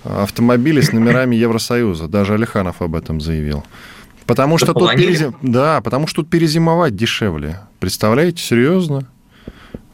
автомобили 0.04 0.80
с 0.80 0.92
номерами 0.92 1.34
Евросоюза. 1.36 2.08
Даже 2.08 2.34
Алиханов 2.34 2.82
об 2.82 2.94
этом 2.94 3.20
заявил. 3.20 3.64
Потому 4.26 4.58
что, 4.58 4.74
тут 4.74 4.94
перезим... 4.94 5.36
да, 5.40 5.80
потому 5.80 6.06
что 6.06 6.22
тут 6.22 6.30
перезимовать 6.30 6.96
дешевле. 6.96 7.60
Представляете, 7.78 8.42
серьезно? 8.42 9.06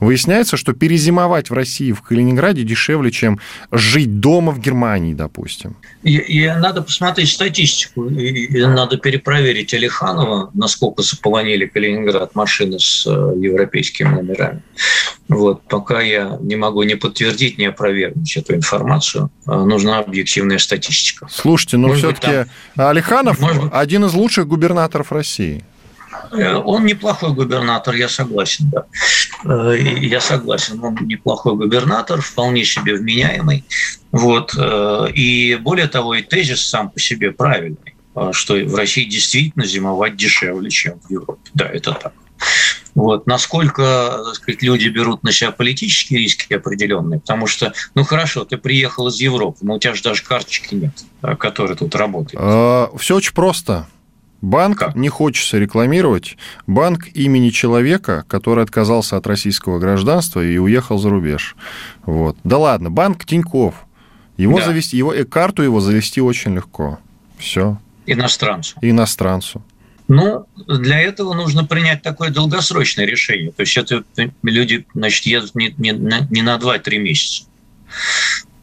Выясняется, 0.02 0.56
что 0.56 0.72
перезимовать 0.72 1.48
в 1.48 1.54
России, 1.54 1.92
в 1.92 2.02
Калининграде 2.02 2.64
дешевле, 2.64 3.12
чем 3.12 3.38
жить 3.70 4.18
дома 4.18 4.50
в 4.50 4.58
Германии, 4.58 5.14
допустим. 5.14 5.76
И, 6.02 6.16
и 6.16 6.48
надо 6.48 6.82
посмотреть 6.82 7.30
статистику, 7.30 8.08
и, 8.08 8.46
и 8.46 8.66
надо 8.66 8.96
перепроверить 8.96 9.72
Алиханова, 9.72 10.50
насколько 10.54 11.02
заполонили 11.02 11.66
Калининград 11.66 12.34
машины 12.34 12.80
с 12.80 13.06
э, 13.06 13.10
европейскими 13.10 14.08
номерами. 14.08 14.62
Вот, 15.28 15.62
пока 15.68 16.00
я 16.00 16.36
не 16.40 16.56
могу 16.56 16.82
ни 16.82 16.94
подтвердить, 16.94 17.58
ни 17.58 17.66
опровергнуть 17.66 18.36
эту 18.36 18.56
информацию, 18.56 19.30
э, 19.46 19.52
нужна 19.52 20.00
объективная 20.00 20.58
статистика. 20.58 21.28
Слушайте, 21.30 21.76
но 21.76 21.94
все-таки 21.94 22.50
Алиханов 22.74 23.38
может... 23.38 23.72
один 23.72 24.04
из 24.06 24.14
лучших 24.14 24.48
губернаторов 24.48 25.12
России. 25.12 25.62
Э, 26.30 26.54
он 26.54 26.86
неплохой 26.86 27.32
губернатор, 27.32 27.94
я 27.94 28.08
согласен, 28.08 28.70
да. 28.70 28.86
Э, 29.44 29.76
я 29.78 30.20
согласен, 30.20 30.82
он 30.82 30.96
неплохой 31.02 31.56
губернатор, 31.56 32.20
вполне 32.20 32.64
себе 32.64 32.94
вменяемый. 32.94 33.64
Вот. 34.12 34.54
Э, 34.56 35.08
и 35.12 35.56
более 35.56 35.88
того, 35.88 36.14
и 36.14 36.22
тезис 36.22 36.64
сам 36.64 36.90
по 36.90 37.00
себе 37.00 37.32
правильный, 37.32 37.94
что 38.32 38.54
в 38.54 38.74
России 38.74 39.04
действительно 39.04 39.64
зимовать 39.64 40.16
дешевле, 40.16 40.70
чем 40.70 41.00
в 41.00 41.10
Европе. 41.10 41.50
Да, 41.54 41.66
это 41.66 41.92
так. 41.92 42.12
Вот. 42.94 43.26
Насколько 43.26 44.20
так 44.26 44.34
сказать, 44.34 44.62
люди 44.62 44.88
берут 44.88 45.22
на 45.22 45.32
себя 45.32 45.50
политические 45.50 46.20
риски 46.20 46.52
определенные, 46.52 47.20
потому 47.20 47.46
что, 47.46 47.72
ну 47.94 48.04
хорошо, 48.04 48.44
ты 48.44 48.58
приехал 48.58 49.08
из 49.08 49.18
Европы, 49.20 49.58
но 49.62 49.76
у 49.76 49.78
тебя 49.78 49.94
же 49.94 50.02
даже 50.02 50.22
карточки 50.22 50.74
нет, 50.74 50.92
которые 51.38 51.76
тут 51.76 51.94
работают. 51.94 52.34
А, 52.38 52.90
Все 52.98 53.16
очень 53.16 53.32
просто. 53.32 53.86
Банк 54.42 54.78
как? 54.80 54.96
не 54.96 55.08
хочется 55.08 55.58
рекламировать. 55.58 56.36
Банк 56.66 57.06
имени 57.14 57.50
человека, 57.50 58.24
который 58.28 58.64
отказался 58.64 59.16
от 59.16 59.26
российского 59.26 59.78
гражданства 59.78 60.44
и 60.44 60.58
уехал 60.58 60.98
за 60.98 61.10
рубеж. 61.10 61.56
Вот. 62.04 62.36
Да 62.44 62.58
ладно, 62.58 62.90
банк 62.90 63.24
Тиньков. 63.24 63.86
Его 64.36 64.58
да. 64.58 64.66
завести, 64.66 64.96
его, 64.96 65.14
э, 65.14 65.24
карту 65.24 65.62
его 65.62 65.80
завести 65.80 66.20
очень 66.20 66.56
легко. 66.56 66.98
Все. 67.38 67.78
Иностранцу. 68.06 68.76
Иностранцу. 68.82 69.62
Ну, 70.08 70.46
для 70.66 71.00
этого 71.00 71.34
нужно 71.34 71.64
принять 71.64 72.02
такое 72.02 72.30
долгосрочное 72.30 73.06
решение. 73.06 73.52
То 73.52 73.62
есть 73.62 73.76
это 73.76 74.02
люди, 74.42 74.84
значит, 74.94 75.24
едут 75.26 75.54
не, 75.54 75.72
не, 75.78 75.92
не 75.92 76.42
на 76.42 76.56
2-3 76.56 76.98
месяца. 76.98 77.44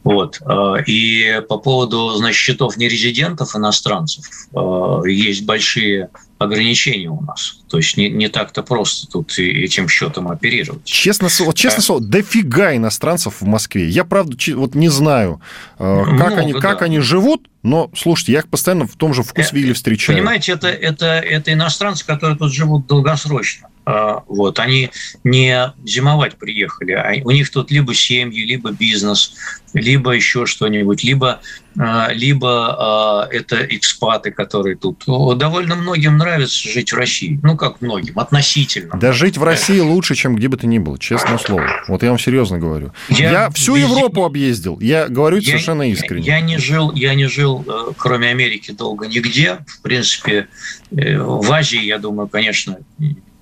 Вот. 0.02 0.40
А, 0.44 0.76
и 0.86 1.42
по 1.48 1.58
поводу 1.58 2.10
значит, 2.16 2.38
счетов 2.38 2.76
нерезидентов, 2.76 3.54
иностранцев, 3.54 4.24
а, 4.54 5.02
есть 5.06 5.44
большие 5.44 6.10
ограничения 6.38 7.10
у 7.10 7.20
нас. 7.20 7.58
То 7.68 7.76
есть 7.76 7.98
не, 7.98 8.08
не 8.08 8.28
так-то 8.28 8.62
просто 8.62 9.06
тут 9.06 9.38
этим 9.38 9.88
счетом 9.88 10.28
оперировать. 10.28 10.84
Честно, 10.84 11.28
вот, 11.40 11.54
честно 11.54 11.80
а... 11.80 11.82
слово, 11.82 12.00
дофига 12.00 12.74
иностранцев 12.74 13.42
в 13.42 13.44
Москве. 13.44 13.88
Я, 13.88 14.04
правда, 14.04 14.36
вот 14.54 14.74
не 14.74 14.88
знаю, 14.88 15.42
как, 15.76 16.06
Много, 16.08 16.36
они, 16.36 16.52
как 16.54 16.78
да. 16.78 16.86
они 16.86 17.00
живут, 17.00 17.48
но, 17.62 17.90
слушайте, 17.94 18.32
я 18.32 18.38
их 18.38 18.48
постоянно 18.48 18.86
в 18.86 18.96
том 18.96 19.12
же 19.12 19.22
Вкусвилле 19.22 19.72
э, 19.72 19.74
встречаю. 19.74 20.16
Понимаете, 20.16 20.52
это, 20.52 20.68
это, 20.68 21.06
это 21.06 21.52
иностранцы, 21.52 22.06
которые 22.06 22.38
тут 22.38 22.54
живут 22.54 22.86
долгосрочно. 22.86 23.68
А, 23.90 24.22
вот, 24.28 24.58
они 24.60 24.90
не 25.24 25.72
зимовать 25.84 26.36
приехали, 26.36 26.92
а 26.92 27.12
у 27.24 27.30
них 27.32 27.50
тут 27.50 27.70
либо 27.70 27.92
семьи, 27.92 28.44
либо 28.44 28.70
бизнес, 28.70 29.34
либо 29.72 30.12
еще 30.12 30.46
что-нибудь, 30.46 31.02
либо, 31.02 31.40
а, 31.76 32.10
либо 32.12 32.76
а, 32.78 33.28
это 33.30 33.66
экспаты, 33.68 34.30
которые 34.30 34.76
тут. 34.76 35.04
Довольно 35.06 35.74
многим 35.74 36.18
нравится 36.18 36.68
жить 36.68 36.92
в 36.92 36.96
России. 36.96 37.40
Ну, 37.42 37.56
как 37.56 37.80
многим, 37.80 38.18
относительно. 38.18 38.96
Да 38.96 39.12
жить 39.12 39.36
в 39.36 39.42
России 39.42 39.80
лучше, 39.80 40.14
чем 40.14 40.36
где 40.36 40.46
бы 40.46 40.56
то 40.56 40.68
ни 40.68 40.78
было, 40.78 40.96
честное 40.98 41.38
слово. 41.38 41.66
Вот 41.88 42.04
я 42.04 42.10
вам 42.10 42.18
серьезно 42.18 42.58
говорю. 42.58 42.92
Я, 43.08 43.30
я 43.30 43.50
всю 43.50 43.74
везде... 43.74 43.88
Европу 43.88 44.24
объездил. 44.24 44.78
Я 44.80 45.08
говорю 45.08 45.38
я, 45.38 45.42
совершенно 45.42 45.90
искренне. 45.90 46.24
Я, 46.24 46.36
я 46.36 46.40
не 46.42 46.58
жил, 46.58 46.92
я 46.92 47.14
не 47.14 47.26
жил, 47.26 47.64
э, 47.66 47.92
кроме 47.96 48.28
Америки, 48.28 48.70
долго 48.70 49.08
нигде. 49.08 49.58
В 49.66 49.82
принципе, 49.82 50.46
э, 50.92 51.18
в 51.18 51.50
Азии, 51.52 51.82
я 51.82 51.98
думаю, 51.98 52.28
конечно, 52.28 52.78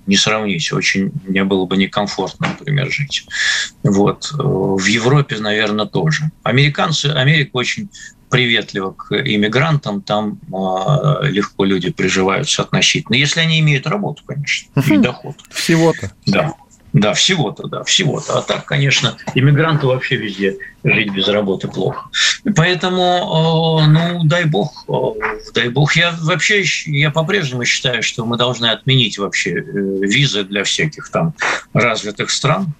не 0.09 0.17
сравнить. 0.17 0.73
Очень 0.73 1.11
мне 1.25 1.43
было 1.43 1.65
бы 1.65 1.77
некомфортно, 1.77 2.47
например, 2.49 2.91
жить. 2.91 3.25
Вот. 3.83 4.31
В 4.33 4.85
Европе, 4.85 5.37
наверное, 5.37 5.85
тоже. 5.85 6.31
Американцы, 6.43 7.05
Америка 7.05 7.51
очень 7.53 7.89
приветливо 8.29 8.91
к 8.91 9.13
иммигрантам, 9.13 10.01
там 10.01 10.39
э, 10.47 11.29
легко 11.29 11.65
люди 11.65 11.89
приживаются 11.89 12.61
относительно. 12.61 13.15
Если 13.15 13.39
они 13.39 13.59
имеют 13.59 13.87
работу, 13.87 14.23
конечно, 14.25 14.69
и 14.87 14.97
доход. 14.97 15.35
Всего-то. 15.49 16.11
Да. 16.27 16.53
Да, 16.93 17.13
всего-то, 17.13 17.67
да, 17.67 17.83
всего-то. 17.83 18.39
А 18.39 18.41
так, 18.41 18.65
конечно, 18.65 19.17
иммигранту 19.35 19.87
вообще 19.87 20.15
везде 20.15 20.57
жить 20.83 21.11
без 21.11 21.27
работы 21.27 21.67
плохо. 21.67 22.09
Поэтому, 22.55 23.81
ну, 23.87 24.23
дай 24.23 24.45
бог, 24.45 24.85
дай 25.53 25.69
бог. 25.69 25.95
Я 25.95 26.15
вообще, 26.21 26.63
я 26.85 27.11
по-прежнему 27.11 27.65
считаю, 27.65 28.01
что 28.01 28.25
мы 28.25 28.37
должны 28.37 28.67
отменить 28.67 29.17
вообще 29.17 29.51
э, 29.51 29.61
визы 29.61 30.43
для 30.43 30.63
всяких 30.63 31.09
там 31.09 31.33
развитых 31.73 32.31
стран, 32.31 32.73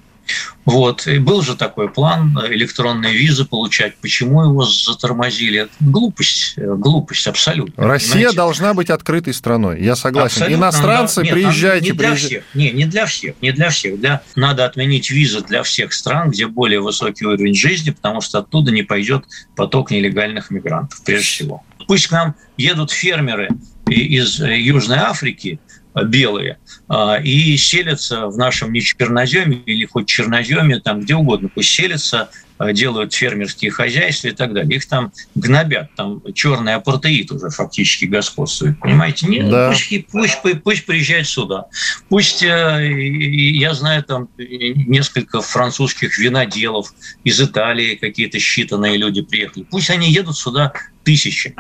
вот. 0.66 1.08
И 1.08 1.18
был 1.18 1.42
же 1.42 1.56
такой 1.56 1.90
план 1.90 2.38
электронные 2.50 3.14
визы 3.14 3.46
получать. 3.46 3.98
Почему 3.98 4.44
его 4.44 4.64
затормозили? 4.64 5.68
Глупость. 5.80 6.54
Глупость 6.58 7.26
абсолютно. 7.28 7.88
Россия 7.88 8.14
понимаете? 8.14 8.38
должна 8.38 8.74
быть 8.74 8.90
открытой 8.90 9.34
страной. 9.34 9.82
Я 9.82 9.96
согласен. 9.96 10.44
Абсолютно, 10.44 10.64
Иностранцы, 10.64 11.24
Нет, 11.24 11.34
приезжайте. 11.34 11.90
Не 11.90 11.98
для 11.98 12.16
всех. 12.16 12.44
Не, 12.54 12.72
не 12.72 12.86
для 12.86 13.06
всех. 13.06 13.36
Не 13.42 13.52
для 13.52 13.70
всех. 13.70 14.00
Для... 14.00 14.22
Надо 14.36 14.66
отменить 14.66 15.10
визы 15.10 15.42
для 15.42 15.64
всех 15.64 15.94
стран, 15.94 16.30
где 16.30 16.46
более 16.46 16.82
высокий 16.82 17.26
уровень 17.26 17.56
жизни, 17.56 17.90
потому 17.90 18.22
что 18.22 18.40
оттуда 18.40 18.72
не 18.72 18.84
пойдет 18.84 19.26
поток 19.56 19.92
нелегальных 19.92 20.52
мигрантов, 20.52 21.02
прежде 21.04 21.26
всего. 21.26 21.64
Пусть 21.88 22.08
к 22.08 22.12
нам 22.12 22.36
едут 22.58 22.92
фермеры 22.92 23.50
из 23.88 24.40
Южной 24.40 24.98
Африки, 24.98 25.60
белые, 26.04 26.58
а, 26.88 27.18
и 27.18 27.56
селятся 27.58 28.28
в 28.28 28.38
нашем 28.38 28.74
не 28.74 28.82
черноземе 28.82 29.58
или 29.66 29.86
хоть 29.86 30.08
черноземе, 30.08 30.80
там 30.80 31.02
где 31.02 31.16
угодно, 31.16 31.50
пусть 31.54 31.70
селятся, 31.70 32.30
а, 32.58 32.74
делают 32.74 33.14
фермерские 33.14 33.72
хозяйства 33.72 34.28
и 34.28 34.32
так 34.32 34.54
далее. 34.54 34.78
Их 34.78 34.88
там 34.88 35.14
гнобят, 35.34 35.96
там 35.96 36.22
черный 36.34 36.76
апартеид 36.76 37.32
уже 37.32 37.50
фактически 37.50 38.06
господствует, 38.06 38.80
понимаете? 38.80 39.28
Нет, 39.28 39.50
да. 39.50 39.70
пусть, 39.70 40.42
пусть, 40.42 40.62
пусть 40.64 40.86
приезжают 40.86 41.28
сюда. 41.28 41.68
Пусть, 42.10 42.44
э, 42.44 42.48
я 42.48 43.74
знаю, 43.74 44.04
там 44.04 44.28
несколько 44.38 45.42
французских 45.42 46.18
виноделов 46.18 46.94
из 47.24 47.40
Италии, 47.40 47.96
какие-то 47.96 48.38
считанные 48.40 48.98
люди 48.98 49.22
приехали. 49.22 49.64
Пусть 49.64 49.90
они 49.90 50.12
едут 50.12 50.38
сюда 50.38 50.74
тысячи. 51.04 51.56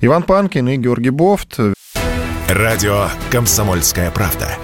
Иван 0.00 0.22
Панкин 0.22 0.68
и 0.68 0.76
Георгий 0.76 1.10
Бофт 1.10 1.58
Радио 2.48 3.08
«Комсомольская 3.30 4.10
правда». 4.10 4.56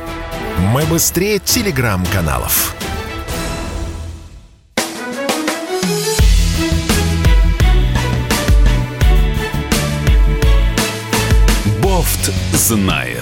Мы 0.59 0.85
быстрее 0.85 1.39
телеграм-каналов. 1.39 2.76
Бофт 11.81 12.31
знает. 12.53 13.20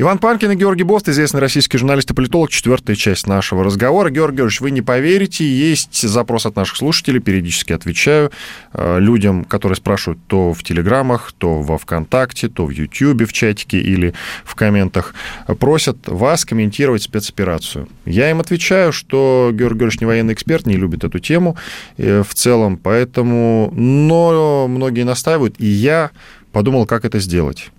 Иван 0.00 0.18
Панкин 0.18 0.52
и 0.52 0.54
Георгий 0.54 0.84
Бост, 0.84 1.08
известный 1.08 1.40
российский 1.40 1.76
журналист 1.76 2.08
и 2.12 2.14
политолог, 2.14 2.50
четвертая 2.50 2.94
часть 2.94 3.26
нашего 3.26 3.64
разговора. 3.64 4.10
Георгий 4.10 4.36
Георгиевич, 4.36 4.60
вы 4.60 4.70
не 4.70 4.80
поверите, 4.80 5.44
есть 5.44 6.08
запрос 6.08 6.46
от 6.46 6.54
наших 6.54 6.76
слушателей, 6.76 7.18
периодически 7.18 7.72
отвечаю 7.72 8.30
э, 8.74 9.00
людям, 9.00 9.44
которые 9.44 9.74
спрашивают 9.74 10.20
то 10.28 10.52
в 10.52 10.62
Телеграмах, 10.62 11.32
то 11.36 11.62
во 11.62 11.78
Вконтакте, 11.78 12.48
то 12.48 12.64
в 12.66 12.70
Ютьюбе, 12.70 13.26
в 13.26 13.32
чатике 13.32 13.80
или 13.80 14.14
в 14.44 14.54
комментах, 14.54 15.16
просят 15.58 16.06
вас 16.06 16.44
комментировать 16.44 17.02
спецоперацию. 17.02 17.88
Я 18.04 18.30
им 18.30 18.38
отвечаю, 18.38 18.92
что 18.92 19.50
Георгий 19.52 19.80
Георгиевич 19.80 20.00
не 20.00 20.06
военный 20.06 20.34
эксперт, 20.34 20.64
не 20.66 20.76
любит 20.76 21.02
эту 21.02 21.18
тему 21.18 21.56
э, 21.96 22.22
в 22.22 22.34
целом, 22.34 22.76
поэтому... 22.76 23.72
Но 23.74 24.68
многие 24.68 25.02
настаивают, 25.02 25.56
и 25.58 25.66
я 25.66 26.12
подумал, 26.52 26.86
как 26.86 27.04
это 27.04 27.18
сделать. 27.18 27.70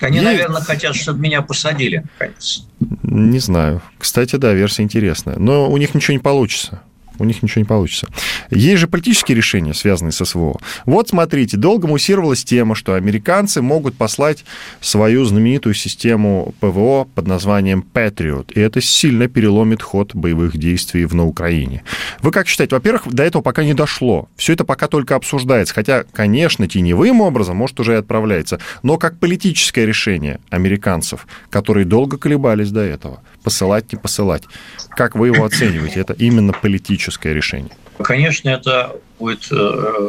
Они, 0.00 0.16
Есть... 0.16 0.24
наверное, 0.24 0.62
хотят, 0.62 0.96
чтобы 0.96 1.20
меня 1.20 1.42
посадили, 1.42 2.04
наконец. 2.18 2.66
Не 3.02 3.38
знаю. 3.38 3.82
Кстати, 3.98 4.36
да, 4.36 4.52
версия 4.52 4.82
интересная. 4.82 5.36
Но 5.36 5.70
у 5.70 5.76
них 5.76 5.94
ничего 5.94 6.14
не 6.14 6.18
получится 6.18 6.82
у 7.18 7.24
них 7.24 7.42
ничего 7.42 7.60
не 7.60 7.66
получится. 7.66 8.08
Есть 8.50 8.80
же 8.80 8.88
политические 8.88 9.36
решения, 9.36 9.74
связанные 9.74 10.12
с 10.12 10.24
СВО. 10.24 10.58
Вот 10.86 11.08
смотрите, 11.08 11.56
долго 11.56 11.86
муссировалась 11.86 12.44
тема, 12.44 12.74
что 12.74 12.94
американцы 12.94 13.62
могут 13.62 13.94
послать 13.94 14.44
свою 14.80 15.24
знаменитую 15.24 15.74
систему 15.74 16.54
ПВО 16.60 17.06
под 17.14 17.26
названием 17.26 17.84
Patriot, 17.94 18.52
и 18.54 18.60
это 18.60 18.80
сильно 18.80 19.28
переломит 19.28 19.82
ход 19.82 20.14
боевых 20.14 20.56
действий 20.56 21.06
на 21.12 21.26
Украине. 21.26 21.82
Вы 22.20 22.30
как 22.30 22.48
считаете? 22.48 22.74
Во-первых, 22.74 23.08
до 23.08 23.22
этого 23.22 23.42
пока 23.42 23.64
не 23.64 23.74
дошло. 23.74 24.28
Все 24.36 24.52
это 24.54 24.64
пока 24.64 24.88
только 24.88 25.16
обсуждается. 25.16 25.74
Хотя, 25.74 26.04
конечно, 26.12 26.68
теневым 26.68 27.20
образом, 27.20 27.56
может, 27.56 27.78
уже 27.80 27.92
и 27.92 27.96
отправляется. 27.96 28.60
Но 28.82 28.96
как 28.96 29.18
политическое 29.18 29.86
решение 29.86 30.40
американцев, 30.50 31.26
которые 31.50 31.84
долго 31.84 32.18
колебались 32.18 32.70
до 32.70 32.80
этого, 32.80 33.22
посылать, 33.42 33.92
не 33.92 33.98
посылать. 33.98 34.44
Как 34.90 35.14
вы 35.14 35.28
его 35.28 35.44
оцениваете? 35.44 36.00
Это 36.00 36.12
именно 36.12 36.52
политическое 36.52 37.34
решение. 37.34 37.72
Конечно, 38.02 38.48
это 38.48 38.96
будет 39.18 39.46
э, 39.52 40.08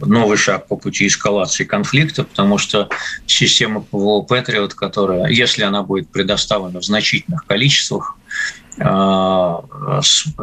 новый 0.00 0.36
шаг 0.36 0.66
по 0.66 0.76
пути 0.76 1.06
эскалации 1.06 1.64
конфликта, 1.64 2.24
потому 2.24 2.58
что 2.58 2.88
система 3.26 3.80
ПВО 3.80 4.22
«Патриот», 4.22 4.74
которая, 4.74 5.30
если 5.30 5.62
она 5.62 5.82
будет 5.82 6.08
предоставлена 6.08 6.80
в 6.80 6.84
значительных 6.84 7.46
количествах, 7.46 8.16
э, 8.78 9.54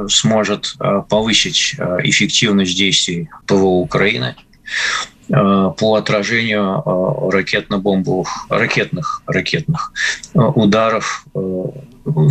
сможет 0.08 0.76
э, 0.80 1.02
повысить 1.08 1.76
эффективность 2.04 2.76
действий 2.76 3.30
ПВО 3.46 3.82
Украины– 3.82 4.36
по 5.30 5.96
отражению 5.96 6.82
э, 6.86 7.30
ракетно-бомбовых, 7.32 8.28
ракетных, 8.50 9.24
ракетных 9.26 9.92
э, 10.34 10.40
ударов. 10.40 11.26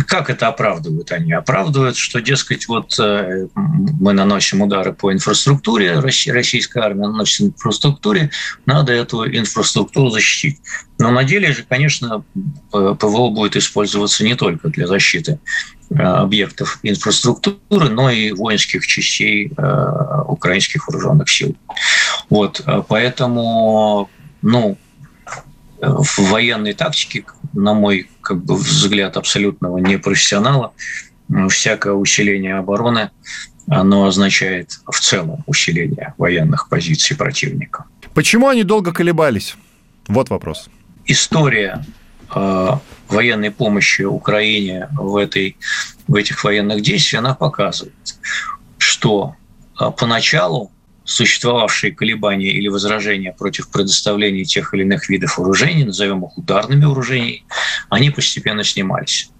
Как 0.07 0.31
это 0.31 0.47
оправдывают 0.47 1.11
они? 1.11 1.33
Оправдывают, 1.33 1.95
что, 1.95 2.19
дескать, 2.19 2.67
вот 2.67 2.97
мы 2.97 4.13
наносим 4.13 4.63
удары 4.63 4.91
по 4.91 5.13
инфраструктуре, 5.13 5.99
российская 5.99 6.81
армия 6.81 7.05
наносит 7.07 7.41
инфраструктуре, 7.41 8.31
надо 8.65 8.93
эту 8.93 9.27
инфраструктуру 9.27 10.09
защитить. 10.09 10.59
Но 10.97 11.11
на 11.11 11.23
деле 11.23 11.53
же, 11.53 11.63
конечно, 11.63 12.23
ПВО 12.71 13.29
будет 13.29 13.55
использоваться 13.55 14.23
не 14.23 14.33
только 14.33 14.69
для 14.69 14.87
защиты 14.87 15.37
объектов 15.95 16.79
инфраструктуры, 16.83 17.89
но 17.89 18.09
и 18.09 18.31
воинских 18.31 18.85
частей 18.85 19.51
украинских 20.27 20.87
вооруженных 20.87 21.29
сил. 21.29 21.55
Вот, 22.29 22.61
э, 22.65 22.83
поэтому, 22.87 24.09
ну, 24.41 24.77
в 25.79 26.19
военной 26.31 26.73
тактике, 26.73 27.25
на 27.53 27.73
мой 27.73 28.09
как 28.21 28.43
бы, 28.43 28.55
взгляд 28.55 29.15
абсолютного 29.15 29.77
непрофессионала, 29.77 30.73
всякое 31.49 31.93
усиление 31.93 32.55
обороны, 32.55 33.11
оно 33.69 34.05
означает 34.05 34.79
в 34.85 34.99
целом 34.99 35.43
усиление 35.45 36.13
военных 36.17 36.69
позиций 36.69 37.15
противника. 37.15 37.85
Почему 38.13 38.47
они 38.47 38.63
долго 38.63 38.93
колебались? 38.93 39.55
Вот 40.07 40.29
вопрос. 40.29 40.69
История 41.05 41.85
э, 41.85 42.06
военной 42.29 43.51
помощи 43.51 44.01
Украине 44.01 44.89
в, 44.91 45.15
этой, 45.17 45.57
в 46.07 46.15
этих 46.15 46.43
военных 46.43 46.81
действиях, 46.81 47.23
она 47.23 47.35
показывает, 47.35 47.93
что 48.77 49.35
э, 49.79 49.91
поначалу 49.97 50.71
существовавшие 51.07 51.93
колебания 51.93 52.51
или 52.51 52.67
возражения 52.67 53.31
против 53.31 53.69
предоставления 53.69 54.43
тех 54.43 54.73
или 54.73 54.81
иных 54.81 55.07
видов 55.07 55.37
вооружений, 55.37 55.85
назовем 55.85 56.25
их 56.25 56.37
ударными 56.37 56.83
вооружениями, 56.83 57.45
они 57.89 58.09
постепенно 58.09 58.63
снимались. 58.65 59.31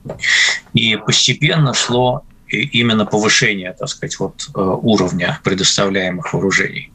И 0.74 0.96
постепенно 0.96 1.74
шло 1.74 2.24
именно 2.50 3.06
повышение, 3.06 3.74
так 3.74 3.90
сказать, 3.90 4.18
вот, 4.20 4.50
э, 4.56 4.60
уровня 4.60 5.40
предоставляемых 5.44 6.34
вооружений. 6.34 6.92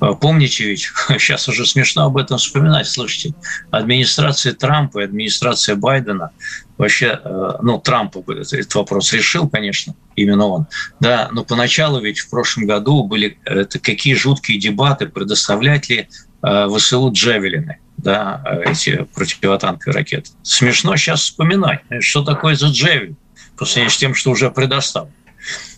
Э, 0.00 0.12
помните 0.20 0.64
ведь, 0.64 0.90
сейчас 1.18 1.48
уже 1.48 1.66
смешно 1.66 2.06
об 2.06 2.16
этом 2.16 2.38
вспоминать, 2.38 2.86
слушайте, 2.86 3.34
администрация 3.70 4.52
Трампа 4.52 5.00
и 5.00 5.04
администрация 5.04 5.76
Байдена 5.76 6.30
вообще, 6.78 7.20
э, 7.22 7.52
ну, 7.62 7.78
Трамп 7.78 8.16
этот 8.28 8.74
вопрос 8.74 9.12
решил, 9.12 9.48
конечно, 9.48 9.94
именно 10.14 10.46
он, 10.46 10.66
да, 11.00 11.28
но 11.32 11.44
поначалу 11.44 12.00
ведь 12.00 12.20
в 12.20 12.30
прошлом 12.30 12.66
году 12.66 13.04
были 13.04 13.38
это 13.44 13.78
какие 13.78 14.14
жуткие 14.14 14.58
дебаты, 14.58 15.06
предоставлять 15.06 15.88
ли 15.88 16.08
э, 16.42 16.68
ВСУ 16.68 17.10
Джавелины, 17.12 17.78
да, 17.96 18.42
эти 18.66 19.06
противотанковые 19.14 19.94
ракеты. 19.94 20.30
Смешно 20.42 20.96
сейчас 20.96 21.22
вспоминать, 21.22 21.80
что 22.00 22.22
такое 22.22 22.54
за 22.54 22.68
Джавелин, 22.68 23.16
по 23.56 23.64
сравнению 23.64 23.90
с 23.90 23.96
тем, 23.96 24.14
что 24.14 24.30
уже 24.30 24.50
предоставлено. 24.50 25.14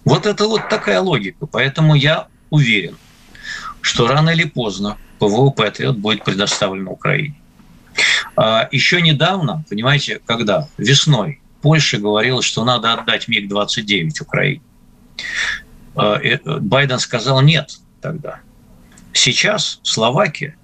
Вот 0.04 0.26
это 0.26 0.46
вот 0.48 0.68
такая 0.68 1.00
логика. 1.00 1.46
Поэтому 1.46 1.94
я 1.94 2.26
уверен– 2.50 2.96
что 3.80 4.06
рано 4.06 4.30
или 4.30 4.44
поздно 4.44 4.96
ПВО 5.18 5.50
«Патриот» 5.50 5.96
будет 5.96 6.24
предоставлено 6.24 6.92
Украине. 6.92 7.34
А 8.36 8.68
еще 8.70 9.02
недавно, 9.02 9.64
понимаете, 9.68 10.20
когда? 10.24 10.68
Весной 10.78 11.40
Польша 11.62 11.98
говорила, 11.98 12.42
что 12.42 12.64
надо 12.64 12.92
отдать 12.92 13.28
МиГ-29 13.28 14.22
Украине. 14.22 14.62
А, 15.96 16.20
Байден 16.60 16.98
сказал 16.98 17.40
нет 17.40 17.78
тогда. 18.00 18.40
Сейчас 19.12 19.80
Словакия 19.82 20.56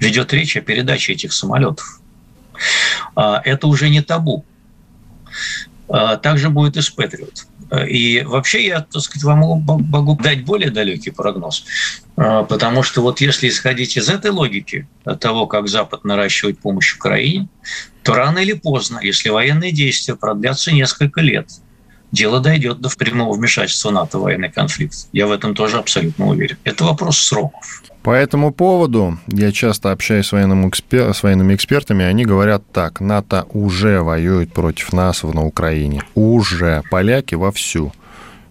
ведет 0.00 0.32
речь 0.32 0.56
о 0.56 0.60
передаче 0.60 1.12
этих 1.12 1.32
самолетов. 1.32 2.00
А, 3.14 3.40
это 3.44 3.68
уже 3.68 3.88
не 3.88 4.02
табу. 4.02 4.44
Также 6.22 6.50
будет 6.50 6.76
и 6.76 6.82
с 6.82 6.90
«Патриот». 6.90 7.46
И 7.70 8.22
вообще 8.26 8.66
я, 8.66 8.80
так 8.80 9.02
сказать, 9.02 9.24
вам 9.24 9.62
могу 9.90 10.16
дать 10.16 10.44
более 10.44 10.70
далекий 10.70 11.10
прогноз. 11.10 11.64
А, 12.16 12.42
потому 12.44 12.82
что 12.82 13.02
вот 13.02 13.20
если 13.20 13.48
исходить 13.48 13.96
из 13.96 14.08
этой 14.08 14.30
логики, 14.30 14.88
того, 15.20 15.46
как 15.46 15.68
Запад 15.68 16.04
наращивает 16.04 16.58
помощь 16.60 16.94
Украине, 16.94 17.48
то 18.02 18.14
рано 18.14 18.38
или 18.38 18.54
поздно, 18.54 19.00
если 19.02 19.28
военные 19.28 19.72
действия 19.72 20.14
продлятся 20.14 20.72
несколько 20.72 21.20
лет, 21.20 21.48
дело 22.10 22.40
дойдет 22.40 22.80
до 22.80 22.88
прямого 22.88 23.34
вмешательства 23.34 23.90
НАТО 23.90 24.18
в 24.18 24.22
военный 24.22 24.50
конфликт. 24.50 25.08
Я 25.12 25.26
в 25.26 25.32
этом 25.32 25.54
тоже 25.54 25.78
абсолютно 25.78 26.26
уверен. 26.26 26.56
Это 26.64 26.84
вопрос 26.84 27.18
сроков. 27.18 27.82
По 28.08 28.12
этому 28.12 28.54
поводу 28.54 29.18
я 29.26 29.52
часто 29.52 29.92
общаюсь 29.92 30.28
с, 30.28 30.32
военным 30.32 30.66
экспер... 30.66 31.12
с 31.12 31.22
военными 31.22 31.54
экспертами, 31.54 32.06
они 32.06 32.24
говорят 32.24 32.62
так, 32.72 33.02
НАТО 33.02 33.46
уже 33.52 34.00
воюет 34.00 34.50
против 34.50 34.94
нас 34.94 35.24
на 35.24 35.44
Украине. 35.44 36.02
Уже. 36.14 36.82
Поляки 36.90 37.34
вовсю. 37.34 37.92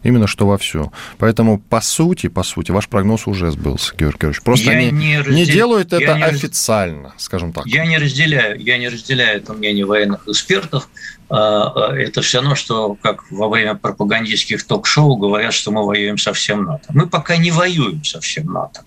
Именно 0.03 0.28
что 0.28 0.45
вовсю. 0.45 0.93
Поэтому, 1.18 1.58
по 1.58 1.82
сути, 1.82 2.28
по 2.28 2.43
сути, 2.43 2.70
ваш 2.70 2.88
прогноз 2.88 3.26
уже 3.26 3.49
сбылся, 3.49 3.95
Георгий 3.95 4.20
Георгиевич. 4.20 4.43
Просто 4.43 4.72
я 4.72 4.78
они 4.78 4.91
не, 4.91 5.18
раздел... 5.18 5.34
не 5.34 5.45
делают 5.45 5.91
это 5.91 6.14
не 6.14 6.24
официально, 6.24 7.16
скажем 7.18 7.51
так. 7.51 7.66
Я 7.66 7.88
не 7.88 7.97
разделяю, 7.97 8.62
я 8.62 8.78
не 8.78 8.89
разделяю 8.89 9.38
это 9.38 9.53
мнение 9.53 9.88
военных 9.88 10.28
экспертов. 10.28 10.88
А, 11.30 11.89
а, 11.89 11.95
это 11.95 12.22
все 12.22 12.41
равно, 12.41 12.53
что 12.53 12.95
как 13.01 13.32
во 13.32 13.49
время 13.49 13.74
пропагандистских 13.74 14.64
ток-шоу 14.68 15.18
говорят, 15.18 15.51
что 15.51 15.72
мы 15.72 15.84
воюем 15.84 16.20
со 16.20 16.32
всем 16.32 16.64
НАТО. 16.66 16.86
Мы 16.89 17.08
пока 17.08 17.38
не 17.38 17.49
воюем 17.49 18.03
со 18.03 18.22
всем 18.22 18.53
НАТО. 18.53 18.84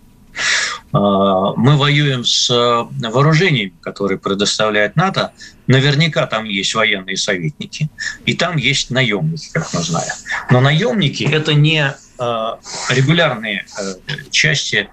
А, 0.93 1.53
мы 1.55 1.77
воюем 1.77 2.25
с 2.25 2.51
э, 2.51 3.09
вооружениями, 3.09 3.73
которые 3.81 4.19
предоставляет 4.19 4.97
НАТО. 4.97 5.33
Наверняка 5.67 6.27
там 6.27 6.45
есть 6.45 6.75
военные 6.75 7.17
советники, 7.17 7.89
и 8.27 8.35
там 8.35 8.57
есть 8.57 8.91
наемники, 8.91 9.51
как 9.53 9.73
мы 9.73 9.83
знаем. 9.83 10.13
Но 10.51 10.61
наемники– 10.61 11.23
это 11.33 11.55
не 11.55 11.95
э, 12.19 12.57
регулярные 12.91 13.67
э, 13.79 13.95
части 14.31 14.89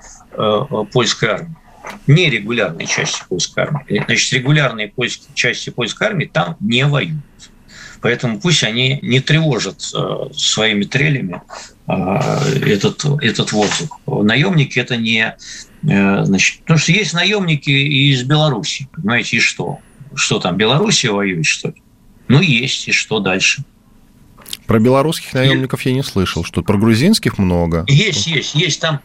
польской 0.92 1.30
армии 1.30 1.56
нерегулярные 2.06 2.86
части 2.86 3.24
польской 3.28 3.64
армии. 3.64 4.04
Значит, 4.06 4.34
регулярные 4.34 4.94
части 5.34 5.70
польской 5.70 6.08
армии 6.08 6.26
там 6.26 6.58
не 6.60 6.86
воюют. 6.86 7.24
Поэтому 8.02 8.40
пусть 8.40 8.64
они 8.64 9.00
не 9.02 9.22
тревожат 9.22 9.82
своими 9.82 10.84
трелями 10.84 11.42
этот, 11.88 13.06
этот 13.22 13.52
воздух. 13.54 14.00
Наемники– 14.06 14.78
это 14.80 14.98
не 14.98 15.36
Э, 15.84 16.26
значит, 16.26 16.62
потому 16.62 16.80
что 16.80 16.92
есть 16.92 17.14
наемники 17.14 17.70
из 17.70 18.24
Беларуси, 18.24 18.90
понимаете, 18.94 19.38
и 19.38 19.40
что? 19.40 19.80
Что 20.16 20.40
там, 20.40 20.58
Белоруссия 20.58 21.12
воюет, 21.12 21.46
что 21.46 21.70
ли? 21.70 21.82
Ну, 22.28 22.42
есть, 22.42 22.88
и 22.88 22.92
что 22.92 23.20
дальше? 23.20 23.64
Про 24.66 24.80
белорусских 24.80 25.34
наемников 25.34 25.82
я 25.84 25.94
не 25.94 26.04
слышал, 26.04 26.44
что 26.44 26.62
про 26.62 26.78
грузинских 26.78 27.38
много. 27.38 27.86
Есть, 27.88 28.28
есть, 28.28 28.54
есть. 28.56 28.82
Там, 28.82 29.00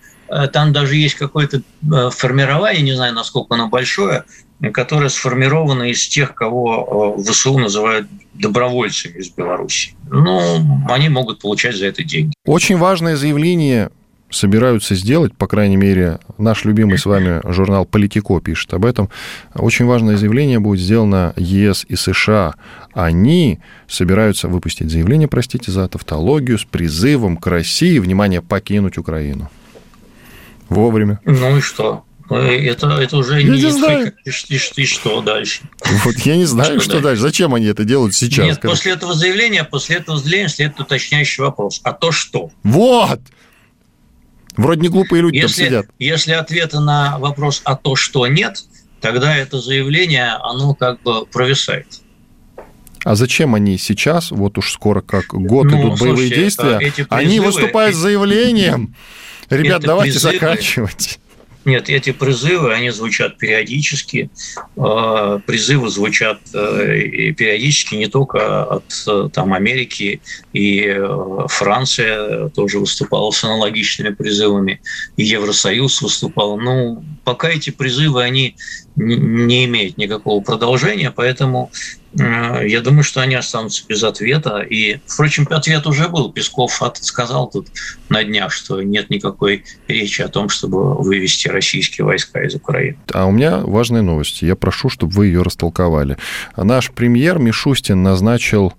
там 0.52 0.72
даже 0.72 0.96
есть 0.96 1.16
какое-то 1.16 1.58
э, 1.60 2.10
формирование, 2.10 2.82
не 2.82 2.96
знаю, 2.96 3.14
насколько 3.14 3.54
оно 3.54 3.68
большое, 3.68 4.24
которое 4.72 5.08
сформировано 5.08 5.90
из 5.90 6.08
тех, 6.08 6.34
кого 6.34 7.16
э, 7.18 7.22
ВСУ 7.22 7.58
называют 7.58 8.06
добровольцами 8.34 9.18
из 9.18 9.30
Беларуси. 9.30 9.94
Ну, 10.10 10.84
они 10.88 11.08
могут 11.08 11.40
получать 11.40 11.76
за 11.76 11.86
это 11.86 12.02
деньги. 12.02 12.32
Очень 12.46 12.78
важное 12.78 13.16
заявление 13.16 13.90
собираются 14.30 14.94
сделать, 14.94 15.36
по 15.36 15.46
крайней 15.46 15.76
мере, 15.76 16.18
наш 16.38 16.64
любимый 16.64 16.98
с 16.98 17.04
вами 17.04 17.40
журнал 17.52 17.84
«Политико» 17.84 18.40
пишет 18.40 18.72
об 18.72 18.84
этом. 18.84 19.10
Очень 19.54 19.84
важное 19.84 20.16
заявление 20.16 20.58
будет 20.58 20.80
сделано 20.80 21.34
ЕС 21.36 21.84
и 21.88 21.96
США. 21.96 22.54
Они 22.94 23.60
собираются 23.88 24.48
выпустить 24.48 24.90
заявление, 24.90 25.28
простите 25.28 25.70
за 25.70 25.86
тавтологию, 25.88 26.58
с 26.58 26.64
призывом 26.64 27.36
к 27.36 27.46
России, 27.46 27.98
внимание, 27.98 28.40
покинуть 28.40 28.96
Украину. 28.96 29.50
Вовремя. 30.72 31.20
Ну 31.24 31.58
и 31.58 31.60
что? 31.60 32.04
Ну, 32.30 32.36
это, 32.36 32.88
это 32.88 33.16
уже 33.18 33.42
я 33.42 33.48
не, 33.48 33.62
не 33.62 33.70
знаю. 33.70 34.14
И, 34.24 34.30
и, 34.30 34.56
и 34.56 34.86
что 34.86 35.20
дальше? 35.20 35.62
Вот 36.04 36.16
я 36.20 36.36
не 36.36 36.46
знаю, 36.46 36.80
что, 36.80 36.80
что 36.80 36.92
дальше? 36.92 37.04
дальше. 37.04 37.22
Зачем 37.22 37.54
они 37.54 37.66
это 37.66 37.84
делают 37.84 38.14
сейчас? 38.14 38.46
Нет, 38.46 38.60
после 38.60 38.92
этого 38.92 39.14
заявления, 39.14 39.64
после 39.64 39.96
этого 39.96 40.18
заявления 40.18 40.48
следует 40.48 40.80
уточняющий 40.80 41.42
вопрос. 41.42 41.80
А 41.84 41.92
то 41.92 42.10
что? 42.10 42.50
Вот! 42.62 43.20
Вроде 44.56 44.80
не 44.82 44.88
глупые 44.88 45.22
люди 45.22 45.36
если, 45.36 45.62
там 45.62 45.66
сидят. 45.66 45.86
Если 45.98 46.32
ответа 46.32 46.80
на 46.80 47.18
вопрос 47.18 47.62
«а 47.64 47.74
то, 47.74 47.96
что 47.96 48.26
нет», 48.26 48.64
тогда 49.00 49.36
это 49.36 49.60
заявление, 49.60 50.32
оно 50.42 50.74
как 50.74 51.02
бы 51.02 51.26
провисает. 51.26 51.86
А 53.04 53.14
зачем 53.14 53.54
они 53.54 53.78
сейчас, 53.78 54.30
вот 54.30 54.58
уж 54.58 54.70
скоро 54.70 55.00
как 55.00 55.26
год 55.28 55.66
ну, 55.66 55.80
идут 55.80 55.98
слушайте, 55.98 56.04
боевые 56.04 56.30
действия, 56.30 56.78
призывы, 56.78 57.06
они 57.10 57.40
выступают 57.40 57.96
с 57.96 57.98
заявлением, 57.98 58.94
ребят, 59.56 59.82
давайте 59.82 60.12
призывы, 60.12 60.34
заканчивать. 60.34 61.18
Нет, 61.64 61.88
эти 61.88 62.10
призывы, 62.10 62.74
они 62.74 62.90
звучат 62.90 63.38
периодически. 63.38 64.30
А, 64.76 65.38
призывы 65.38 65.90
звучат 65.90 66.40
э, 66.52 67.32
периодически 67.32 67.94
не 67.94 68.08
только 68.08 68.64
от 68.64 69.32
там, 69.32 69.54
Америки, 69.54 70.20
и 70.52 70.86
э, 70.86 71.46
Франция 71.48 72.48
тоже 72.48 72.80
выступала 72.80 73.30
с 73.30 73.44
аналогичными 73.44 74.12
призывами, 74.12 74.80
и 75.16 75.22
Евросоюз 75.22 76.02
выступал. 76.02 76.58
Ну, 76.58 77.04
пока 77.24 77.48
эти 77.48 77.70
призывы, 77.70 78.22
они 78.22 78.56
не 78.96 79.64
имеют 79.64 79.96
никакого 79.96 80.42
продолжения, 80.42 81.10
поэтому 81.10 81.70
Э, 82.18 82.66
я 82.66 82.80
думаю, 82.80 83.04
что 83.04 83.20
они 83.20 83.34
останутся 83.34 83.84
без 83.88 84.02
ответа. 84.02 84.60
И, 84.60 84.98
впрочем, 85.06 85.46
ответ 85.50 85.86
уже 85.86 86.08
был. 86.08 86.32
Песков 86.32 86.80
сказал 86.94 87.48
тут 87.48 87.68
на 88.08 88.22
днях, 88.24 88.52
что 88.52 88.82
нет 88.82 89.10
никакой 89.10 89.64
речи 89.88 90.22
о 90.22 90.28
том, 90.28 90.48
чтобы 90.48 90.94
вывести 90.94 91.48
российские 91.48 92.04
войска 92.04 92.42
из 92.42 92.54
Украины. 92.54 92.98
А 93.12 93.26
у 93.26 93.30
меня 93.30 93.58
важная 93.58 94.02
новость. 94.02 94.42
Я 94.42 94.56
прошу, 94.56 94.88
чтобы 94.88 95.12
вы 95.12 95.26
ее 95.26 95.42
растолковали. 95.42 96.16
Наш 96.56 96.90
премьер 96.90 97.38
Мишустин 97.38 98.02
назначил 98.02 98.74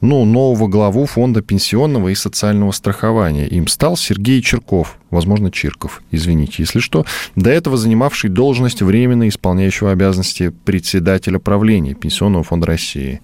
ну, 0.00 0.24
нового 0.24 0.68
главу 0.68 1.06
Фонда 1.06 1.40
пенсионного 1.42 2.08
и 2.08 2.14
социального 2.14 2.72
страхования. 2.72 3.46
Им 3.46 3.66
стал 3.66 3.96
Сергей 3.96 4.42
Черков, 4.42 4.98
возможно, 5.10 5.50
Чирков, 5.50 6.02
извините, 6.10 6.56
если 6.58 6.80
что, 6.80 7.06
до 7.34 7.50
этого 7.50 7.76
занимавший 7.76 8.30
должность 8.30 8.82
временно 8.82 9.28
исполняющего 9.28 9.92
обязанности 9.92 10.52
председателя 10.64 11.38
правления 11.38 11.94
Пенсионного 11.94 12.44
фонда 12.44 12.66
России. 12.66 13.20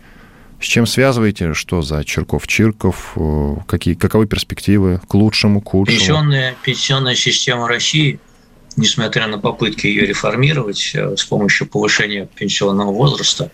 С 0.61 0.64
чем 0.64 0.87
связываете? 0.87 1.55
Что 1.55 1.83
за 1.83 2.05
Черков? 2.05 2.47
Чирков? 2.47 3.14
Э, 3.16 3.57
какие, 3.66 3.95
каковы 3.95 4.27
перспективы? 4.27 5.01
К 5.09 5.14
лучшему, 5.14 5.61
к 5.61 5.70
худшему? 5.70 5.99
Пенсионная, 5.99 6.55
пенсионная 6.62 7.16
система 7.16 7.66
России, 7.66 8.20
несмотря 8.77 9.27
на 9.27 9.39
попытки 9.39 9.89
ее 9.89 10.07
реформировать 10.07 10.93
э, 10.95 11.16
с 11.16 11.25
помощью 11.25 11.66
повышения 11.66 12.29
пенсионного 12.37 12.93
возраста, 12.93 13.51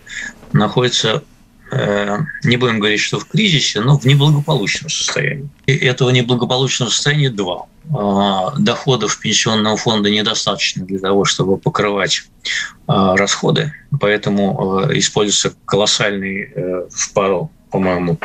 находится 0.53 1.23
не 1.71 2.57
будем 2.57 2.79
говорить, 2.79 2.99
что 2.99 3.19
в 3.19 3.25
кризисе, 3.25 3.81
но 3.81 3.97
в 3.97 4.05
неблагополучном 4.05 4.89
состоянии. 4.89 5.49
И 5.67 5.75
этого 5.75 6.09
неблагополучного 6.09 6.89
состояния 6.89 7.29
два. 7.29 7.67
А, 7.91 8.51
доходов 8.57 9.19
пенсионного 9.19 9.75
фонда 9.75 10.11
недостаточно 10.11 10.85
для 10.85 10.99
того, 10.99 11.25
чтобы 11.25 11.57
покрывать 11.57 12.23
а, 12.87 13.15
расходы, 13.15 13.73
поэтому 13.99 14.83
э, 14.89 14.97
используется 14.99 15.55
колоссальный 15.65 16.51
э, 16.53 16.87
в 16.89 17.13
пару, 17.13 17.51
по-моему, 17.71 18.19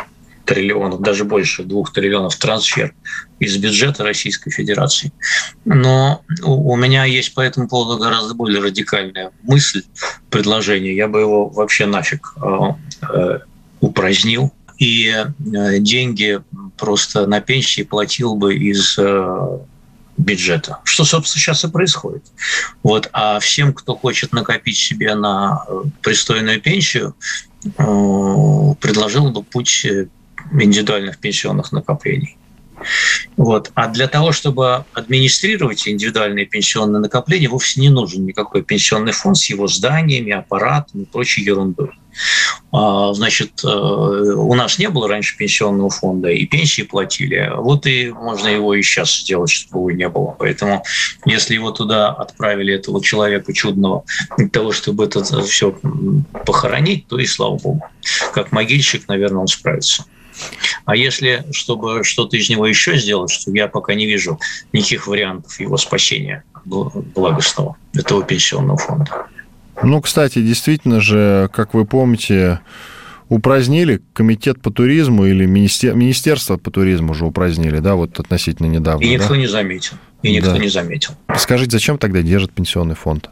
триллионов, 0.45 1.01
даже 1.01 1.25
больше 1.25 1.65
двух 1.65 1.93
триллионов 1.93 2.37
трансфер 2.37 2.95
из 3.39 3.57
бюджета 3.57 4.05
Российской 4.05 4.51
Федерации. 4.51 5.13
Но 5.65 6.23
у 6.43 6.77
меня 6.77 7.05
есть 7.05 7.35
по 7.35 7.41
этому 7.41 7.69
поводу 7.69 8.03
гораздо 8.03 8.35
более 8.35 8.63
радикальная 8.63 9.33
мысль, 9.43 9.83
предложение. 10.31 10.97
Я 10.97 11.09
бы 11.09 11.21
его 11.21 11.49
вообще 11.49 11.87
нафиг 11.87 12.35
э, 12.43 12.59
э, 13.13 13.39
упразднил. 13.81 14.53
И 14.79 15.09
э, 15.09 15.79
деньги 15.79 16.41
просто 16.77 17.27
на 17.27 17.41
пенсии 17.41 17.83
платил 17.83 18.35
бы 18.35 18.55
из 18.55 18.99
бюджета. 20.17 20.79
Что, 20.85 21.05
собственно, 21.05 21.41
сейчас 21.41 21.65
и 21.65 21.69
происходит. 21.69 22.25
Вот. 22.83 23.09
А 23.13 23.41
всем, 23.41 23.73
кто 23.73 23.97
хочет 23.97 24.33
накопить 24.33 24.77
себе 24.77 25.15
на 25.15 25.65
пристойную 26.03 26.61
пенсию, 26.61 27.15
предложил 27.77 29.31
бы 29.31 29.43
путь 29.43 29.87
индивидуальных 30.63 31.19
пенсионных 31.19 31.73
накоплений. 31.73 32.37
Вот. 33.37 33.71
А 33.75 33.89
для 33.89 34.09
того, 34.09 34.33
чтобы 34.33 34.85
администрировать 34.93 35.87
индивидуальные 35.89 36.47
пенсионные 36.47 37.01
накопления, 37.01 37.49
вовсе 37.49 37.81
не 37.81 37.89
нужен 37.89 38.25
никакой 38.25 38.63
пенсионный 38.63 39.13
фонд 39.13 39.39
с 39.39 39.49
его 39.49 39.67
зданиями, 39.67 40.33
аппаратом 40.33 41.03
и 41.03 41.05
прочей 41.05 41.43
ерундой. 41.43 41.91
А, 42.71 43.13
значит, 43.13 43.65
э, 43.65 43.69
у 43.69 44.55
нас 44.55 44.79
не 44.79 44.89
было 44.89 45.09
раньше 45.09 45.37
пенсионного 45.37 45.91
фонда, 45.91 46.29
и 46.29 46.47
пенсии 46.47 46.83
платили. 46.83 47.51
Вот 47.57 47.87
и 47.87 48.11
можно 48.11 48.49
его 48.49 48.75
и 48.75 48.83
сейчас 48.83 49.21
сделать, 49.21 49.51
чтобы 49.51 49.91
его 49.91 49.99
не 49.99 50.09
было. 50.09 50.37
Поэтому, 50.39 50.85
если 51.25 51.55
его 51.55 51.73
туда 51.73 52.11
отправили, 52.11 52.75
этого 52.75 53.03
человека 53.03 53.53
чудного, 53.53 54.05
для 54.39 54.49
того, 54.49 54.73
чтобы 54.73 55.05
это 55.05 55.25
все 55.43 55.77
похоронить, 56.47 57.09
то 57.09 57.19
и 57.19 57.27
слава 57.27 57.59
богу. 57.59 57.83
Как 58.33 58.53
могильщик, 58.53 59.09
наверное, 59.09 59.41
он 59.41 59.49
справится. 59.49 60.05
А 60.85 60.97
если, 60.97 61.45
чтобы 61.53 62.05
что-то 62.05 62.37
из 62.37 62.49
него 62.51 62.67
еще 62.67 62.97
сделать, 62.97 63.31
что 63.31 63.51
я 63.53 63.69
пока 63.69 63.95
не 63.95 64.07
вижу 64.07 64.39
никаких 64.73 65.07
вариантов 65.07 65.59
его 65.61 65.77
спасения 65.77 66.45
благостного 66.65 67.77
этого 67.95 68.23
пенсионного 68.23 68.79
фонда. 68.79 69.27
Ну, 69.83 70.01
кстати, 70.01 70.41
действительно 70.41 71.01
же, 71.01 71.51
как 71.53 71.75
вы 71.75 71.85
помните, 71.85 72.61
упразднили 73.29 74.01
комитет 74.13 74.61
по 74.61 74.71
туризму 74.71 75.27
или 75.27 75.47
министер... 75.47 75.95
министерство 75.95 76.57
по 76.57 76.71
туризму 76.71 77.13
уже 77.13 77.27
упразднили, 77.27 77.79
да, 77.79 77.95
вот 77.95 78.19
относительно 78.21 78.67
недавно. 78.67 79.05
И 79.05 79.09
никто 79.11 79.31
да? 79.31 79.37
не 79.37 79.47
заметил. 79.47 79.95
И 80.23 80.33
никто 80.33 80.53
да. 80.53 80.59
не 80.59 80.69
заметил. 80.69 81.13
Скажите, 81.37 81.73
зачем 81.73 81.99
тогда 81.99 82.23
держит 82.23 82.53
пенсионный 82.53 82.95
фонд? 82.95 83.31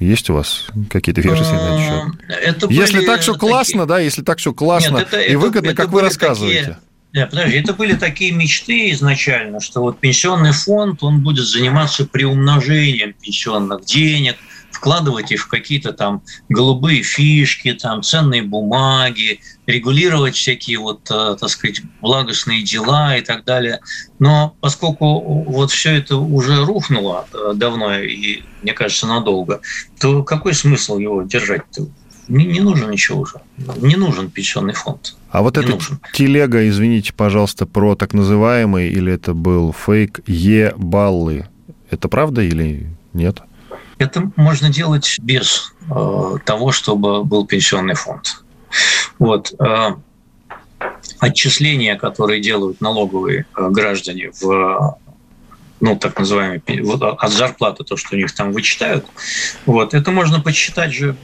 Есть 0.00 0.30
у 0.30 0.34
вас 0.34 0.66
какие-то 0.90 1.20
версии 1.20 1.52
на 1.52 2.14
этот 2.36 2.60
счет? 2.60 2.70
если 2.70 3.04
так 3.04 3.20
все 3.20 3.34
классно, 3.34 3.86
да, 3.86 4.00
если 4.00 4.22
так 4.22 4.38
все 4.38 4.52
классно 4.52 4.98
и 4.98 5.36
выгодно, 5.36 5.74
как 5.74 5.90
вы 5.90 6.00
рассказываете. 6.00 6.78
Нет, 7.12 7.30
подожди, 7.30 7.58
это 7.58 7.74
были 7.74 7.94
такие 7.94 8.32
мечты 8.32 8.90
изначально, 8.90 9.60
что 9.60 9.82
вот 9.82 10.00
пенсионный 10.00 10.50
фонд, 10.50 11.00
он 11.04 11.22
будет 11.22 11.46
заниматься 11.46 12.06
приумножением 12.06 13.12
пенсионных 13.12 13.84
денег– 13.84 14.36
вкладывать 14.74 15.32
их 15.32 15.42
в 15.42 15.48
какие-то 15.48 15.92
там 15.92 16.22
голубые 16.48 17.02
фишки, 17.02 17.72
там 17.72 18.02
ценные 18.02 18.42
бумаги, 18.42 19.40
регулировать 19.66 20.34
всякие 20.34 20.78
вот, 20.78 21.10
э, 21.10 21.36
так 21.40 21.48
сказать, 21.48 21.80
благостные 22.00 22.62
дела 22.62 23.16
и 23.16 23.22
так 23.22 23.44
далее. 23.44 23.80
Но 24.18 24.56
поскольку 24.60 25.20
вот 25.20 25.70
все 25.70 25.96
это 25.96 26.16
уже 26.16 26.64
рухнуло 26.64 27.26
э, 27.32 27.52
давно 27.54 27.98
и, 27.98 28.42
мне 28.62 28.72
кажется, 28.72 29.06
надолго, 29.06 29.60
то 30.00 30.22
какой 30.22 30.54
смысл 30.54 30.98
его 30.98 31.22
держать-то? 31.22 31.86
Не, 32.28 32.46
не 32.46 32.60
нужен 32.60 32.90
ничего 32.90 33.20
уже. 33.20 33.40
Не 33.80 33.96
нужен 33.96 34.30
пенсионный 34.30 34.72
фонд. 34.72 35.14
А 35.30 35.42
вот 35.42 35.58
эта 35.58 35.78
телега, 36.12 36.66
извините, 36.68 37.12
пожалуйста, 37.12 37.66
про 37.66 37.96
так 37.96 38.14
называемый, 38.14 38.88
или 38.88 39.12
это 39.12 39.34
был 39.34 39.72
фейк, 39.72 40.20
Е-баллы, 40.26 41.48
это 41.90 42.08
правда 42.08 42.40
или 42.42 42.88
нет? 43.12 43.42
Это 43.98 44.30
можно 44.36 44.70
делать 44.70 45.18
без 45.20 45.72
э, 45.88 46.36
того, 46.44 46.72
чтобы 46.72 47.24
был 47.24 47.46
пенсионный 47.46 47.94
фонд. 47.94 48.44
Вот. 49.18 49.54
Э, 49.60 49.94
отчисления, 51.20 51.96
которые 51.96 52.40
делают 52.40 52.80
налоговые 52.80 53.46
э, 53.56 53.68
граждане 53.70 54.30
в 54.40 54.98
ну, 55.80 55.96
так 55.96 56.18
называемые, 56.18 56.62
от 57.18 57.32
зарплаты, 57.32 57.84
то, 57.84 57.96
что 57.96 58.14
у 58.14 58.18
них 58.18 58.32
там 58.32 58.52
вычитают, 58.52 59.04
вот, 59.66 59.92
это 59.92 60.12
можно 60.12 60.40
подсчитать 60.40 60.94
же 60.94 61.14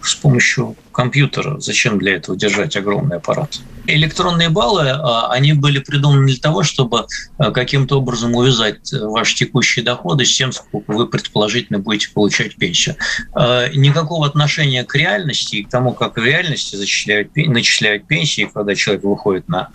с 0.00 0.14
помощью 0.14 0.76
компьютера. 0.92 1.58
Зачем 1.58 1.98
для 1.98 2.14
этого 2.14 2.36
держать 2.38 2.76
огромный 2.76 3.16
аппарат? 3.16 3.60
Электронные 3.86 4.48
баллы, 4.48 4.88
а, 4.88 5.30
они 5.30 5.52
были 5.52 5.78
придуманы 5.78 6.26
для 6.26 6.38
того, 6.38 6.62
чтобы 6.62 7.06
а, 7.36 7.50
каким-то 7.50 7.98
образом 7.98 8.34
увязать 8.34 8.92
ваши 8.92 9.36
текущие 9.36 9.84
доходы 9.84 10.24
с 10.24 10.34
тем, 10.34 10.52
сколько 10.52 10.92
вы 10.92 11.06
предположительно 11.06 11.78
будете 11.78 12.08
получать 12.10 12.56
пенсию. 12.56 12.96
А, 13.34 13.68
никакого 13.68 14.26
отношения 14.26 14.84
к 14.84 14.94
реальности 14.94 15.56
и 15.56 15.64
к 15.64 15.68
тому, 15.68 15.92
как 15.92 16.16
в 16.16 16.24
реальности 16.24 16.76
зачисляют, 16.76 17.36
начисляют 17.36 18.06
пенсии, 18.06 18.50
когда 18.52 18.74
человек 18.74 19.04
выходит 19.04 19.48
на 19.48 19.70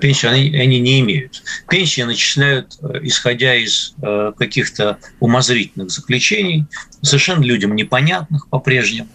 пенсию, 0.00 0.32
они, 0.32 0.56
они 0.56 0.80
не 0.80 1.00
имеют. 1.00 1.42
Пенсии 1.68 2.02
начисляют, 2.02 2.78
исходя 3.02 3.54
из 3.54 3.94
каких-то 4.38 4.98
умозрительных 5.20 5.90
заключений, 5.90 6.66
совершенно 7.02 7.42
людям 7.42 7.74
непонятных 7.76 8.48
по-прежнему. 8.48 9.08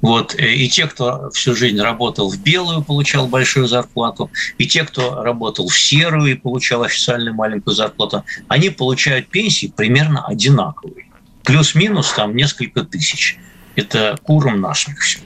Вот. 0.00 0.34
Э, 0.34 0.54
и 0.54 0.68
те, 0.68 0.86
кто 0.86 1.30
всю 1.30 1.54
жизнь 1.54 1.80
работал 1.80 2.30
в 2.30 2.38
белую, 2.42 2.82
получал 2.82 3.26
большую 3.26 3.66
зарплату, 3.66 4.30
и 4.58 4.66
те, 4.66 4.84
кто 4.84 5.22
работал 5.22 5.68
в 5.68 5.78
серую 5.78 6.32
и 6.32 6.34
получал 6.34 6.82
официальную 6.82 7.34
маленькую 7.34 7.74
зарплату, 7.74 8.24
они 8.48 8.70
получают 8.70 9.28
пенсии 9.28 9.72
примерно 9.74 10.26
одинаковые. 10.26 11.06
Плюс-минус 11.44 12.12
там 12.12 12.36
несколько 12.36 12.82
тысяч. 12.82 13.38
Это 13.76 14.18
куром 14.22 14.60
насмех 14.60 14.98
все. 15.00 15.20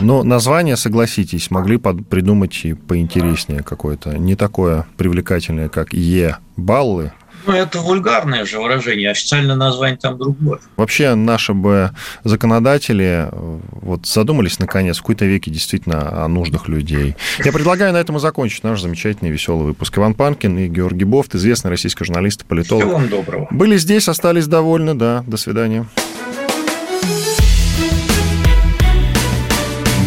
Но 0.00 0.22
название, 0.22 0.76
согласитесь, 0.76 1.50
могли 1.50 1.78
придумать 1.78 2.64
и 2.64 2.74
поинтереснее 2.74 3.62
какое-то. 3.62 4.18
Не 4.18 4.34
такое 4.34 4.86
привлекательное, 4.96 5.68
как 5.68 5.92
Е-баллы, 5.92 7.12
ну, 7.46 7.52
это 7.52 7.78
вульгарное 7.80 8.44
же 8.44 8.58
выражение, 8.58 9.10
официальное 9.10 9.56
название 9.56 9.98
там 9.98 10.18
другое. 10.18 10.60
Вообще, 10.76 11.14
наши 11.14 11.54
бы 11.54 11.92
законодатели 12.24 13.28
вот 13.32 14.06
задумались, 14.06 14.58
наконец, 14.58 14.98
в 14.98 15.02
какой-то 15.02 15.24
веке 15.24 15.50
действительно 15.50 16.24
о 16.24 16.28
нуждах 16.28 16.68
людей. 16.68 17.16
Я 17.44 17.52
предлагаю 17.52 17.92
на 17.92 17.98
этом 17.98 18.16
и 18.16 18.20
закончить 18.20 18.64
наш 18.64 18.80
замечательный 18.80 19.30
веселый 19.30 19.66
выпуск. 19.66 19.96
Иван 19.98 20.14
Панкин 20.14 20.58
и 20.58 20.68
Георгий 20.68 21.04
Бофт, 21.04 21.34
известный 21.34 21.70
российский 21.70 22.04
журналист 22.04 22.42
и 22.42 22.44
политолог. 22.44 22.84
Всего 22.84 22.98
вам 22.98 23.08
доброго. 23.08 23.48
Были 23.50 23.76
здесь, 23.76 24.08
остались 24.08 24.46
довольны, 24.46 24.94
да. 24.94 25.24
До 25.26 25.36
свидания. 25.36 25.86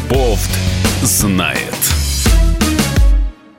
Бофт 0.10 0.52
знает. 1.04 1.71